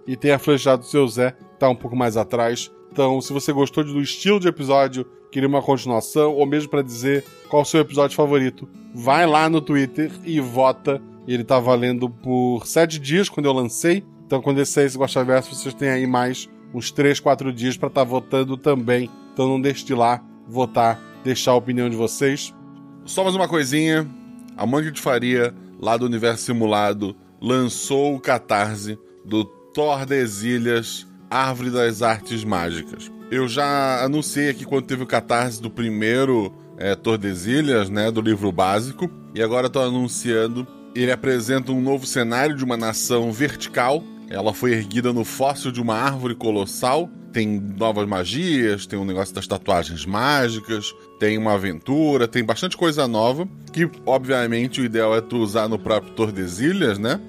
E 0.05 0.15
tem 0.15 0.31
a 0.31 0.39
flechada 0.39 0.77
do 0.77 0.85
seu 0.85 1.05
Zé, 1.07 1.35
tá 1.59 1.67
um 1.67 1.75
pouco 1.75 1.95
mais 1.95 2.15
atrás. 2.15 2.71
Então, 2.91 3.19
se 3.19 3.33
você 3.33 3.51
gostou 3.51 3.83
do 3.83 3.99
estilo 3.99 4.39
de 4.39 4.47
episódio, 4.47 5.05
queria 5.31 5.49
uma 5.49 5.61
continuação, 5.61 6.33
ou 6.33 6.45
mesmo 6.45 6.69
para 6.69 6.81
dizer 6.81 7.25
qual 7.49 7.63
o 7.63 7.65
seu 7.65 7.81
episódio 7.81 8.15
favorito, 8.15 8.69
vai 8.93 9.25
lá 9.25 9.49
no 9.49 9.59
Twitter 9.59 10.11
e 10.23 10.39
vota. 10.39 11.01
Ele 11.27 11.43
tá 11.43 11.59
valendo 11.59 12.09
por 12.09 12.65
sete 12.65 12.99
dias 12.99 13.27
quando 13.27 13.47
eu 13.47 13.53
lancei. 13.53 14.05
Então, 14.25 14.41
quando 14.41 14.59
esse 14.59 14.71
sair 14.71 14.85
esse 14.85 14.97
Gosta 14.97 15.23
Verso, 15.23 15.53
vocês 15.53 15.73
têm 15.73 15.89
aí 15.89 16.07
mais 16.07 16.49
uns 16.77 16.91
3, 16.91 17.19
4 17.19 17.51
dias 17.51 17.75
para 17.75 17.87
estar 17.87 18.01
tá 18.01 18.07
votando 18.07 18.55
também. 18.55 19.09
Então, 19.33 19.47
não 19.47 19.59
deixe 19.59 19.83
de 19.83 19.95
lá 19.95 20.23
votar, 20.47 21.01
deixar 21.23 21.51
a 21.51 21.55
opinião 21.55 21.89
de 21.89 21.95
vocês. 21.95 22.53
Só 23.03 23.23
mais 23.23 23.35
uma 23.35 23.47
coisinha. 23.47 24.07
A 24.55 24.65
Mangue 24.65 24.91
de 24.91 25.01
Faria, 25.01 25.53
lá 25.79 25.97
do 25.97 26.05
Universo 26.05 26.45
Simulado, 26.45 27.15
lançou 27.41 28.15
o 28.15 28.19
Catarse 28.19 28.97
do 29.25 29.43
Tordesilhas 29.45 31.07
Árvore 31.29 31.69
das 31.69 32.01
Artes 32.01 32.43
Mágicas. 32.43 33.11
Eu 33.29 33.47
já 33.47 34.03
anunciei 34.03 34.49
aqui 34.49 34.63
quando 34.63 34.85
teve 34.85 35.03
o 35.03 35.07
catarse 35.07 35.61
do 35.61 35.69
primeiro 35.69 36.53
é, 36.77 36.95
Tordesilhas, 36.95 37.89
né, 37.89 38.09
do 38.09 38.21
livro 38.21 38.51
básico, 38.51 39.09
e 39.35 39.41
agora 39.41 39.67
estou 39.67 39.83
anunciando. 39.83 40.65
Ele 40.95 41.11
apresenta 41.11 41.71
um 41.71 41.81
novo 41.81 42.05
cenário 42.05 42.55
de 42.55 42.63
uma 42.63 42.77
nação 42.77 43.31
vertical. 43.31 44.01
Ela 44.29 44.53
foi 44.53 44.73
erguida 44.73 45.13
no 45.13 45.23
fóssil 45.23 45.71
de 45.71 45.81
uma 45.81 45.95
árvore 45.95 46.35
colossal. 46.35 47.09
Tem 47.31 47.59
novas 47.59 48.07
magias, 48.07 48.85
tem 48.85 48.97
um 48.97 49.05
negócio 49.05 49.33
das 49.33 49.47
tatuagens 49.47 50.05
mágicas, 50.05 50.93
tem 51.19 51.37
uma 51.37 51.53
aventura, 51.53 52.27
tem 52.27 52.43
bastante 52.43 52.75
coisa 52.75 53.07
nova. 53.07 53.47
Que, 53.71 53.89
obviamente, 54.05 54.81
o 54.81 54.85
ideal 54.85 55.15
é 55.15 55.21
tu 55.21 55.37
usar 55.37 55.67
no 55.67 55.77
próprio 55.79 56.13
Tordesilhas, 56.13 56.97
né? 56.97 57.19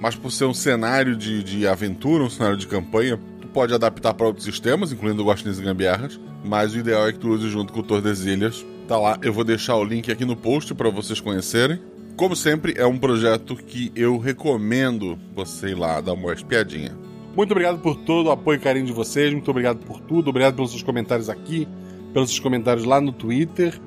Mas 0.00 0.14
por 0.14 0.30
ser 0.30 0.44
um 0.44 0.54
cenário 0.54 1.16
de, 1.16 1.42
de 1.42 1.66
aventura, 1.66 2.22
um 2.22 2.30
cenário 2.30 2.56
de 2.56 2.66
campanha, 2.66 3.18
pode 3.52 3.74
adaptar 3.74 4.14
para 4.14 4.26
outros 4.26 4.44
sistemas, 4.44 4.92
incluindo 4.92 5.24
Guaxinins 5.24 5.58
e 5.58 5.62
Gambiarras, 5.62 6.20
mas 6.44 6.74
o 6.74 6.78
ideal 6.78 7.08
é 7.08 7.12
que 7.12 7.18
tu 7.18 7.28
use 7.28 7.48
junto 7.50 7.72
com 7.72 7.80
o 7.80 7.82
Tordesilhas. 7.82 8.64
Tá 8.86 8.96
lá, 8.96 9.18
eu 9.20 9.32
vou 9.32 9.44
deixar 9.44 9.76
o 9.76 9.84
link 9.84 10.10
aqui 10.10 10.24
no 10.24 10.36
post 10.36 10.72
para 10.74 10.88
vocês 10.88 11.20
conhecerem. 11.20 11.80
Como 12.18 12.34
sempre, 12.34 12.74
é 12.76 12.84
um 12.84 12.98
projeto 12.98 13.56
que 13.56 13.92
eu 13.94 14.18
recomendo 14.18 15.18
você 15.34 15.68
ir 15.68 15.74
lá 15.74 16.00
dar 16.00 16.14
uma 16.14 16.32
espiadinha. 16.32 16.94
Muito 17.36 17.52
obrigado 17.52 17.78
por 17.78 17.96
todo 17.96 18.26
o 18.26 18.30
apoio 18.32 18.56
e 18.56 18.60
carinho 18.60 18.86
de 18.86 18.92
vocês, 18.92 19.32
muito 19.32 19.50
obrigado 19.50 19.78
por 19.86 20.00
tudo, 20.00 20.28
obrigado 20.28 20.56
pelos 20.56 20.72
seus 20.72 20.82
comentários 20.82 21.30
aqui, 21.30 21.68
pelos 22.12 22.30
seus 22.30 22.40
comentários 22.40 22.84
lá 22.84 23.00
no 23.00 23.12
Twitter, 23.12 23.80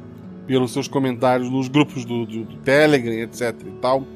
pelos 0.48 0.72
seus 0.72 0.88
comentários 0.88 1.50
nos 1.50 1.68
grupos 1.68 2.06
do, 2.06 2.26
do, 2.26 2.46
do 2.46 2.56
Telegram, 2.60 3.14
etc 3.14 3.54
e 3.68 3.72
tal. 3.82 4.08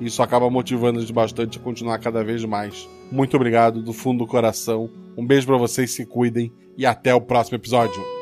Isso 0.00 0.22
acaba 0.22 0.48
motivando 0.48 0.98
a 0.98 1.02
gente 1.02 1.12
bastante 1.12 1.58
a 1.58 1.60
continuar 1.60 1.98
cada 1.98 2.24
vez 2.24 2.42
mais 2.44 2.88
muito 3.10 3.36
obrigado 3.36 3.82
do 3.82 3.92
fundo 3.92 4.24
do 4.24 4.26
coração. 4.26 4.90
Um 5.16 5.26
beijo 5.26 5.46
para 5.46 5.56
vocês, 5.56 5.90
se 5.92 6.04
cuidem 6.04 6.52
e 6.76 6.84
até 6.84 7.14
o 7.14 7.20
próximo 7.20 7.56
episódio. 7.56 8.17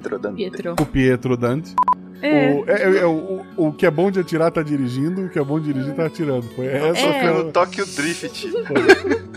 Pietro 0.00 0.18
Dante. 0.18 0.36
Pietro. 0.36 0.72
O 0.80 0.86
Pietro 0.86 1.36
Dante. 1.36 1.74
É. 2.22 2.50
O, 2.52 2.64
é, 2.70 2.98
é, 2.98 3.06
o, 3.06 3.42
o 3.56 3.72
que 3.72 3.86
é 3.86 3.90
bom 3.90 4.10
de 4.10 4.20
atirar 4.20 4.50
tá 4.50 4.62
dirigindo, 4.62 5.22
o 5.24 5.28
que 5.30 5.38
é 5.38 5.44
bom 5.44 5.58
de 5.58 5.72
dirigir 5.72 5.94
tá 5.94 6.06
atirando. 6.06 6.42
Foi 6.54 6.66
essa 6.66 6.86
É. 6.86 6.94
foi 6.94 7.28
a- 7.30 7.32
Pelo 7.34 7.52
Tokyo 7.52 7.86
Drift. 7.86 8.50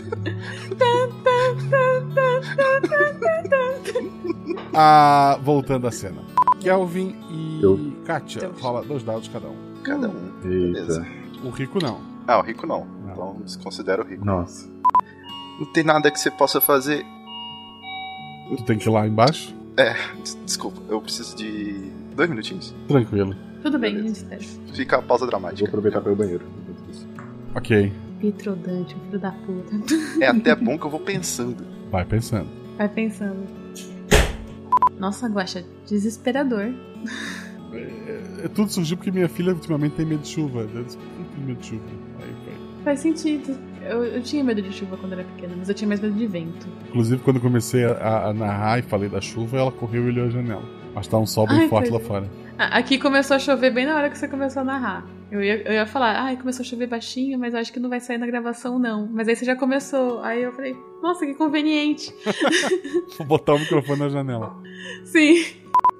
Ah, 4.72 5.38
voltando 5.42 5.86
à 5.86 5.90
cena. 5.92 6.22
Kelvin 6.60 7.14
e 7.30 7.62
Eu. 7.62 7.92
Katia. 8.04 8.42
Eu. 8.44 8.52
Rola 8.60 8.82
dois 8.82 9.02
dados 9.02 9.28
cada 9.28 9.48
um. 9.48 9.56
Cada 9.82 10.08
um. 10.08 10.32
Beleza. 10.42 11.06
O 11.44 11.50
rico 11.50 11.78
não. 11.82 12.00
Ah, 12.26 12.38
o 12.38 12.42
rico 12.42 12.66
não. 12.66 12.86
Não. 13.06 13.12
Então 13.12 13.36
desconsidera 13.44 14.02
o 14.02 14.06
rico. 14.06 14.24
Nossa. 14.24 14.68
Não 15.58 15.66
tem 15.66 15.84
nada 15.84 16.10
que 16.10 16.18
você 16.18 16.30
possa 16.30 16.60
fazer. 16.60 17.04
Tu 18.56 18.62
tem 18.64 18.78
que 18.78 18.88
ir 18.88 18.92
lá 18.92 19.06
embaixo? 19.06 19.54
Des- 19.76 20.38
Desculpa, 20.44 20.80
eu 20.88 21.00
preciso 21.00 21.36
de 21.36 21.90
dois 22.14 22.28
minutinhos. 22.30 22.74
Tranquilo. 22.88 23.34
Tudo 23.62 23.78
bem, 23.78 23.96
a 23.96 24.00
gente 24.02 24.16
espera. 24.16 24.40
Fica 24.74 24.96
a 24.98 25.02
pausa 25.02 25.24
Vou 25.24 25.30
dramática. 25.30 25.66
aproveitar 25.68 26.00
para 26.00 26.10
ir 26.10 26.12
ao 26.12 26.16
banheiro. 26.16 26.44
Ok. 27.54 27.92
Pietro 28.20 28.54
Dante, 28.56 28.94
filho 29.06 29.18
da 29.18 29.32
puta. 29.32 29.74
É 30.20 30.26
até 30.28 30.54
bom 30.54 30.78
que 30.78 30.84
eu 30.86 30.90
vou 30.90 31.00
pensando. 31.00 31.64
Vai 31.90 32.04
pensando. 32.04 32.48
Vai 32.76 32.88
pensando. 32.88 33.44
Nossa, 34.98 35.26
Guaxa, 35.28 35.64
desesperador. 35.86 36.72
É, 37.72 38.44
é, 38.44 38.48
tudo 38.48 38.70
surgiu 38.72 38.96
porque 38.96 39.10
minha 39.10 39.28
filha 39.28 39.52
ultimamente 39.52 39.96
tem 39.96 40.06
medo 40.06 40.22
de 40.22 40.28
chuva. 40.28 40.60
Eu 40.74 40.84
disse, 40.84 40.96
"Por 40.96 41.06
que 41.06 41.34
tem 41.34 41.44
medo 41.44 41.60
de 41.60 41.66
chuva. 41.66 41.82
Aí 42.20 42.34
foi. 42.44 42.84
Faz 42.84 43.00
sentido. 43.00 43.58
Eu, 43.88 44.04
eu 44.04 44.22
tinha 44.22 44.42
medo 44.42 44.62
de 44.62 44.72
chuva 44.72 44.96
quando 44.96 45.12
era 45.12 45.24
pequena, 45.24 45.54
mas 45.56 45.68
eu 45.68 45.74
tinha 45.74 45.88
mais 45.88 46.00
medo 46.00 46.14
de 46.14 46.26
vento. 46.26 46.66
Inclusive, 46.88 47.22
quando 47.22 47.36
eu 47.36 47.42
comecei 47.42 47.84
a, 47.84 48.28
a 48.28 48.32
narrar 48.32 48.78
e 48.78 48.82
falei 48.82 49.08
da 49.08 49.20
chuva, 49.20 49.58
ela 49.58 49.72
correu 49.72 50.04
e 50.04 50.08
olhou 50.08 50.26
a 50.26 50.30
janela. 50.30 50.64
Mas 50.94 51.06
tá 51.08 51.18
um 51.18 51.26
sol 51.26 51.46
bem 51.46 51.60
Ai, 51.60 51.68
forte 51.68 51.90
lá 51.90 51.98
fora. 51.98 52.30
Aqui 52.56 52.98
começou 52.98 53.34
a 53.34 53.38
chover 53.38 53.72
bem 53.72 53.84
na 53.84 53.96
hora 53.96 54.08
que 54.08 54.16
você 54.16 54.28
começou 54.28 54.62
a 54.62 54.64
narrar. 54.64 55.06
Eu 55.30 55.42
ia, 55.42 55.62
eu 55.62 55.72
ia 55.72 55.86
falar, 55.86 56.22
ai, 56.22 56.36
começou 56.36 56.62
a 56.62 56.66
chover 56.66 56.86
baixinho, 56.86 57.36
mas 57.36 57.52
eu 57.52 57.58
acho 57.58 57.72
que 57.72 57.80
não 57.80 57.90
vai 57.90 57.98
sair 57.98 58.18
na 58.18 58.26
gravação, 58.26 58.78
não. 58.78 59.08
Mas 59.12 59.26
aí 59.26 59.34
você 59.34 59.44
já 59.44 59.56
começou. 59.56 60.20
Aí 60.20 60.44
eu 60.44 60.52
falei, 60.52 60.76
nossa, 61.02 61.26
que 61.26 61.34
conveniente. 61.34 62.14
Vou 63.18 63.26
botar 63.26 63.54
o 63.54 63.58
microfone 63.58 63.98
na 63.98 64.08
janela. 64.08 64.54
Sim. 65.04 65.44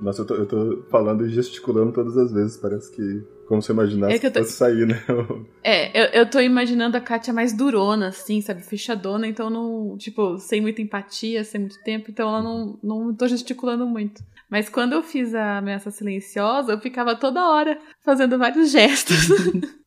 Nossa, 0.01 0.23
eu 0.23 0.27
tô, 0.27 0.35
eu 0.35 0.47
tô 0.47 0.85
falando 0.91 1.27
e 1.27 1.31
gesticulando 1.31 1.91
todas 1.91 2.17
as 2.17 2.33
vezes. 2.33 2.57
Parece 2.57 2.93
que, 2.93 3.25
como 3.47 3.61
se 3.63 3.71
imaginasse 3.73 4.15
É 4.15 4.19
que 4.19 4.27
eu 4.27 4.33
tô- 4.33 4.41
fosse 4.41 4.53
sair, 4.53 4.87
né? 4.87 5.03
É, 5.63 5.99
eu, 5.99 6.21
eu 6.23 6.31
tô 6.31 6.41
imaginando 6.41 6.97
a 6.97 7.01
Kátia 7.01 7.33
mais 7.33 7.53
durona, 7.53 8.09
assim, 8.09 8.41
sabe? 8.41 8.63
Fechadona, 8.63 9.27
então 9.27 9.49
não. 9.49 9.97
Tipo, 9.97 10.39
sem 10.39 10.61
muita 10.61 10.83
empatia, 10.83 11.43
sem 11.45 11.61
muito 11.61 11.83
tempo, 11.83 12.11
então 12.11 12.29
ela 12.29 12.43
não, 12.43 12.79
não 12.83 13.15
tô 13.15 13.27
gesticulando 13.27 13.87
muito. 13.87 14.23
Mas 14.51 14.69
quando 14.69 14.93
eu 14.93 15.03
fiz 15.03 15.35
a 15.35 15.59
ameaça 15.59 15.91
silenciosa, 15.91 16.73
eu 16.73 16.81
ficava 16.81 17.17
toda 17.17 17.49
hora 17.49 17.79
fazendo 18.05 18.39
vários 18.39 18.71
gestos. 18.71 19.17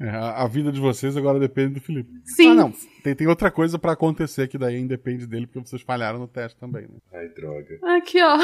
É, 0.00 0.08
a, 0.08 0.42
a 0.44 0.48
vida 0.48 0.72
de 0.72 0.80
vocês 0.80 1.14
agora 1.16 1.38
depende 1.38 1.74
do 1.74 1.80
Felipe. 1.80 2.10
Sim. 2.24 2.52
Ah, 2.52 2.54
não. 2.54 2.72
Tem, 3.04 3.14
tem 3.14 3.26
outra 3.26 3.50
coisa 3.50 3.78
pra 3.78 3.92
acontecer 3.92 4.48
que 4.48 4.56
daí 4.56 4.80
independe 4.80 5.26
dele, 5.26 5.46
porque 5.46 5.68
vocês 5.68 5.82
falharam 5.82 6.18
no 6.18 6.26
teste 6.26 6.58
também, 6.58 6.82
né? 6.82 6.96
Ai, 7.12 7.28
droga. 7.28 7.78
Aqui, 7.98 8.18
ó. 8.22 8.38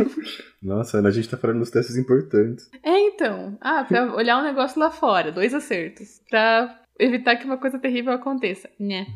Nossa, 0.62 0.98
Ana, 0.98 1.08
a 1.08 1.12
gente 1.12 1.28
tá 1.28 1.36
falando 1.36 1.58
dos 1.60 1.70
testes 1.70 1.96
importantes. 1.96 2.68
É, 2.82 2.98
então. 3.08 3.56
Ah, 3.60 3.84
pra 3.84 4.12
olhar 4.16 4.38
um 4.38 4.44
negócio 4.44 4.80
lá 4.80 4.90
fora, 4.90 5.30
dois 5.30 5.52
acertos. 5.54 6.20
Pra 6.30 6.80
evitar 6.98 7.36
que 7.36 7.44
uma 7.44 7.58
coisa 7.58 7.78
terrível 7.78 8.12
aconteça. 8.12 8.68
Né? 8.80 9.06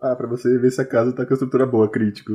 Ah, 0.00 0.14
pra 0.14 0.26
você 0.28 0.56
ver 0.58 0.70
se 0.70 0.80
a 0.80 0.84
casa 0.84 1.12
tá 1.12 1.24
com 1.26 1.32
a 1.32 1.34
estrutura 1.34 1.66
boa, 1.66 1.90
crítico. 1.90 2.32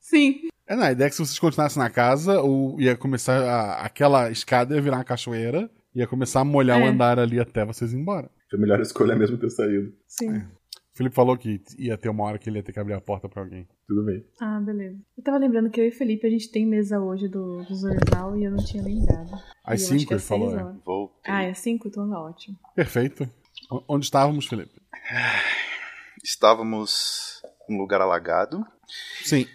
Sim. 0.00 0.36
É, 0.66 0.76
não, 0.76 0.84
a 0.84 0.92
ideia 0.92 1.06
é 1.06 1.10
que 1.10 1.16
se 1.16 1.24
vocês 1.26 1.38
continuassem 1.38 1.82
na 1.82 1.90
casa, 1.90 2.40
o, 2.42 2.76
ia 2.80 2.96
começar. 2.96 3.42
a- 3.42 3.82
aquela 3.84 4.30
escada 4.30 4.74
ia 4.74 4.80
virar 4.80 4.98
uma 4.98 5.04
cachoeira, 5.04 5.68
ia 5.94 6.06
começar 6.06 6.40
a 6.40 6.44
molhar 6.44 6.78
o 6.80 6.84
É. 6.84 6.88
andar 6.88 7.18
ali 7.18 7.38
até 7.40 7.64
vocês 7.64 7.92
ir 7.92 7.96
embora. 7.96 8.30
Foi 8.50 8.58
a 8.58 8.62
melhor 8.62 8.80
escolha 8.80 9.14
mesmo 9.16 9.36
ter 9.38 9.50
saído. 9.50 9.92
Sim. 10.06 10.36
O 10.38 10.96
Felipe 10.98 11.14
falou 11.14 11.36
que 11.38 11.62
ia 11.78 11.96
ter 11.96 12.08
uma 12.08 12.24
hora 12.24 12.38
que 12.38 12.50
ele 12.50 12.58
ia 12.58 12.62
ter 12.62 12.72
que 12.72 12.80
abrir 12.80 12.94
a 12.94 13.00
porta 13.00 13.28
pra 13.28 13.42
alguém. 13.42 13.68
Tudo 13.86 14.04
bem. 14.04 14.24
Ah, 14.40 14.58
beleza. 14.60 14.98
Eu 15.16 15.22
tava 15.22 15.38
lembrando 15.38 15.70
que 15.70 15.80
eu 15.80 15.86
e 15.86 15.92
Felipe, 15.92 16.26
a 16.26 16.30
gente 16.30 16.50
tem 16.50 16.66
mesa 16.66 16.98
hoje 17.00 17.28
do, 17.28 17.62
do 17.64 17.74
Zorzal 17.74 18.36
e 18.36 18.44
eu 18.44 18.50
não 18.50 18.64
tinha 18.64 18.82
lembrado. 18.82 19.30
Às 19.64 19.82
E 19.82 19.84
eu 19.84 19.96
acho 19.96 19.98
5 20.00 20.06
que 20.08 20.12
é 20.12 20.16
ele 20.16 20.22
falou, 20.24 20.58
é. 20.58 20.72
Voltei. 20.84 21.32
Ah, 21.32 21.42
é 21.44 21.54
cinco? 21.54 21.86
Então 21.88 22.10
tá 22.10 22.20
ótimo. 22.20 22.58
Perfeito. 22.74 23.30
O- 23.70 23.84
Onde 23.88 24.06
estávamos, 24.06 24.46
Felipe? 24.46 24.72
Estávamos 26.24 27.42
num 27.68 27.78
lugar 27.78 28.00
alagado. 28.00 28.64
Sim. 29.24 29.46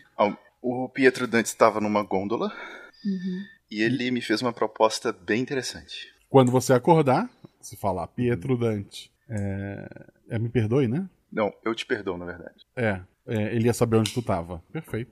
O 0.62 0.88
Pietro 0.88 1.28
Dante 1.28 1.48
estava 1.48 1.82
numa 1.82 2.04
gôndola 2.04 2.48
Uhum. 3.06 3.44
e 3.70 3.82
ele 3.82 4.10
me 4.12 4.22
fez 4.22 4.42
uma 4.42 4.54
proposta 4.54 5.12
bem 5.12 5.42
interessante. 5.42 6.08
Quando 6.34 6.52
você 6.52 6.74
acordar, 6.74 7.30
se 7.62 7.78
falar 7.78 8.08
Pietro 8.08 8.58
Dante, 8.58 9.12
é, 9.30 10.06
é, 10.32 10.40
me 10.40 10.50
perdoe, 10.50 10.88
né? 10.88 11.08
Não, 11.32 11.54
eu 11.64 11.76
te 11.76 11.86
perdoo, 11.86 12.18
na 12.18 12.26
verdade. 12.26 12.66
É, 12.76 13.02
é, 13.28 13.56
ele 13.56 13.68
ia 13.68 13.74
saber 13.74 13.98
onde 13.98 14.12
tu 14.12 14.20
tava. 14.24 14.60
Perfeito. 14.72 15.12